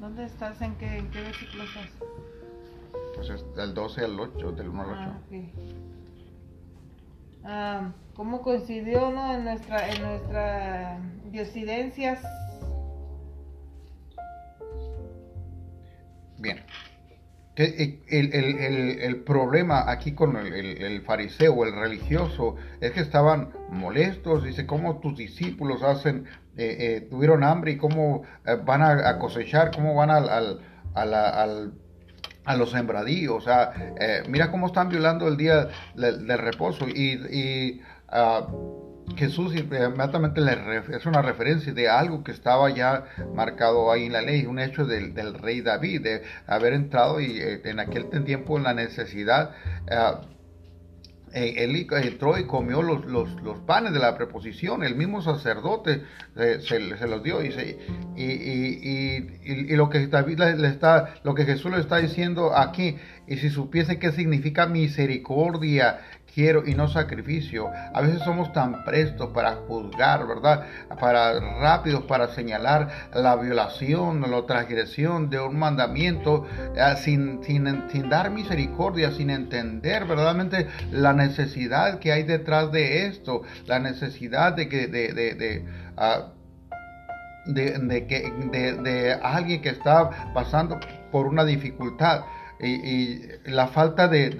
¿Dónde 0.00 0.24
estás? 0.24 0.60
¿En 0.60 0.74
qué, 0.76 0.98
en 0.98 1.10
qué 1.10 1.22
versículo 1.22 1.64
estás? 1.64 1.88
Pues 3.14 3.30
es 3.30 3.56
del 3.56 3.72
12 3.72 4.04
al 4.04 4.20
8, 4.20 4.52
del 4.52 4.68
1 4.68 4.82
al 4.82 4.90
8. 4.90 4.98
Ah, 5.00 5.18
okay. 5.26 5.52
ah, 7.44 7.92
¿Cómo 8.14 8.42
coincidió 8.42 9.10
no, 9.10 9.34
en 9.34 9.44
nuestra 9.44 9.88
en 9.88 10.02
nuestra 10.02 10.98
diosidencias? 11.30 12.22
Bien. 16.38 16.62
Eh, 17.58 18.00
el, 18.08 18.34
el, 18.34 19.00
el, 19.00 19.16
problema 19.22 19.90
aquí 19.90 20.12
con 20.12 20.36
el, 20.36 21.00
fariseo, 21.02 21.64
el 21.64 21.74
religioso, 21.74 22.56
es 22.82 22.92
que 22.92 23.00
estaban 23.00 23.50
molestos. 23.70 24.44
Dice, 24.44 24.66
¿cómo 24.66 25.00
tus 25.00 25.16
discípulos 25.16 25.82
hacen, 25.82 26.26
eh, 26.58 26.76
eh, 26.78 27.00
tuvieron 27.08 27.42
hambre 27.44 27.72
y 27.72 27.76
cómo 27.78 28.24
van 28.66 28.82
a, 28.82 29.18
cosechar, 29.18 29.70
cómo 29.74 29.94
van 29.94 30.10
al, 30.10 30.28
al, 30.28 30.60
al, 30.94 31.72
a 32.44 32.56
los 32.56 32.72
sembradíos? 32.72 33.36
O 33.36 33.40
sea, 33.40 33.72
mira 34.28 34.50
cómo 34.50 34.66
están 34.66 34.90
violando 34.90 35.26
el 35.26 35.38
día 35.38 35.68
del, 35.94 36.28
reposo. 36.38 36.86
Y, 36.86 37.14
y 37.32 37.80
ah, 38.08 38.46
Jesús 39.14 39.54
inmediatamente 39.54 40.40
le 40.40 40.52
es 40.96 41.06
una 41.06 41.22
referencia 41.22 41.72
de 41.72 41.88
algo 41.88 42.24
que 42.24 42.32
estaba 42.32 42.70
ya 42.70 43.04
marcado 43.34 43.90
ahí 43.92 44.06
en 44.06 44.12
la 44.12 44.22
ley, 44.22 44.46
un 44.46 44.58
hecho 44.58 44.84
del, 44.84 45.34
rey 45.34 45.60
David, 45.60 46.02
de 46.02 46.22
haber 46.46 46.72
entrado 46.72 47.20
y 47.20 47.38
eh, 47.38 47.60
en 47.64 47.78
aquel 47.80 48.08
tiempo 48.24 48.56
en 48.56 48.64
la 48.64 48.74
necesidad. 48.74 49.52
Uh, 49.86 50.36
él 51.36 51.86
entró 51.90 52.38
y 52.38 52.44
comió 52.46 52.82
los, 52.82 53.04
los, 53.04 53.30
los, 53.42 53.58
panes 53.60 53.92
de 53.92 53.98
la 53.98 54.16
preposición, 54.16 54.82
el 54.82 54.94
mismo 54.94 55.20
sacerdote 55.20 56.02
se, 56.34 56.60
se, 56.60 57.06
los 57.06 57.22
dio 57.22 57.44
y, 57.44 57.48
y, 58.16 58.24
y, 58.24 59.40
y, 59.44 59.76
lo 59.76 59.90
que 59.90 60.06
David 60.06 60.40
le, 60.56 60.68
está, 60.68 61.14
lo 61.24 61.34
que 61.34 61.44
Jesús 61.44 61.72
le 61.72 61.80
está 61.80 61.98
diciendo 61.98 62.56
aquí, 62.56 62.96
y 63.26 63.36
si 63.36 63.50
supiese 63.50 63.98
qué 63.98 64.12
significa 64.12 64.66
misericordia 64.66 66.00
quiero 66.36 66.66
y 66.66 66.74
no 66.74 66.86
sacrificio. 66.86 67.70
A 67.94 68.02
veces 68.02 68.20
somos 68.20 68.52
tan 68.52 68.84
prestos 68.84 69.30
para 69.30 69.54
juzgar, 69.66 70.26
¿verdad? 70.28 70.66
Para 71.00 71.40
rápidos 71.40 72.04
para 72.04 72.28
señalar 72.28 73.08
la 73.14 73.36
violación 73.36 74.20
la 74.20 74.44
transgresión 74.44 75.30
de 75.30 75.40
un 75.40 75.58
mandamiento 75.58 76.46
eh, 76.74 76.94
sin, 76.98 77.42
sin, 77.42 77.88
sin, 77.90 78.10
dar 78.10 78.30
misericordia, 78.30 79.12
sin 79.12 79.30
entender 79.30 80.04
verdaderamente 80.04 80.68
la 80.90 81.14
necesidad 81.14 82.00
que 82.00 82.12
hay 82.12 82.24
detrás 82.24 82.70
de 82.70 83.06
esto, 83.06 83.40
la 83.64 83.78
necesidad 83.78 84.52
de 84.52 84.68
que 84.68 84.88
de, 84.88 85.14
de, 85.14 85.34
de 85.34 85.64
ah, 85.96 86.32
de, 87.46 88.06
que, 88.06 88.30
de, 88.52 89.12
alguien 89.22 89.62
que 89.62 89.70
está 89.70 90.32
pasando 90.34 90.78
por 91.10 91.26
una 91.26 91.44
dificultad 91.44 92.24
y 92.60 93.22
la 93.44 93.68
falta 93.68 94.08
de, 94.08 94.30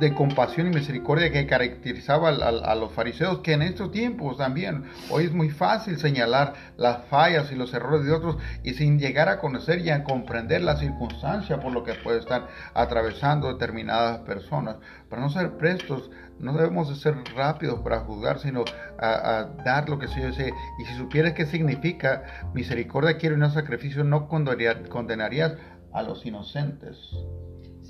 de 0.00 0.14
compasión 0.14 0.66
y 0.66 0.70
misericordia 0.70 1.30
que 1.30 1.46
caracterizaba 1.46 2.30
a, 2.30 2.74
los 2.74 2.92
fariseos, 2.92 3.40
que 3.40 3.52
en 3.52 3.62
estos 3.62 3.92
tiempos 3.92 4.38
también, 4.38 4.84
hoy 5.10 5.26
es 5.26 5.32
muy 5.32 5.50
fácil 5.50 5.98
señalar 5.98 6.54
las 6.78 7.04
fallas 7.04 7.52
y 7.52 7.54
los 7.54 7.72
errores 7.74 8.06
de 8.06 8.12
otros 8.12 8.38
y 8.64 8.74
sin 8.74 8.98
llegar 8.98 9.28
a 9.28 9.38
conocer 9.38 9.80
y 9.80 9.90
a 9.90 10.02
comprender 10.02 10.62
la 10.62 10.76
circunstancia 10.76 11.60
por 11.60 11.72
lo 11.72 11.84
que 11.84 11.94
puede 11.94 12.18
estar 12.18 12.48
atravesando 12.72 13.52
determinadas 13.52 14.20
personas. 14.20 14.76
Para 15.10 15.20
no 15.20 15.28
ser 15.28 15.58
prestos, 15.58 16.10
no 16.38 16.54
debemos 16.54 16.88
de 16.88 16.96
ser 16.96 17.14
rápidos 17.36 17.80
para 17.80 18.00
juzgar, 18.00 18.38
sino 18.38 18.64
a, 18.98 19.50
dar 19.64 19.88
lo 19.90 19.98
que 19.98 20.08
se 20.08 20.26
dice. 20.26 20.50
Y 20.80 20.84
si 20.86 20.94
supieras 20.94 21.34
qué 21.34 21.44
significa 21.44 22.50
misericordia 22.54 23.18
quiero 23.18 23.36
y 23.36 23.38
no 23.38 23.50
sacrificio, 23.50 24.02
no 24.02 24.28
condenarías 24.28 25.56
a 25.92 26.02
los 26.02 26.24
inocentes. 26.24 26.96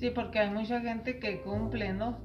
Sí, 0.01 0.09
porque 0.09 0.39
hay 0.39 0.49
mucha 0.49 0.81
gente 0.81 1.19
que 1.19 1.43
cumple, 1.43 1.93
¿no? 1.93 2.17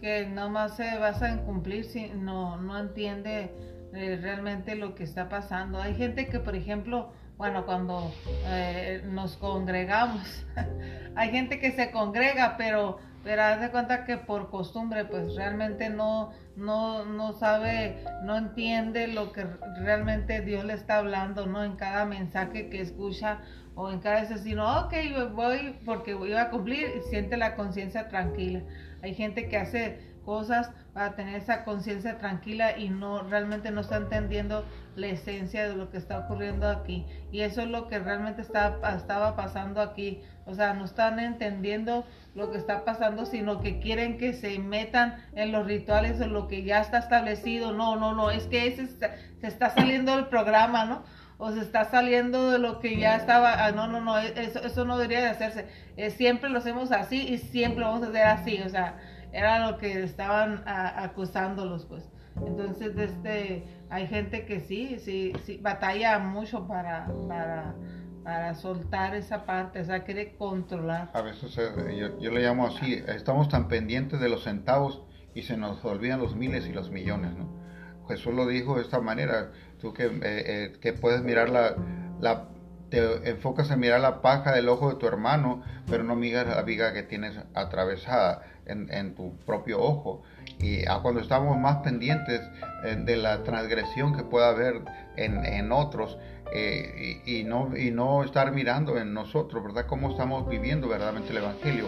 Que 0.00 0.26
nomás 0.26 0.76
se 0.76 0.96
basa 0.96 1.28
en 1.28 1.38
cumplir, 1.38 1.84
si 1.84 2.06
no, 2.10 2.56
no 2.56 2.78
entiende 2.78 3.50
eh, 3.92 4.16
realmente 4.22 4.76
lo 4.76 4.94
que 4.94 5.02
está 5.02 5.28
pasando. 5.28 5.82
Hay 5.82 5.96
gente 5.96 6.28
que, 6.28 6.38
por 6.38 6.54
ejemplo, 6.54 7.10
bueno, 7.36 7.66
cuando 7.66 8.12
eh, 8.46 9.02
nos 9.06 9.36
congregamos. 9.38 10.46
Hay 11.16 11.30
gente 11.32 11.58
que 11.58 11.72
se 11.72 11.90
congrega, 11.90 12.56
pero, 12.56 12.98
pero 13.24 13.42
haz 13.42 13.60
de 13.60 13.70
cuenta 13.70 14.04
que 14.04 14.18
por 14.18 14.48
costumbre, 14.48 15.04
pues 15.04 15.34
realmente 15.34 15.90
no, 15.90 16.30
no, 16.54 17.04
no 17.04 17.32
sabe, 17.32 18.04
no 18.22 18.36
entiende 18.36 19.08
lo 19.08 19.32
que 19.32 19.44
realmente 19.80 20.42
Dios 20.42 20.64
le 20.64 20.74
está 20.74 20.98
hablando, 20.98 21.46
¿no? 21.46 21.64
En 21.64 21.74
cada 21.74 22.04
mensaje 22.04 22.70
que 22.70 22.80
escucha 22.80 23.40
o 23.76 23.90
en 23.92 24.00
cada 24.00 24.22
vez 24.22 24.40
sino, 24.40 24.80
ok, 24.80 24.94
voy 25.32 25.78
porque 25.84 26.14
voy 26.14 26.32
a 26.32 26.50
cumplir 26.50 26.94
y 26.96 27.08
siente 27.08 27.36
la 27.36 27.54
conciencia 27.54 28.08
tranquila. 28.08 28.62
Hay 29.02 29.14
gente 29.14 29.48
que 29.48 29.58
hace 29.58 30.16
cosas 30.24 30.70
para 30.92 31.14
tener 31.14 31.36
esa 31.36 31.62
conciencia 31.62 32.18
tranquila 32.18 32.76
y 32.76 32.88
no 32.88 33.22
realmente 33.22 33.70
no 33.70 33.82
está 33.82 33.98
entendiendo 33.98 34.64
la 34.96 35.06
esencia 35.06 35.68
de 35.68 35.76
lo 35.76 35.90
que 35.90 35.98
está 35.98 36.18
ocurriendo 36.18 36.68
aquí. 36.68 37.06
Y 37.30 37.42
eso 37.42 37.60
es 37.60 37.68
lo 37.68 37.86
que 37.86 37.98
realmente 37.98 38.42
está, 38.42 38.78
estaba 38.96 39.36
pasando 39.36 39.80
aquí. 39.80 40.22
O 40.46 40.54
sea, 40.54 40.74
no 40.74 40.84
están 40.84 41.20
entendiendo 41.20 42.04
lo 42.34 42.50
que 42.50 42.58
está 42.58 42.84
pasando, 42.84 43.26
sino 43.26 43.60
que 43.60 43.78
quieren 43.78 44.18
que 44.18 44.32
se 44.32 44.58
metan 44.58 45.16
en 45.34 45.52
los 45.52 45.66
rituales 45.66 46.18
de 46.18 46.26
lo 46.26 46.48
que 46.48 46.64
ya 46.64 46.80
está 46.80 46.98
establecido. 46.98 47.72
No, 47.72 47.96
no, 47.96 48.14
no, 48.14 48.30
es 48.30 48.46
que 48.46 48.66
ese 48.66 48.86
se 48.88 49.46
está 49.46 49.70
saliendo 49.70 50.16
del 50.16 50.26
programa, 50.26 50.86
¿no? 50.86 51.04
O 51.38 51.52
se 51.52 51.60
está 51.60 51.84
saliendo 51.84 52.50
de 52.50 52.58
lo 52.58 52.80
que 52.80 52.98
ya 52.98 53.16
estaba, 53.16 53.66
ah, 53.66 53.72
no, 53.72 53.86
no, 53.86 54.00
no, 54.00 54.18
eso, 54.18 54.60
eso 54.62 54.84
no 54.84 54.96
debería 54.96 55.20
de 55.20 55.28
hacerse. 55.28 55.66
Eh, 55.96 56.10
siempre 56.10 56.48
lo 56.48 56.58
hacemos 56.58 56.92
así 56.92 57.20
y 57.28 57.38
siempre 57.38 57.80
lo 57.80 57.88
vamos 57.88 58.06
a 58.06 58.10
hacer 58.10 58.26
así, 58.26 58.62
o 58.62 58.68
sea, 58.68 58.98
era 59.32 59.70
lo 59.70 59.76
que 59.78 60.02
estaban 60.02 60.62
acusándolos, 60.66 61.84
pues. 61.84 62.08
Entonces, 62.44 62.96
este, 62.96 63.64
hay 63.88 64.06
gente 64.06 64.44
que 64.44 64.60
sí, 64.60 64.98
sí, 64.98 65.32
sí, 65.44 65.58
batalla 65.62 66.18
mucho 66.18 66.66
para, 66.66 67.10
para, 67.28 67.74
para 68.22 68.54
soltar 68.54 69.14
esa 69.14 69.46
parte, 69.46 69.80
o 69.80 69.84
sea, 69.84 70.04
quiere 70.04 70.36
controlar. 70.36 71.10
A 71.14 71.22
veces 71.22 71.56
eh, 71.58 71.96
yo, 71.98 72.18
yo, 72.18 72.30
le 72.30 72.42
llamo 72.42 72.66
así, 72.66 73.02
estamos 73.08 73.48
tan 73.48 73.68
pendientes 73.68 74.20
de 74.20 74.28
los 74.28 74.44
centavos 74.44 75.02
y 75.34 75.42
se 75.42 75.56
nos 75.56 75.82
olvidan 75.84 76.20
los 76.20 76.34
miles 76.34 76.66
y 76.66 76.72
los 76.72 76.90
millones, 76.90 77.34
¿no? 77.34 77.65
Jesús 78.08 78.34
lo 78.34 78.46
dijo 78.46 78.76
de 78.76 78.82
esta 78.82 79.00
manera, 79.00 79.50
tú 79.80 79.92
que, 79.92 80.04
eh, 80.04 80.20
eh, 80.22 80.72
que 80.80 80.92
puedes 80.92 81.22
mirar 81.22 81.48
la, 81.50 81.76
la 82.20 82.48
te 82.90 83.28
enfocas 83.28 83.70
en 83.70 83.80
mirar 83.80 84.00
la 84.00 84.22
paja 84.22 84.52
del 84.52 84.68
ojo 84.68 84.90
de 84.90 84.96
tu 84.96 85.06
hermano, 85.06 85.62
pero 85.88 86.04
no 86.04 86.14
miras 86.14 86.46
la 86.46 86.62
viga 86.62 86.92
que 86.92 87.02
tienes 87.02 87.34
atravesada 87.54 88.42
en, 88.66 89.14
tu 89.14 89.36
propio 89.44 89.80
ojo. 89.80 90.22
Y 90.58 90.84
cuando 91.02 91.20
estamos 91.20 91.58
más 91.58 91.78
pendientes 91.78 92.40
eh, 92.84 92.96
de 92.96 93.16
la 93.16 93.42
transgresión 93.42 94.16
que 94.16 94.22
pueda 94.24 94.48
haber 94.48 94.82
en, 95.16 95.72
otros 95.72 96.18
eh, 96.52 97.22
y, 97.24 97.44
no, 97.44 97.76
y 97.76 97.90
no 97.90 98.24
estar 98.24 98.52
mirando 98.52 98.98
en 98.98 99.12
nosotros, 99.12 99.62
¿verdad? 99.62 99.86
Cómo 99.86 100.10
estamos 100.10 100.48
viviendo 100.48 100.88
verdaderamente 100.88 101.30
el 101.30 101.38
Evangelio. 101.38 101.86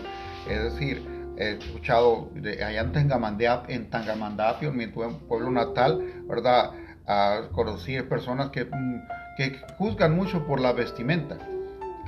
Es 0.48 0.62
decir, 0.62 1.17
he 1.38 1.52
escuchado 1.52 2.30
de, 2.34 2.62
allá 2.64 2.80
en 2.80 2.92
Tangamandapio, 2.92 3.74
en 3.74 3.90
Tangamandapio, 3.90 4.72
mi 4.72 4.86
pueblo 4.88 5.50
natal, 5.50 6.24
¿verdad? 6.28 6.72
A 7.06 7.48
conocer 7.52 8.08
personas 8.08 8.50
que, 8.50 8.64
mm, 8.64 9.02
que 9.36 9.60
juzgan 9.78 10.14
mucho 10.14 10.46
por 10.46 10.60
la 10.60 10.72
vestimenta 10.72 11.38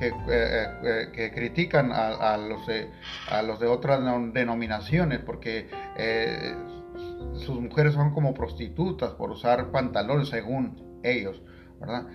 que, 0.00 0.08
eh, 0.08 0.66
eh, 0.82 1.12
que 1.12 1.30
critican 1.30 1.92
a, 1.92 2.36
los 2.38 2.66
de, 2.66 2.90
a 3.30 3.42
los 3.42 3.60
de 3.60 3.66
otras 3.66 4.00
denominaciones 4.32 5.20
porque 5.20 5.68
eh, 5.96 6.54
sus 7.34 7.60
mujeres 7.60 7.92
son 7.92 8.12
como 8.14 8.32
prostitutas 8.32 9.12
por 9.12 9.30
usar 9.30 9.70
pantalones 9.70 10.30
según 10.30 11.00
ellos, 11.04 11.42
¿verdad? 11.78 12.06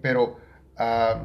pero 0.00 0.36
ah, 0.78 1.24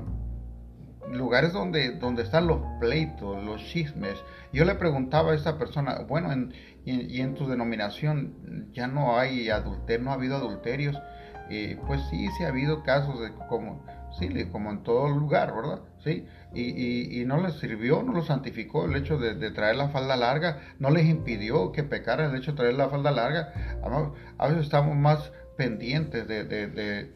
lugares 1.11 1.53
donde, 1.53 1.91
donde 1.91 2.23
están 2.23 2.47
los 2.47 2.59
pleitos, 2.79 3.43
los 3.43 3.63
chismes, 3.63 4.15
yo 4.51 4.65
le 4.65 4.75
preguntaba 4.75 5.31
a 5.31 5.35
esta 5.35 5.57
persona, 5.57 5.99
bueno, 6.07 6.31
en, 6.31 6.53
y, 6.85 7.21
en 7.21 7.35
tu 7.35 7.47
denominación 7.47 8.69
ya 8.73 8.87
no 8.87 9.17
hay 9.17 9.49
adulterio, 9.49 10.05
no 10.05 10.11
ha 10.11 10.15
habido 10.15 10.37
adulterios, 10.37 10.97
pues 11.85 12.01
sí, 12.09 12.27
sí 12.37 12.43
ha 12.43 12.49
habido 12.49 12.83
casos 12.83 13.19
de 13.21 13.31
como 13.47 13.85
sí, 14.11 14.45
como 14.51 14.71
en 14.71 14.83
todo 14.83 15.09
lugar, 15.09 15.53
¿verdad? 15.53 15.81
Sí, 16.03 16.25
y, 16.53 17.21
y, 17.21 17.25
no 17.25 17.41
les 17.41 17.55
sirvió, 17.59 18.03
no 18.03 18.13
los 18.13 18.27
santificó 18.27 18.85
el 18.85 18.95
hecho 18.95 19.17
de, 19.17 19.51
traer 19.51 19.75
la 19.75 19.89
falda 19.89 20.15
larga, 20.15 20.59
no 20.79 20.89
les 20.89 21.05
impidió 21.05 21.71
que 21.71 21.83
pecaran 21.83 22.31
el 22.31 22.41
hecho 22.41 22.51
de 22.51 22.57
traer 22.57 22.73
la 22.75 22.89
falda 22.89 23.11
larga. 23.11 23.79
A 24.37 24.47
veces 24.47 24.63
estamos 24.63 24.95
más 24.95 25.31
pendientes 25.57 26.27
de, 26.27 26.43
de, 26.45 27.11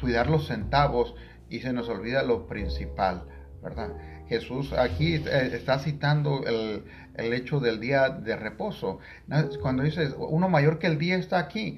cuidar 0.00 0.28
los 0.28 0.46
centavos 0.46 1.14
y 1.50 1.60
se 1.60 1.72
nos 1.72 1.88
olvida 1.88 2.22
lo 2.22 2.46
principal, 2.46 3.24
¿verdad? 3.62 3.90
Jesús 4.28 4.72
aquí 4.72 5.16
eh, 5.16 5.50
está 5.52 5.80
citando 5.80 6.44
el, 6.46 6.84
el, 7.16 7.32
hecho 7.32 7.58
del 7.58 7.80
día 7.80 8.08
de 8.08 8.36
reposo. 8.36 9.00
Cuando 9.60 9.82
dice, 9.82 10.08
uno 10.16 10.48
mayor 10.48 10.78
que 10.78 10.86
el 10.86 10.98
día 10.98 11.16
está 11.16 11.40
aquí, 11.40 11.76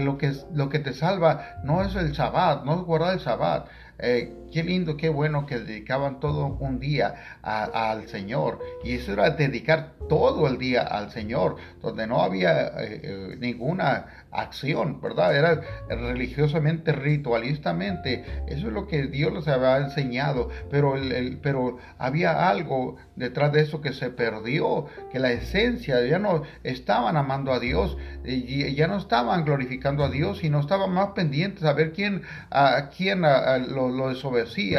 lo, 0.00 0.16
que, 0.16 0.32
lo 0.54 0.68
que 0.68 0.78
te 0.78 0.92
salva 0.92 1.56
no 1.64 1.82
es 1.82 1.96
el 1.96 2.12
Shabbat, 2.12 2.64
no 2.64 2.76
es 2.76 2.80
guardar 2.82 3.14
el 3.14 3.18
Shabbat, 3.18 3.68
eh, 3.98 4.32
qué 4.54 4.62
lindo, 4.62 4.96
qué 4.96 5.08
bueno 5.08 5.46
que 5.46 5.58
dedicaban 5.58 6.20
todo 6.20 6.46
un 6.46 6.78
día 6.78 7.40
al 7.42 8.06
Señor. 8.06 8.60
Y 8.84 8.92
eso 8.92 9.12
era 9.12 9.30
dedicar 9.30 9.94
todo 10.08 10.46
el 10.46 10.58
día 10.58 10.82
al 10.82 11.10
Señor, 11.10 11.56
donde 11.82 12.06
no 12.06 12.22
había 12.22 12.68
eh, 12.68 13.00
eh, 13.02 13.36
ninguna 13.40 14.06
acción, 14.30 15.00
¿verdad? 15.00 15.36
Era 15.36 15.60
religiosamente, 15.88 16.92
ritualistamente. 16.92 18.24
Eso 18.46 18.68
es 18.68 18.72
lo 18.72 18.86
que 18.86 19.08
Dios 19.08 19.32
les 19.32 19.48
había 19.48 19.78
enseñado. 19.78 20.50
Pero, 20.70 20.96
el, 20.96 21.38
pero 21.42 21.78
había 21.98 22.48
algo 22.48 22.96
detrás 23.16 23.52
de 23.52 23.62
eso 23.62 23.80
que 23.80 23.92
se 23.92 24.10
perdió, 24.10 24.86
que 25.10 25.18
la 25.18 25.32
esencia, 25.32 26.00
ya 26.06 26.20
no 26.20 26.42
estaban 26.62 27.16
amando 27.16 27.52
a 27.52 27.58
Dios, 27.58 27.96
y 28.24 28.72
ya 28.74 28.86
no 28.86 28.98
estaban 28.98 29.44
glorificando 29.44 30.04
a 30.04 30.10
Dios, 30.10 30.38
sino 30.38 30.60
estaban 30.60 30.92
más 30.92 31.08
pendientes 31.08 31.64
a 31.64 31.72
ver 31.72 31.92
quién, 31.92 32.22
a, 32.50 32.90
quién 32.96 33.22
lo 33.22 33.88
lo, 33.88 34.10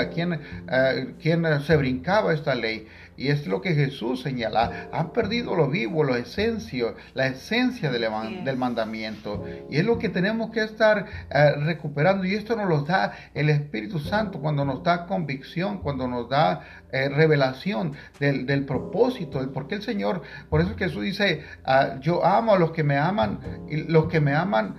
quien, 0.09 0.39
eh, 0.70 1.16
quien 1.22 1.45
se 1.61 1.78
brincaba 1.78 2.34
esta 2.34 2.55
ley. 2.55 2.88
Y 3.18 3.30
es 3.30 3.47
lo 3.47 3.61
que 3.61 3.74
Jesús 3.74 4.22
señala. 4.22 4.89
Han 4.91 5.13
perdido 5.13 5.55
lo 5.55 5.70
vivo, 5.70 6.03
lo 6.03 6.16
esencia, 6.16 6.95
la 7.13 7.28
esencia 7.28 7.89
del, 7.89 8.05
del 8.43 8.57
mandamiento. 8.57 9.45
Y 9.70 9.78
es 9.78 9.86
lo 9.86 9.97
que 9.97 10.09
tenemos 10.09 10.51
que 10.51 10.63
estar 10.63 11.05
eh, 11.30 11.51
recuperando. 11.63 12.26
Y 12.26 12.36
esto 12.36 12.55
nos 12.55 12.68
lo 12.68 12.82
da 12.82 13.13
el 13.34 13.49
Espíritu 13.49 13.99
Santo 13.99 14.39
cuando 14.39 14.66
nos 14.66 14.84
da 14.84 15.05
convicción, 15.05 15.80
cuando 15.80 16.07
nos 16.07 16.30
da 16.30 16.61
eh, 16.91 17.07
revelación 17.07 17.93
del, 18.20 18.45
del, 18.45 18.66
propósito, 18.66 19.39
del 19.39 19.49
por 19.49 19.68
qué 19.68 19.76
el 19.76 19.82
Señor. 19.82 20.22
Por 20.49 20.59
eso 20.59 20.76
Jesús 20.78 21.03
dice, 21.03 21.43
ah, 21.63 21.97
yo 22.01 22.26
amo 22.26 22.53
a 22.53 22.59
los 22.59 22.72
que 22.72 22.84
me 22.84 22.97
aman 22.97 23.39
y 23.70 23.78
los 23.84 24.07
que 24.07 24.20
me 24.20 24.34
aman 24.34 24.76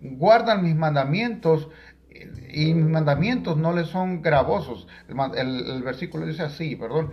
guardan 0.00 0.62
mis 0.62 0.74
mandamientos 0.74 1.68
y 2.52 2.74
mis 2.74 2.86
mandamientos 2.86 3.56
no 3.56 3.72
les 3.72 3.88
son 3.88 4.22
gravosos. 4.22 4.86
El, 5.36 5.82
versículo 5.82 6.26
dice 6.26 6.42
así, 6.42 6.76
perdón, 6.76 7.12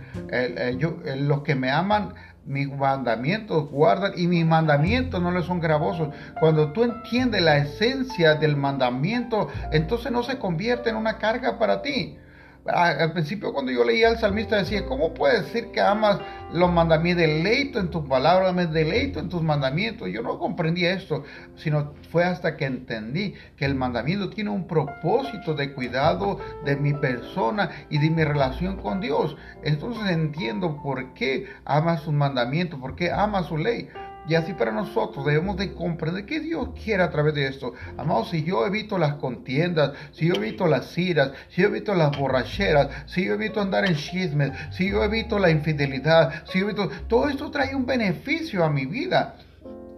yo, 0.78 0.96
los 1.16 1.42
que 1.42 1.54
me 1.54 1.70
aman, 1.70 2.14
mis 2.46 2.70
mandamientos 2.70 3.70
guardan 3.70 4.12
y 4.16 4.26
mis 4.26 4.44
mandamientos 4.44 5.22
no 5.22 5.30
les 5.30 5.44
son 5.44 5.60
gravosos. 5.60 6.08
Cuando 6.40 6.72
tú 6.72 6.84
entiendes 6.84 7.42
la 7.42 7.58
esencia 7.58 8.34
del 8.34 8.56
mandamiento, 8.56 9.48
entonces 9.72 10.12
no 10.12 10.22
se 10.22 10.38
convierte 10.38 10.90
en 10.90 10.96
una 10.96 11.18
carga 11.18 11.58
para 11.58 11.82
ti 11.82 12.18
al 12.66 13.12
principio 13.12 13.52
cuando 13.52 13.70
yo 13.72 13.84
leía 13.84 14.08
al 14.08 14.18
salmista 14.18 14.56
decía, 14.56 14.86
¿cómo 14.86 15.12
puedes 15.12 15.44
decir 15.44 15.70
que 15.70 15.80
amas 15.80 16.18
los 16.52 16.72
mandamientos? 16.72 17.26
Deleito 17.26 17.78
en 17.78 17.90
tus 17.90 18.06
palabras, 18.06 18.54
me 18.54 18.66
deleito 18.66 19.20
en 19.20 19.28
tus 19.28 19.42
mandamientos. 19.42 20.08
Yo 20.08 20.22
no 20.22 20.38
comprendía 20.38 20.94
esto, 20.94 21.24
sino 21.56 21.92
fue 22.10 22.24
hasta 22.24 22.56
que 22.56 22.64
entendí 22.64 23.34
que 23.56 23.66
el 23.66 23.74
mandamiento 23.74 24.30
tiene 24.30 24.50
un 24.50 24.66
propósito 24.66 25.54
de 25.54 25.74
cuidado 25.74 26.38
de 26.64 26.76
mi 26.76 26.94
persona 26.94 27.70
y 27.90 27.98
de 27.98 28.08
mi 28.08 28.24
relación 28.24 28.76
con 28.76 29.00
Dios. 29.00 29.36
Entonces 29.62 30.10
entiendo 30.10 30.80
por 30.82 31.12
qué 31.12 31.46
ama 31.66 31.98
sus 31.98 32.14
mandamientos, 32.14 32.80
por 32.80 32.96
qué 32.96 33.10
ama 33.10 33.42
su 33.42 33.58
ley. 33.58 33.90
Y 34.26 34.34
así 34.34 34.54
para 34.54 34.72
nosotros 34.72 35.26
debemos 35.26 35.56
de 35.56 35.72
comprender 35.74 36.24
qué 36.24 36.40
Dios 36.40 36.70
quiere 36.82 37.02
a 37.02 37.10
través 37.10 37.34
de 37.34 37.46
esto. 37.46 37.74
Amados, 37.96 38.30
si 38.30 38.42
yo 38.42 38.66
evito 38.66 38.96
las 38.98 39.14
contiendas, 39.16 39.92
si 40.12 40.28
yo 40.28 40.34
evito 40.34 40.66
las 40.66 40.96
iras, 40.96 41.32
si 41.48 41.62
yo 41.62 41.68
evito 41.68 41.94
las 41.94 42.16
borracheras, 42.16 42.88
si 43.06 43.26
yo 43.26 43.34
evito 43.34 43.60
andar 43.60 43.84
en 43.84 43.94
chismes, 43.94 44.52
si 44.70 44.90
yo 44.90 45.04
evito 45.04 45.38
la 45.38 45.50
infidelidad, 45.50 46.44
si 46.46 46.60
yo 46.60 46.66
evito... 46.66 46.88
Todo 47.08 47.28
esto 47.28 47.50
trae 47.50 47.74
un 47.74 47.86
beneficio 47.86 48.64
a 48.64 48.70
mi 48.70 48.86
vida, 48.86 49.36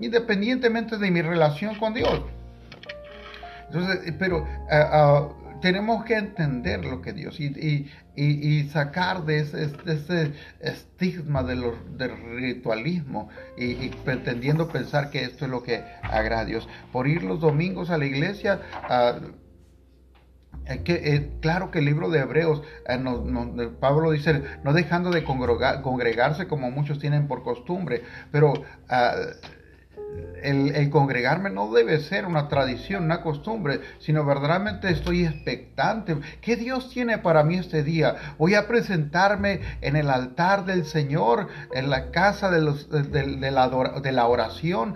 independientemente 0.01 0.99
de 0.99 1.11
mi 1.11 1.23
relación 1.23 1.77
con 1.77 1.95
Dios. 1.95 2.23
Entonces, 3.69 4.13
pero... 4.19 4.39
Uh, 4.39 5.33
uh, 5.33 5.47
tenemos 5.61 6.05
que 6.05 6.15
entender 6.15 6.85
lo 6.85 7.01
que 7.01 7.13
Dios 7.13 7.39
y, 7.41 7.91
sacar 8.71 9.25
de 9.25 9.41
ese, 9.41 10.33
estigma 10.61 11.43
de 11.43 11.57
del 11.97 12.37
ritualismo 12.37 13.29
y, 13.57 13.89
pretendiendo 14.05 14.69
pensar 14.69 15.11
que 15.11 15.23
esto 15.23 15.45
es 15.45 15.51
lo 15.51 15.63
que 15.63 15.85
agrada 16.03 16.43
a 16.43 16.45
Dios. 16.45 16.69
Por 16.93 17.09
ir 17.09 17.23
los 17.23 17.41
domingos 17.41 17.91
a 17.91 17.99
la 17.99 18.07
iglesia, 18.07 18.61
que, 20.85 20.95
eh, 20.95 21.31
claro 21.41 21.71
que 21.71 21.79
el 21.79 21.85
libro 21.85 22.11
de 22.11 22.21
Hebreos, 22.21 22.63
eh, 22.89 23.71
Pablo 23.79 24.11
dice, 24.11 24.43
no 24.65 24.73
dejando 24.73 25.11
de 25.11 25.25
congregarse 25.25 26.49
como 26.49 26.71
muchos 26.71 26.99
tienen 26.99 27.29
por 27.29 27.43
costumbre, 27.43 28.03
pero 28.33 28.53
ah, 28.89 29.15
el, 30.43 30.91
congregarme 30.91 31.51
no 31.51 31.73
debe 31.73 31.99
ser 31.99 32.27
una 32.27 32.49
tradición, 32.49 33.05
una 33.05 33.21
costumbre, 33.21 33.81
sino 33.99 34.25
verdaderamente 34.25 34.91
estoy 34.91 35.25
expectante. 35.25 36.17
¿Qué 36.41 36.57
Dios 36.57 36.91
tiene 36.91 37.19
para 37.19 37.43
mí 37.43 37.57
este 37.57 37.83
día? 37.83 38.17
Voy 38.39 38.55
a 38.55 38.69
presentarme 38.69 39.61
en 39.81 39.97
el 39.97 40.11
altar 40.11 40.65
del 40.65 40.85
Señor, 40.85 41.49
en 41.75 41.91
la 41.91 42.11
casa 42.11 42.51
de, 42.51 42.61
la, 43.51 44.27
oración, 44.29 44.95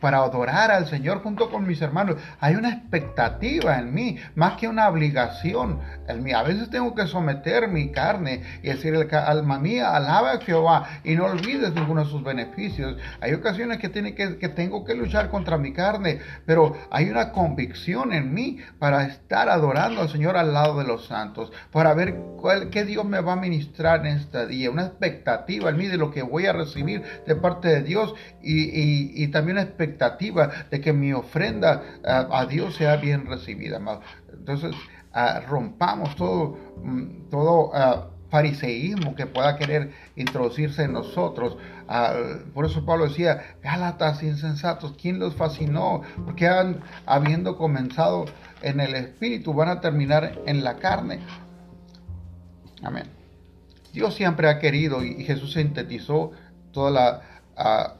para 0.00 0.18
adorar 0.18 0.70
al 0.70 0.86
Señor 0.86 1.22
junto 1.22 1.50
con 1.50 1.66
mis 1.66 1.82
hermanos. 1.82 2.16
Hay 2.40 2.54
una 2.54 2.70
expectativa 2.70 3.78
en 3.78 3.92
mí, 3.92 4.18
más 4.34 4.54
que 4.54 4.68
una 4.68 4.88
obligación. 4.88 5.80
A 6.08 6.42
veces 6.42 6.70
tengo 6.70 6.94
que 6.94 7.06
someter 7.06 7.68
mi 7.68 7.90
carne 7.90 8.42
y 8.62 8.68
decir, 8.68 8.94
alma 9.12 9.58
mía, 9.58 9.94
alaba 9.94 10.32
a 10.32 10.40
Jehová 10.40 10.86
y 11.04 11.14
no 11.14 11.26
olvides 11.26 11.72
ninguno 11.74 12.04
de 12.04 12.10
sus 12.10 12.22
beneficios. 12.22 12.96
Hay 13.20 13.32
ocasiones 13.32 13.78
que 13.78 13.88
tiene 13.88 14.14
que 14.14 14.29
que, 14.38 14.48
tengo 14.48 14.84
que 14.84 14.94
luchar 14.94 15.30
contra 15.30 15.58
mi 15.58 15.72
carne, 15.72 16.20
pero 16.46 16.76
hay 16.90 17.10
una 17.10 17.32
convicción 17.32 18.12
en 18.12 18.32
mí 18.34 18.58
para 18.78 19.04
estar 19.04 19.48
adorando 19.48 20.00
al 20.02 20.08
Señor 20.08 20.36
al 20.36 20.52
lado 20.52 20.78
de 20.78 20.84
los 20.84 21.06
santos, 21.06 21.52
para 21.72 21.94
ver 21.94 22.14
cuál, 22.40 22.70
qué 22.70 22.84
Dios 22.84 23.04
me 23.04 23.20
va 23.20 23.34
a 23.34 23.36
ministrar 23.36 24.06
en 24.06 24.18
este 24.18 24.46
día, 24.46 24.70
una 24.70 24.86
expectativa 24.86 25.70
en 25.70 25.76
mí 25.76 25.86
de 25.86 25.96
lo 25.96 26.10
que 26.10 26.22
voy 26.22 26.46
a 26.46 26.52
recibir 26.52 27.02
de 27.26 27.36
parte 27.36 27.68
de 27.68 27.82
Dios 27.82 28.14
y, 28.42 29.28
también 29.28 29.58
una 29.58 29.62
expectativa 29.62 30.50
de 30.70 30.80
que 30.80 30.92
mi 30.92 31.12
ofrenda 31.12 31.82
a, 32.04 32.46
Dios 32.46 32.74
sea 32.76 32.96
bien 32.96 33.26
recibida. 33.26 33.80
Entonces, 34.32 34.74
ah, 35.12 35.40
rompamos 35.48 36.16
todo, 36.16 36.56
mm, 36.82 37.30
todo 37.30 37.70
ah, 37.74 38.09
fariseísmo 38.30 39.14
que 39.14 39.26
pueda 39.26 39.56
querer 39.56 39.92
introducirse 40.16 40.84
en 40.84 40.92
nosotros. 40.92 41.56
Ah, 41.88 42.14
por 42.54 42.64
eso 42.64 42.84
Pablo 42.84 43.08
decía, 43.08 43.56
Gálatas 43.62 44.22
insensatos, 44.22 44.94
¿quién 45.00 45.18
los 45.18 45.34
fascinó? 45.34 46.02
Porque 46.24 46.48
habiendo 47.06 47.56
comenzado 47.56 48.26
en 48.62 48.80
el 48.80 48.94
espíritu, 48.94 49.52
van 49.52 49.68
a 49.68 49.80
terminar 49.80 50.40
en 50.46 50.64
la 50.64 50.76
carne. 50.76 51.20
Amén. 52.82 53.04
Dios 53.92 54.14
siempre 54.14 54.48
ha 54.48 54.58
querido 54.58 55.04
y 55.04 55.24
Jesús 55.24 55.54
sintetizó 55.54 56.30
toda 56.72 56.90
la, 56.90 57.22
ah, 57.56 57.94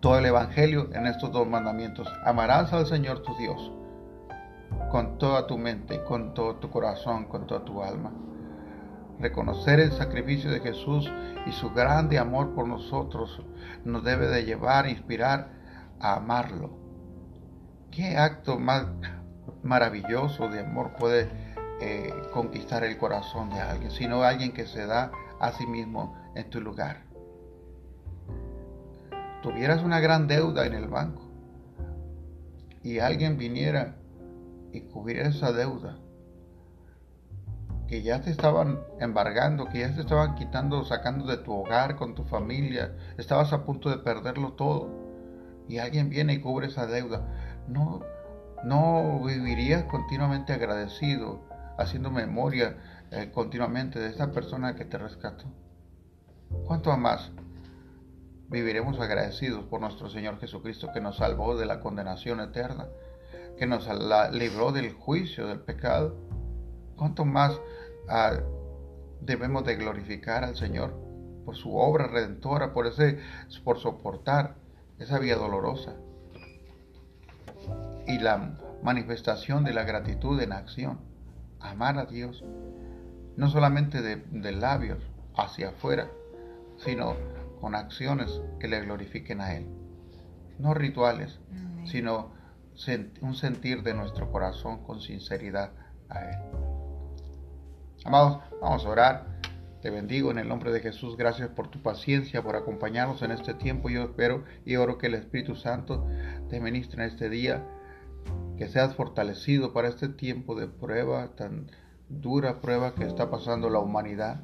todo 0.00 0.18
el 0.18 0.26
Evangelio 0.26 0.88
en 0.94 1.06
estos 1.06 1.32
dos 1.32 1.46
mandamientos. 1.48 2.08
Amarás 2.24 2.72
al 2.72 2.86
Señor 2.86 3.22
tu 3.22 3.36
Dios 3.36 3.72
con 4.90 5.18
toda 5.18 5.46
tu 5.46 5.58
mente, 5.58 6.02
con 6.04 6.34
todo 6.34 6.56
tu 6.56 6.70
corazón, 6.70 7.24
con 7.24 7.46
toda 7.46 7.64
tu 7.64 7.82
alma. 7.82 8.12
Reconocer 9.22 9.78
el 9.78 9.92
sacrificio 9.92 10.50
de 10.50 10.58
Jesús 10.58 11.08
y 11.46 11.52
su 11.52 11.70
grande 11.70 12.18
amor 12.18 12.56
por 12.56 12.66
nosotros 12.66 13.40
nos 13.84 14.02
debe 14.02 14.26
de 14.26 14.44
llevar, 14.44 14.88
inspirar 14.88 15.48
a 16.00 16.16
amarlo. 16.16 16.76
¿Qué 17.92 18.16
acto 18.16 18.58
más 18.58 18.84
maravilloso 19.62 20.48
de 20.48 20.66
amor 20.66 20.94
puede 20.98 21.30
eh, 21.80 22.12
conquistar 22.32 22.82
el 22.82 22.98
corazón 22.98 23.50
de 23.50 23.60
alguien, 23.60 23.92
sino 23.92 24.24
alguien 24.24 24.50
que 24.50 24.66
se 24.66 24.86
da 24.86 25.12
a 25.38 25.52
sí 25.52 25.68
mismo 25.68 26.16
en 26.34 26.50
tu 26.50 26.60
lugar? 26.60 27.04
Tuvieras 29.40 29.84
una 29.84 30.00
gran 30.00 30.26
deuda 30.26 30.66
en 30.66 30.74
el 30.74 30.88
banco 30.88 31.30
y 32.82 32.98
alguien 32.98 33.38
viniera 33.38 33.94
y 34.72 34.80
cubriera 34.80 35.28
esa 35.28 35.52
deuda 35.52 36.01
que 37.92 38.00
ya 38.00 38.22
te 38.22 38.30
estaban 38.30 38.80
embargando, 39.00 39.68
que 39.68 39.80
ya 39.80 39.94
te 39.94 40.00
estaban 40.00 40.34
quitando, 40.34 40.82
sacando 40.82 41.26
de 41.26 41.36
tu 41.36 41.52
hogar, 41.52 41.96
con 41.96 42.14
tu 42.14 42.24
familia, 42.24 42.96
estabas 43.18 43.52
a 43.52 43.66
punto 43.66 43.90
de 43.90 43.98
perderlo 43.98 44.54
todo, 44.54 44.88
y 45.68 45.76
alguien 45.76 46.08
viene 46.08 46.32
y 46.32 46.40
cubre 46.40 46.68
esa 46.68 46.86
deuda, 46.86 47.28
no, 47.68 48.00
no 48.64 49.22
vivirías 49.22 49.84
continuamente 49.84 50.54
agradecido, 50.54 51.42
haciendo 51.76 52.10
memoria 52.10 52.78
eh, 53.10 53.30
continuamente 53.30 53.98
de 53.98 54.08
esa 54.08 54.32
persona 54.32 54.74
que 54.74 54.86
te 54.86 54.96
rescató. 54.96 55.44
¿Cuánto 56.64 56.96
más 56.96 57.30
viviremos 58.48 59.00
agradecidos 59.00 59.64
por 59.64 59.82
nuestro 59.82 60.08
Señor 60.08 60.40
Jesucristo 60.40 60.88
que 60.94 61.02
nos 61.02 61.18
salvó 61.18 61.58
de 61.58 61.66
la 61.66 61.80
condenación 61.80 62.40
eterna, 62.40 62.86
que 63.58 63.66
nos 63.66 63.86
libró 64.32 64.72
del 64.72 64.94
juicio 64.94 65.46
del 65.46 65.60
pecado? 65.60 66.16
¿Cuánto 66.96 67.24
más 67.24 67.60
debemos 69.20 69.64
de 69.64 69.76
glorificar 69.76 70.44
al 70.44 70.56
Señor 70.56 70.92
por 71.44 71.56
su 71.56 71.76
obra 71.76 72.06
redentora, 72.06 72.72
por, 72.72 72.86
ese, 72.86 73.18
por 73.64 73.78
soportar 73.78 74.54
esa 74.98 75.18
vida 75.18 75.36
dolorosa 75.36 75.94
y 78.06 78.18
la 78.18 78.58
manifestación 78.82 79.64
de 79.64 79.72
la 79.72 79.84
gratitud 79.84 80.40
en 80.40 80.52
acción. 80.52 80.98
Amar 81.60 81.98
a 81.98 82.06
Dios, 82.06 82.44
no 83.36 83.48
solamente 83.48 84.02
de, 84.02 84.52
labios 84.52 84.98
hacia 85.36 85.70
afuera, 85.70 86.08
sino 86.78 87.14
con 87.60 87.74
acciones 87.74 88.40
que 88.58 88.68
le 88.68 88.80
glorifiquen 88.80 89.40
a 89.40 89.54
Él. 89.54 89.68
No 90.58 90.74
rituales, 90.74 91.38
sino 91.84 92.32
un 93.20 93.34
sentir 93.34 93.82
de 93.82 93.94
nuestro 93.94 94.30
corazón 94.30 94.84
con 94.84 95.00
sinceridad 95.00 95.70
a 96.08 96.20
Él. 96.20 96.71
Amados, 98.04 98.38
vamos 98.60 98.84
a 98.84 98.88
orar. 98.88 99.26
Te 99.80 99.88
bendigo 99.88 100.32
en 100.32 100.38
el 100.38 100.48
nombre 100.48 100.72
de 100.72 100.80
Jesús. 100.80 101.16
Gracias 101.16 101.50
por 101.50 101.68
tu 101.68 101.82
paciencia, 101.82 102.42
por 102.42 102.56
acompañarnos 102.56 103.22
en 103.22 103.30
este 103.30 103.54
tiempo. 103.54 103.90
Yo 103.90 104.02
espero 104.02 104.42
y 104.64 104.74
oro 104.74 104.98
que 104.98 105.06
el 105.06 105.14
Espíritu 105.14 105.54
Santo 105.54 106.04
te 106.50 106.60
ministre 106.60 107.04
en 107.04 107.10
este 107.10 107.28
día, 107.28 107.64
que 108.56 108.66
seas 108.66 108.96
fortalecido 108.96 109.72
para 109.72 109.86
este 109.86 110.08
tiempo 110.08 110.56
de 110.56 110.66
prueba, 110.66 111.36
tan 111.36 111.70
dura 112.08 112.60
prueba 112.60 112.96
que 112.96 113.04
está 113.04 113.30
pasando 113.30 113.70
la 113.70 113.78
humanidad. 113.78 114.42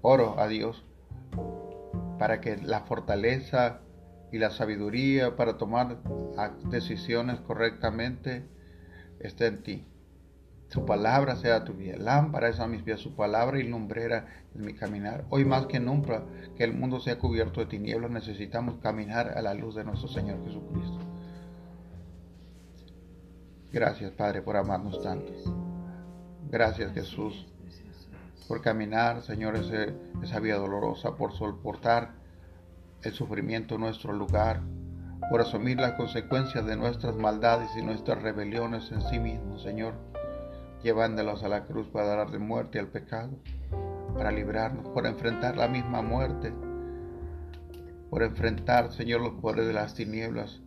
Oro 0.00 0.40
a 0.40 0.48
Dios 0.48 0.86
para 2.18 2.40
que 2.40 2.56
la 2.56 2.80
fortaleza 2.80 3.80
y 4.32 4.38
la 4.38 4.50
sabiduría 4.50 5.36
para 5.36 5.58
tomar 5.58 5.98
decisiones 6.70 7.40
correctamente 7.40 8.48
esté 9.20 9.48
en 9.48 9.62
ti. 9.62 9.87
Su 10.68 10.84
palabra 10.84 11.36
sea 11.36 11.64
tu 11.64 11.72
vida. 11.72 11.96
Lámpara 11.96 12.50
es 12.50 12.60
a 12.60 12.66
mis 12.66 12.82
pies 12.82 13.00
su 13.00 13.14
palabra 13.14 13.58
y 13.58 13.62
lumbrera 13.62 14.26
en 14.54 14.66
mi 14.66 14.74
caminar. 14.74 15.24
Hoy 15.30 15.46
más 15.46 15.66
que 15.66 15.80
nunca 15.80 16.24
que 16.56 16.64
el 16.64 16.74
mundo 16.74 17.00
sea 17.00 17.18
cubierto 17.18 17.60
de 17.60 17.66
tinieblas, 17.66 18.10
necesitamos 18.10 18.76
caminar 18.82 19.32
a 19.36 19.40
la 19.40 19.54
luz 19.54 19.74
de 19.76 19.84
nuestro 19.84 20.08
Señor 20.08 20.44
Jesucristo. 20.44 20.98
Gracias, 23.72 24.12
Padre, 24.12 24.42
por 24.42 24.56
amarnos 24.56 25.02
tanto. 25.02 25.32
Gracias, 26.50 26.92
Jesús, 26.92 27.46
por 28.46 28.60
caminar, 28.60 29.22
Señor, 29.22 29.56
esa 29.56 30.40
vida 30.40 30.56
dolorosa, 30.56 31.16
por 31.16 31.32
soportar 31.32 32.12
el 33.02 33.12
sufrimiento 33.12 33.76
en 33.76 33.82
nuestro 33.82 34.12
lugar, 34.12 34.60
por 35.30 35.40
asumir 35.40 35.78
las 35.78 35.92
consecuencias 35.92 36.64
de 36.66 36.76
nuestras 36.76 37.14
maldades 37.14 37.70
y 37.76 37.82
nuestras 37.82 38.22
rebeliones 38.22 38.90
en 38.90 39.02
sí 39.02 39.18
mismo, 39.18 39.58
Señor 39.58 40.07
llevándolos 40.82 41.42
a 41.42 41.48
la 41.48 41.64
cruz 41.64 41.88
para 41.88 42.06
dar 42.06 42.30
de 42.30 42.38
muerte 42.38 42.78
al 42.78 42.88
pecado, 42.88 43.38
para 44.14 44.30
librarnos, 44.30 44.88
por 44.88 45.06
enfrentar 45.06 45.56
la 45.56 45.68
misma 45.68 46.02
muerte, 46.02 46.52
por 48.10 48.22
enfrentar, 48.22 48.92
Señor, 48.92 49.20
los 49.20 49.34
poderes 49.34 49.66
de 49.66 49.72
las 49.72 49.94
tinieblas 49.94 50.60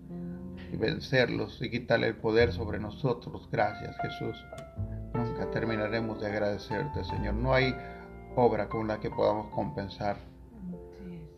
y 0.71 0.77
vencerlos 0.77 1.61
y 1.61 1.69
quitarle 1.69 2.07
el 2.07 2.15
poder 2.15 2.53
sobre 2.53 2.79
nosotros. 2.79 3.49
Gracias, 3.51 3.95
Jesús. 4.01 4.45
Nunca 5.13 5.49
terminaremos 5.51 6.21
de 6.21 6.27
agradecerte, 6.27 7.03
Señor. 7.03 7.33
No 7.33 7.53
hay 7.53 7.75
obra 8.35 8.69
con 8.69 8.87
la 8.87 8.99
que 8.99 9.09
podamos 9.09 9.47
compensar. 9.53 10.17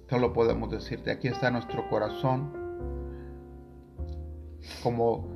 Solo 0.09 0.33
podemos 0.33 0.69
decirte, 0.69 1.11
aquí 1.11 1.27
está 1.27 1.49
nuestro 1.49 1.89
corazón. 1.89 2.61
Como 4.83 5.27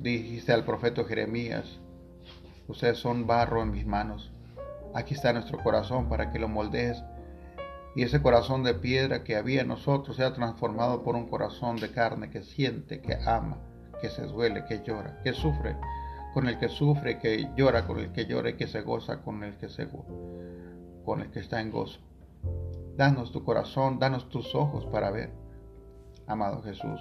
dijiste 0.00 0.52
al 0.52 0.64
profeta 0.64 1.04
Jeremías, 1.04 1.78
Ustedes 2.68 2.98
son 2.98 3.26
barro 3.26 3.62
en 3.62 3.70
mis 3.70 3.86
manos. 3.86 4.32
Aquí 4.94 5.14
está 5.14 5.32
nuestro 5.32 5.62
corazón 5.62 6.08
para 6.08 6.30
que 6.30 6.38
lo 6.38 6.48
moldees. 6.48 7.02
Y 7.94 8.02
ese 8.02 8.20
corazón 8.20 8.62
de 8.62 8.74
piedra 8.74 9.24
que 9.24 9.36
había 9.36 9.62
en 9.62 9.68
nosotros 9.68 10.16
sea 10.16 10.34
transformado 10.34 11.02
por 11.02 11.14
un 11.14 11.28
corazón 11.28 11.76
de 11.76 11.90
carne 11.90 12.30
que 12.30 12.42
siente, 12.42 13.00
que 13.00 13.16
ama, 13.24 13.58
que 14.00 14.10
se 14.10 14.22
duele, 14.22 14.64
que 14.66 14.82
llora, 14.82 15.20
que 15.22 15.32
sufre 15.32 15.76
con 16.36 16.48
el 16.48 16.58
que 16.58 16.68
sufre, 16.68 17.18
que 17.18 17.48
llora 17.56 17.86
con 17.86 17.98
el 17.98 18.12
que 18.12 18.26
llora 18.26 18.50
y 18.50 18.56
que 18.56 18.66
se 18.66 18.82
goza 18.82 19.22
con 19.22 19.42
el 19.42 19.56
que 19.56 19.70
se 19.70 19.88
con 21.02 21.22
el 21.22 21.30
que 21.30 21.40
está 21.40 21.62
en 21.62 21.70
gozo. 21.70 21.98
Danos 22.94 23.32
tu 23.32 23.42
corazón, 23.42 23.98
danos 23.98 24.28
tus 24.28 24.54
ojos 24.54 24.84
para 24.84 25.10
ver, 25.10 25.30
amado 26.26 26.60
Jesús 26.60 27.00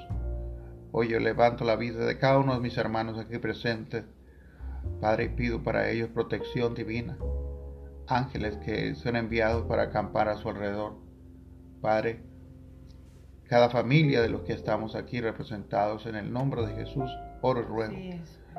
Hoy 0.93 1.09
yo 1.09 1.19
levanto 1.19 1.65
la 1.65 1.75
vida 1.75 2.05
de 2.05 2.17
cada 2.17 2.37
uno 2.37 2.53
de 2.53 2.61
mis 2.61 2.77
hermanos 2.77 3.19
aquí 3.19 3.37
presentes. 3.37 4.05
Padre, 5.01 5.29
pido 5.29 5.63
para 5.63 5.89
ellos 5.89 6.09
protección 6.09 6.73
divina. 6.73 7.17
Ángeles 8.07 8.57
que 8.57 8.95
son 8.95 9.15
enviados 9.15 9.65
para 9.67 9.83
acampar 9.83 10.29
a 10.29 10.37
su 10.37 10.49
alrededor. 10.49 10.97
Padre, 11.81 12.23
cada 13.43 13.69
familia 13.69 14.21
de 14.21 14.29
los 14.29 14.41
que 14.41 14.53
estamos 14.53 14.95
aquí 14.95 15.21
representados 15.21 16.05
en 16.05 16.15
el 16.15 16.31
nombre 16.31 16.65
de 16.65 16.75
Jesús, 16.75 17.11
oro 17.41 17.61
y 17.61 17.63
ruego 17.63 17.95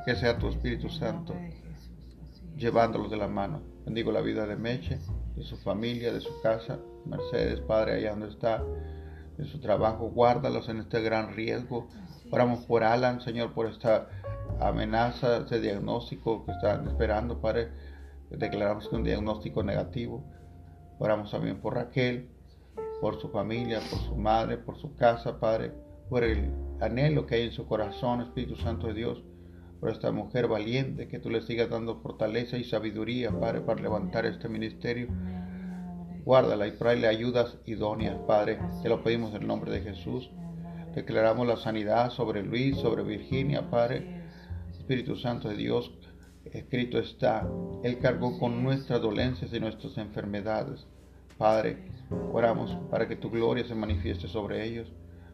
que 0.05 0.14
sea 0.14 0.39
tu 0.39 0.49
Espíritu 0.49 0.89
Santo 0.89 1.35
llevándolos 2.57 3.11
de 3.11 3.16
la 3.16 3.29
mano. 3.29 3.61
Bendigo 3.85 4.11
la 4.11 4.20
vida 4.20 4.47
de 4.47 4.57
Meche, 4.57 4.99
de 5.35 5.43
su 5.43 5.57
familia, 5.59 6.12
de 6.12 6.20
su 6.20 6.41
casa, 6.41 6.79
Mercedes, 7.05 7.61
Padre, 7.61 7.95
allá 7.95 8.11
donde 8.11 8.29
está, 8.29 8.64
de 9.37 9.45
su 9.45 9.61
trabajo, 9.61 10.09
guárdalos 10.09 10.68
en 10.68 10.79
este 10.79 11.01
gran 11.03 11.35
riesgo. 11.35 11.89
Oramos 12.31 12.64
por 12.64 12.83
Alan, 12.83 13.20
Señor, 13.20 13.53
por 13.53 13.66
esta 13.66 14.09
amenaza, 14.61 15.38
este 15.38 15.61
diagnóstico 15.61 16.44
que 16.44 16.52
están 16.52 16.86
esperando, 16.88 17.40
Padre. 17.40 17.68
Declaramos 18.30 18.88
que 18.88 18.96
un 18.96 19.04
diagnóstico 19.04 19.62
negativo. 19.62 20.24
Oramos 20.98 21.30
también 21.30 21.61
por 21.61 21.74
Raquel, 21.74 22.28
por 23.00 23.20
su 23.20 23.28
familia, 23.28 23.80
por 23.90 23.98
su 24.00 24.16
madre, 24.16 24.57
por 24.57 24.78
su 24.78 24.96
casa, 24.96 25.38
Padre, 25.38 25.72
por 26.09 26.24
el 26.24 26.50
anhelo 26.80 27.26
que 27.26 27.36
hay 27.36 27.42
en 27.42 27.52
su 27.52 27.66
corazón, 27.66 28.22
Espíritu 28.22 28.57
Santo 28.57 28.88
de 28.88 28.94
Dios 28.94 29.22
por 29.80 29.90
esta 29.90 30.11
mujer 30.11 30.48
valiente, 30.48 31.09
que 31.09 31.18
tú 31.18 31.30
le 31.30 31.42
sigas 31.42 31.70
dando 31.70 32.00
fortaleza 32.00 32.57
y 32.57 32.64
sabiduría, 32.64 33.30
Padre, 33.30 33.61
para 33.61 33.80
levantar 33.80 34.26
este 34.26 34.48
ministerio. 34.48 35.09
Guárdala 36.24 36.66
y 36.66 36.72
tráele 36.72 37.07
ayudas 37.07 37.59
idóneas, 37.66 38.16
Padre. 38.26 38.59
Te 38.82 38.88
lo 38.88 39.02
pedimos 39.02 39.34
en 39.34 39.42
el 39.42 39.48
nombre 39.48 39.70
de 39.70 39.80
Jesús. 39.80 40.30
Declaramos 40.94 41.46
la 41.46 41.57
sanidad 41.57 42.11
sobre 42.11 42.42
Luis, 42.42 42.76
sobre 42.78 43.02
Virginia, 43.04 43.70
Padre. 43.70 44.16
Espíritu 44.87 45.16
Santo 45.16 45.49
de 45.49 45.57
Dios, 45.57 45.91
escrito 46.45 47.01
está, 47.01 47.45
Él 47.82 47.99
cargó 47.99 48.39
con 48.39 48.62
nuestras 48.62 49.03
dolencias 49.03 49.53
y 49.53 49.59
nuestras 49.59 49.99
enfermedades. 49.99 50.87
Padre, 51.37 51.78
oramos 52.32 52.70
para 52.89 53.09
que 53.09 53.16
tu 53.16 53.28
gloria 53.28 53.66
se 53.66 53.74
manifieste 53.74 54.28
sobre 54.28 54.64
ellos, 54.64 54.93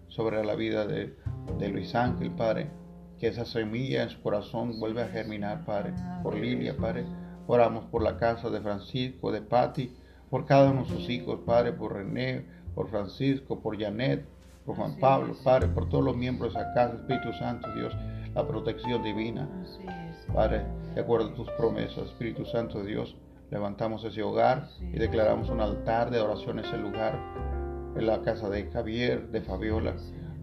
sobre 0.09 0.43
la 0.43 0.55
vida 0.55 0.87
de, 0.87 1.15
de 1.59 1.69
Luis 1.69 1.95
Ángel, 1.95 2.31
Padre 2.31 2.71
que 3.19 3.29
esa 3.29 3.45
semilla 3.45 4.05
en 4.05 4.09
su 4.09 4.23
corazón 4.23 4.81
vuelva 4.81 5.03
a 5.03 5.09
germinar, 5.09 5.67
Padre. 5.67 5.93
Por 6.23 6.35
Lilia, 6.35 6.75
Padre. 6.75 7.05
Oramos 7.47 7.85
por 7.85 8.03
la 8.03 8.17
casa 8.17 8.49
de 8.49 8.63
Francisco, 8.63 9.31
de 9.31 9.43
Patti, 9.43 9.95
por 10.31 10.47
cada 10.47 10.71
uno 10.71 10.85
de 10.85 10.89
sus 10.89 11.11
hijos, 11.11 11.41
Padre, 11.45 11.75
por 11.75 11.93
René, 11.93 12.47
por 12.75 12.89
Francisco, 12.89 13.61
por 13.61 13.79
Janet, 13.79 14.25
por 14.65 14.77
Juan 14.77 14.97
Pablo, 14.99 15.37
Padre, 15.45 15.69
por 15.69 15.91
todos 15.91 16.03
los 16.03 16.17
miembros 16.17 16.55
de 16.55 16.61
esa 16.61 16.73
casa, 16.73 16.97
Espíritu 16.97 17.33
Santo, 17.35 17.73
Dios, 17.75 17.95
la 18.35 18.47
protección 18.47 19.03
divina. 19.03 19.49
Padre, 20.35 20.65
de 20.95 21.01
acuerdo 21.01 21.29
a 21.29 21.35
tus 21.35 21.51
promesas, 21.53 22.07
Espíritu 22.09 22.45
Santo, 22.47 22.83
Dios, 22.83 23.17
levantamos 23.51 24.05
ese 24.05 24.23
hogar 24.23 24.69
y 24.81 24.99
declaramos 24.99 25.51
un 25.51 25.61
altar 25.61 26.11
de 26.11 26.21
oración 26.21 26.59
en 26.59 26.65
ese 26.65 26.79
lugar, 26.79 27.19
en 27.97 28.07
la 28.07 28.23
casa 28.23 28.49
de 28.49 28.71
Javier, 28.71 29.29
de 29.29 29.43
Fabiola. 29.43 29.95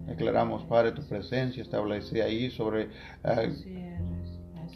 Declaramos, 0.05 0.63
Padre, 0.65 0.91
tu 0.91 1.03
presencia 1.03 1.61
establecida 1.61 2.25
ahí 2.25 2.49
sobre, 2.51 2.89
eh, 3.23 3.53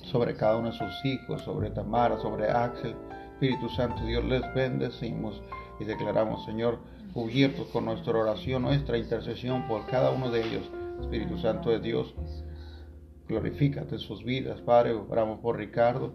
sobre 0.03 0.35
cada 0.35 0.57
uno 0.57 0.71
de 0.71 0.77
sus 0.77 1.05
hijos, 1.05 1.41
sobre 1.41 1.69
Tamara, 1.71 2.17
sobre 2.19 2.49
Axel. 2.49 2.95
Espíritu 3.33 3.67
Santo, 3.69 4.05
Dios, 4.05 4.23
les 4.25 4.41
bendecimos 4.53 5.41
y 5.79 5.85
declaramos, 5.85 6.45
Señor, 6.45 6.79
cubiertos 7.13 7.67
con 7.67 7.85
nuestra 7.85 8.17
oración, 8.17 8.61
nuestra 8.61 8.97
intercesión 8.97 9.67
por 9.67 9.85
cada 9.87 10.11
uno 10.11 10.31
de 10.31 10.47
ellos. 10.47 10.69
Espíritu 11.01 11.37
Santo 11.39 11.71
de 11.71 11.79
Dios, 11.79 12.13
glorifícate 13.33 13.95
en 13.95 13.99
sus 13.99 14.23
vidas, 14.23 14.61
Padre. 14.61 14.93
Oramos 14.93 15.39
por 15.39 15.57
Ricardo, 15.57 16.13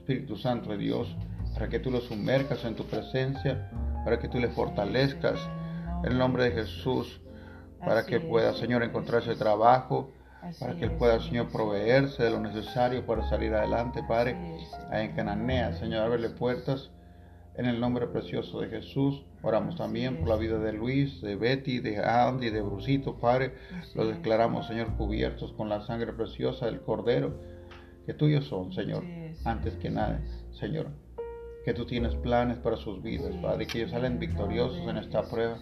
Espíritu 0.00 0.36
Santo 0.36 0.70
de 0.70 0.78
Dios, 0.78 1.14
para 1.52 1.68
que 1.68 1.78
tú 1.78 1.90
lo 1.90 2.00
sumercas 2.00 2.64
en 2.64 2.74
tu 2.74 2.84
presencia, 2.86 3.70
para 4.04 4.18
que 4.18 4.28
tú 4.28 4.38
le 4.38 4.48
fortalezcas. 4.48 5.38
En 6.02 6.12
el 6.12 6.18
nombre 6.18 6.44
de 6.44 6.52
Jesús, 6.52 7.20
para 7.84 8.04
que 8.06 8.20
pueda, 8.20 8.54
Señor, 8.54 8.82
encontrarse 8.82 9.34
trabajo, 9.34 10.10
para 10.58 10.74
que 10.76 10.84
Él 10.84 10.92
pueda, 10.92 11.20
Señor, 11.20 11.48
proveerse 11.50 12.22
de 12.22 12.30
lo 12.30 12.40
necesario 12.40 13.04
para 13.06 13.28
salir 13.28 13.54
adelante, 13.54 14.02
Padre, 14.06 14.36
en 14.92 15.12
Cananea, 15.14 15.72
Señor, 15.74 16.02
abrirle 16.02 16.30
puertas. 16.30 16.90
En 17.56 17.66
el 17.66 17.78
nombre 17.78 18.08
precioso 18.08 18.60
de 18.60 18.68
Jesús, 18.68 19.24
oramos 19.40 19.76
también 19.76 20.18
por 20.18 20.28
la 20.28 20.36
vida 20.36 20.58
de 20.58 20.72
Luis, 20.72 21.20
de 21.20 21.36
Betty, 21.36 21.78
de 21.78 21.98
Andy, 22.04 22.50
de 22.50 22.60
Brusito, 22.60 23.16
Padre. 23.16 23.54
Los 23.94 24.08
declaramos, 24.08 24.66
Señor, 24.66 24.96
cubiertos 24.96 25.52
con 25.52 25.68
la 25.68 25.80
sangre 25.86 26.12
preciosa 26.12 26.66
del 26.66 26.80
Cordero, 26.80 27.38
que 28.06 28.14
tuyos 28.14 28.46
son, 28.46 28.72
Señor, 28.72 29.04
antes 29.44 29.74
que 29.76 29.88
nada, 29.88 30.20
Señor. 30.50 30.88
Que 31.64 31.74
tú 31.74 31.86
tienes 31.86 32.16
planes 32.16 32.58
para 32.58 32.76
sus 32.76 33.00
vidas, 33.02 33.34
Padre, 33.36 33.68
que 33.68 33.78
ellos 33.78 33.92
salen 33.92 34.18
victoriosos 34.18 34.88
en 34.88 34.96
esta 34.96 35.22
prueba. 35.22 35.58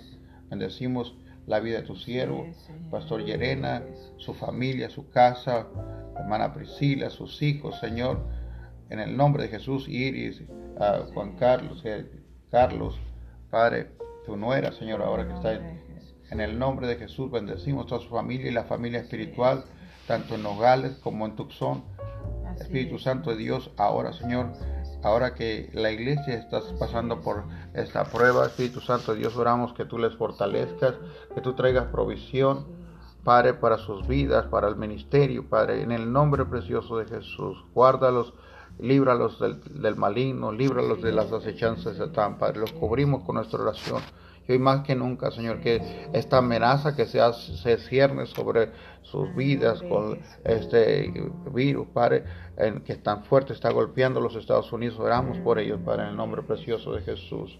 Bendecimos 0.49 1.14
la 1.47 1.61
vida 1.61 1.82
de 1.82 1.86
tu 1.86 1.97
siervo, 1.97 2.47
Pastor 2.90 3.22
Yerena, 3.22 3.82
su 4.16 4.32
familia, 4.32 4.88
su 4.88 5.11
casa, 5.11 5.66
hermana 6.16 6.55
Priscila, 6.55 7.11
sus 7.11 7.43
hijos, 7.43 7.78
Señor, 7.80 8.24
en 8.93 9.01
el 9.01 9.16
nombre 9.16 9.45
de 9.45 9.49
Jesús, 9.49 9.88
Iris, 9.88 10.43
Juan 11.14 11.36
Carlos, 11.36 11.80
eh, 11.84 12.07
Carlos, 12.51 13.01
Padre, 13.51 13.93
tu 14.26 14.36
nuera, 14.36 14.70
Señor, 14.72 15.01
ahora 15.01 15.26
que 15.26 15.32
está 15.32 15.55
en, 15.55 15.82
en 16.30 16.40
el 16.40 16.59
nombre 16.59 16.86
de 16.86 16.97
Jesús, 16.97 17.30
bendecimos 17.30 17.86
toda 17.86 18.03
su 18.03 18.11
familia 18.11 18.51
y 18.51 18.53
la 18.53 18.64
familia 18.64 19.01
espiritual, 19.01 19.64
tanto 20.07 20.34
en 20.34 20.43
Nogales 20.43 20.99
como 21.03 21.24
en 21.24 21.36
Tucson. 21.36 21.84
Espíritu 22.61 22.99
Santo 22.99 23.30
de 23.30 23.36
Dios, 23.36 23.70
ahora, 23.78 24.12
Señor, 24.12 24.53
ahora 25.03 25.34
que 25.34 25.70
la 25.72 25.90
iglesia 25.90 26.34
está 26.34 26.61
pasando 26.78 27.22
por 27.22 27.45
esta 27.72 28.05
prueba, 28.05 28.45
Espíritu 28.45 28.80
Santo, 28.80 29.14
Dios, 29.14 29.34
oramos 29.38 29.72
que 29.72 29.86
tú 29.86 29.97
les 29.97 30.14
fortalezcas, 30.16 30.97
que 31.34 31.40
tú 31.40 31.55
traigas 31.55 31.86
provisión, 31.86 32.66
Padre, 33.24 33.55
para 33.55 33.78
sus 33.78 34.07
vidas, 34.07 34.47
para 34.49 34.68
el 34.68 34.76
ministerio, 34.76 35.49
Padre, 35.49 35.80
en 35.80 35.93
el 35.93 36.12
nombre 36.12 36.45
precioso 36.45 36.99
de 36.99 37.07
Jesús. 37.07 37.64
Guárdalos, 37.72 38.34
líbralos 38.78 39.38
del, 39.40 39.60
del 39.82 39.96
maligno, 39.96 40.52
líbralos 40.52 41.02
de 41.02 41.12
las 41.12 41.32
acechanzas 41.32 41.98
de 41.98 42.06
Satán, 42.06 42.38
Padre. 42.38 42.60
Los 42.60 42.72
cubrimos 42.72 43.22
con 43.24 43.36
nuestra 43.36 43.60
oración. 43.60 44.02
Y 44.48 44.52
hoy 44.52 44.58
más 44.58 44.84
que 44.84 44.94
nunca, 44.94 45.30
Señor, 45.30 45.60
que 45.60 46.08
esta 46.12 46.38
amenaza 46.38 46.96
que 46.96 47.06
se, 47.06 47.20
se 47.32 47.78
cierne 47.78 48.26
sobre 48.26 48.70
sus 49.02 49.34
vidas 49.36 49.80
con 49.82 50.18
este 50.44 51.12
virus, 51.52 51.86
Padre, 51.88 52.24
en, 52.56 52.80
que 52.80 52.96
tan 52.96 53.24
fuerte 53.24 53.52
está 53.52 53.70
golpeando 53.70 54.20
los 54.20 54.34
Estados 54.34 54.72
Unidos, 54.72 54.98
oramos 54.98 55.38
por 55.38 55.58
ellos, 55.58 55.80
Padre, 55.84 56.04
en 56.04 56.08
el 56.10 56.16
nombre 56.16 56.42
precioso 56.42 56.92
de 56.92 57.02
Jesús. 57.02 57.58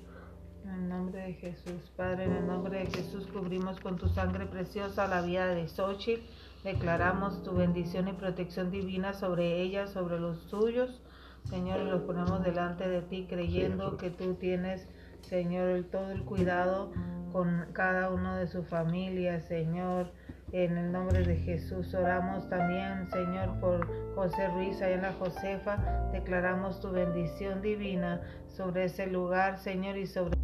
En 0.65 0.71
el 0.71 0.89
nombre 0.89 1.21
de 1.21 1.35
Jesús, 1.35 1.93
Padre, 1.97 2.25
en 2.25 2.33
el 2.33 2.47
nombre 2.47 2.81
de 2.81 2.87
Jesús 2.87 3.29
cubrimos 3.33 3.79
con 3.81 3.97
tu 3.97 4.09
sangre 4.09 4.47
preciosa 4.47 5.07
la 5.07 5.23
vida 5.23 5.47
de 5.47 5.69
Xochitl. 5.69 6.23
Declaramos 6.65 7.43
tu 7.43 7.53
bendición 7.53 8.09
y 8.09 8.13
protección 8.13 8.71
divina 8.71 9.15
sobre 9.15 9.61
ella, 9.61 9.87
sobre 9.87 10.19
los 10.21 10.47
tuyos. 10.47 11.03
Señor, 11.45 11.81
los 11.81 12.03
ponemos 12.03 12.45
delante 12.45 12.89
de 12.89 13.03
ti 13.03 13.27
creyendo 13.29 13.97
que 13.97 14.11
tú 14.11 14.35
tienes 14.35 14.89
Señor, 15.23 15.85
todo 15.91 16.11
el 16.11 16.25
cuidado 16.25 16.93
con 17.33 17.67
cada 17.73 18.11
uno 18.11 18.37
de 18.37 18.47
su 18.47 18.63
familia, 18.65 19.41
Señor. 19.41 20.13
En 20.53 20.77
el 20.77 20.93
nombre 20.93 21.25
de 21.25 21.37
Jesús 21.37 21.95
oramos 21.95 22.47
también, 22.51 23.09
Señor, 23.11 23.59
por 23.59 24.15
José 24.15 24.49
Ruiz, 24.49 24.83
allá 24.83 24.97
en 24.97 25.03
la 25.03 25.13
Josefa. 25.15 26.11
Declaramos 26.13 26.81
tu 26.81 26.91
bendición 26.91 27.63
divina 27.63 28.21
sobre 28.49 28.85
ese 28.85 29.07
lugar, 29.07 29.57
Señor, 29.57 29.97
y 29.97 30.07
sobre 30.07 30.37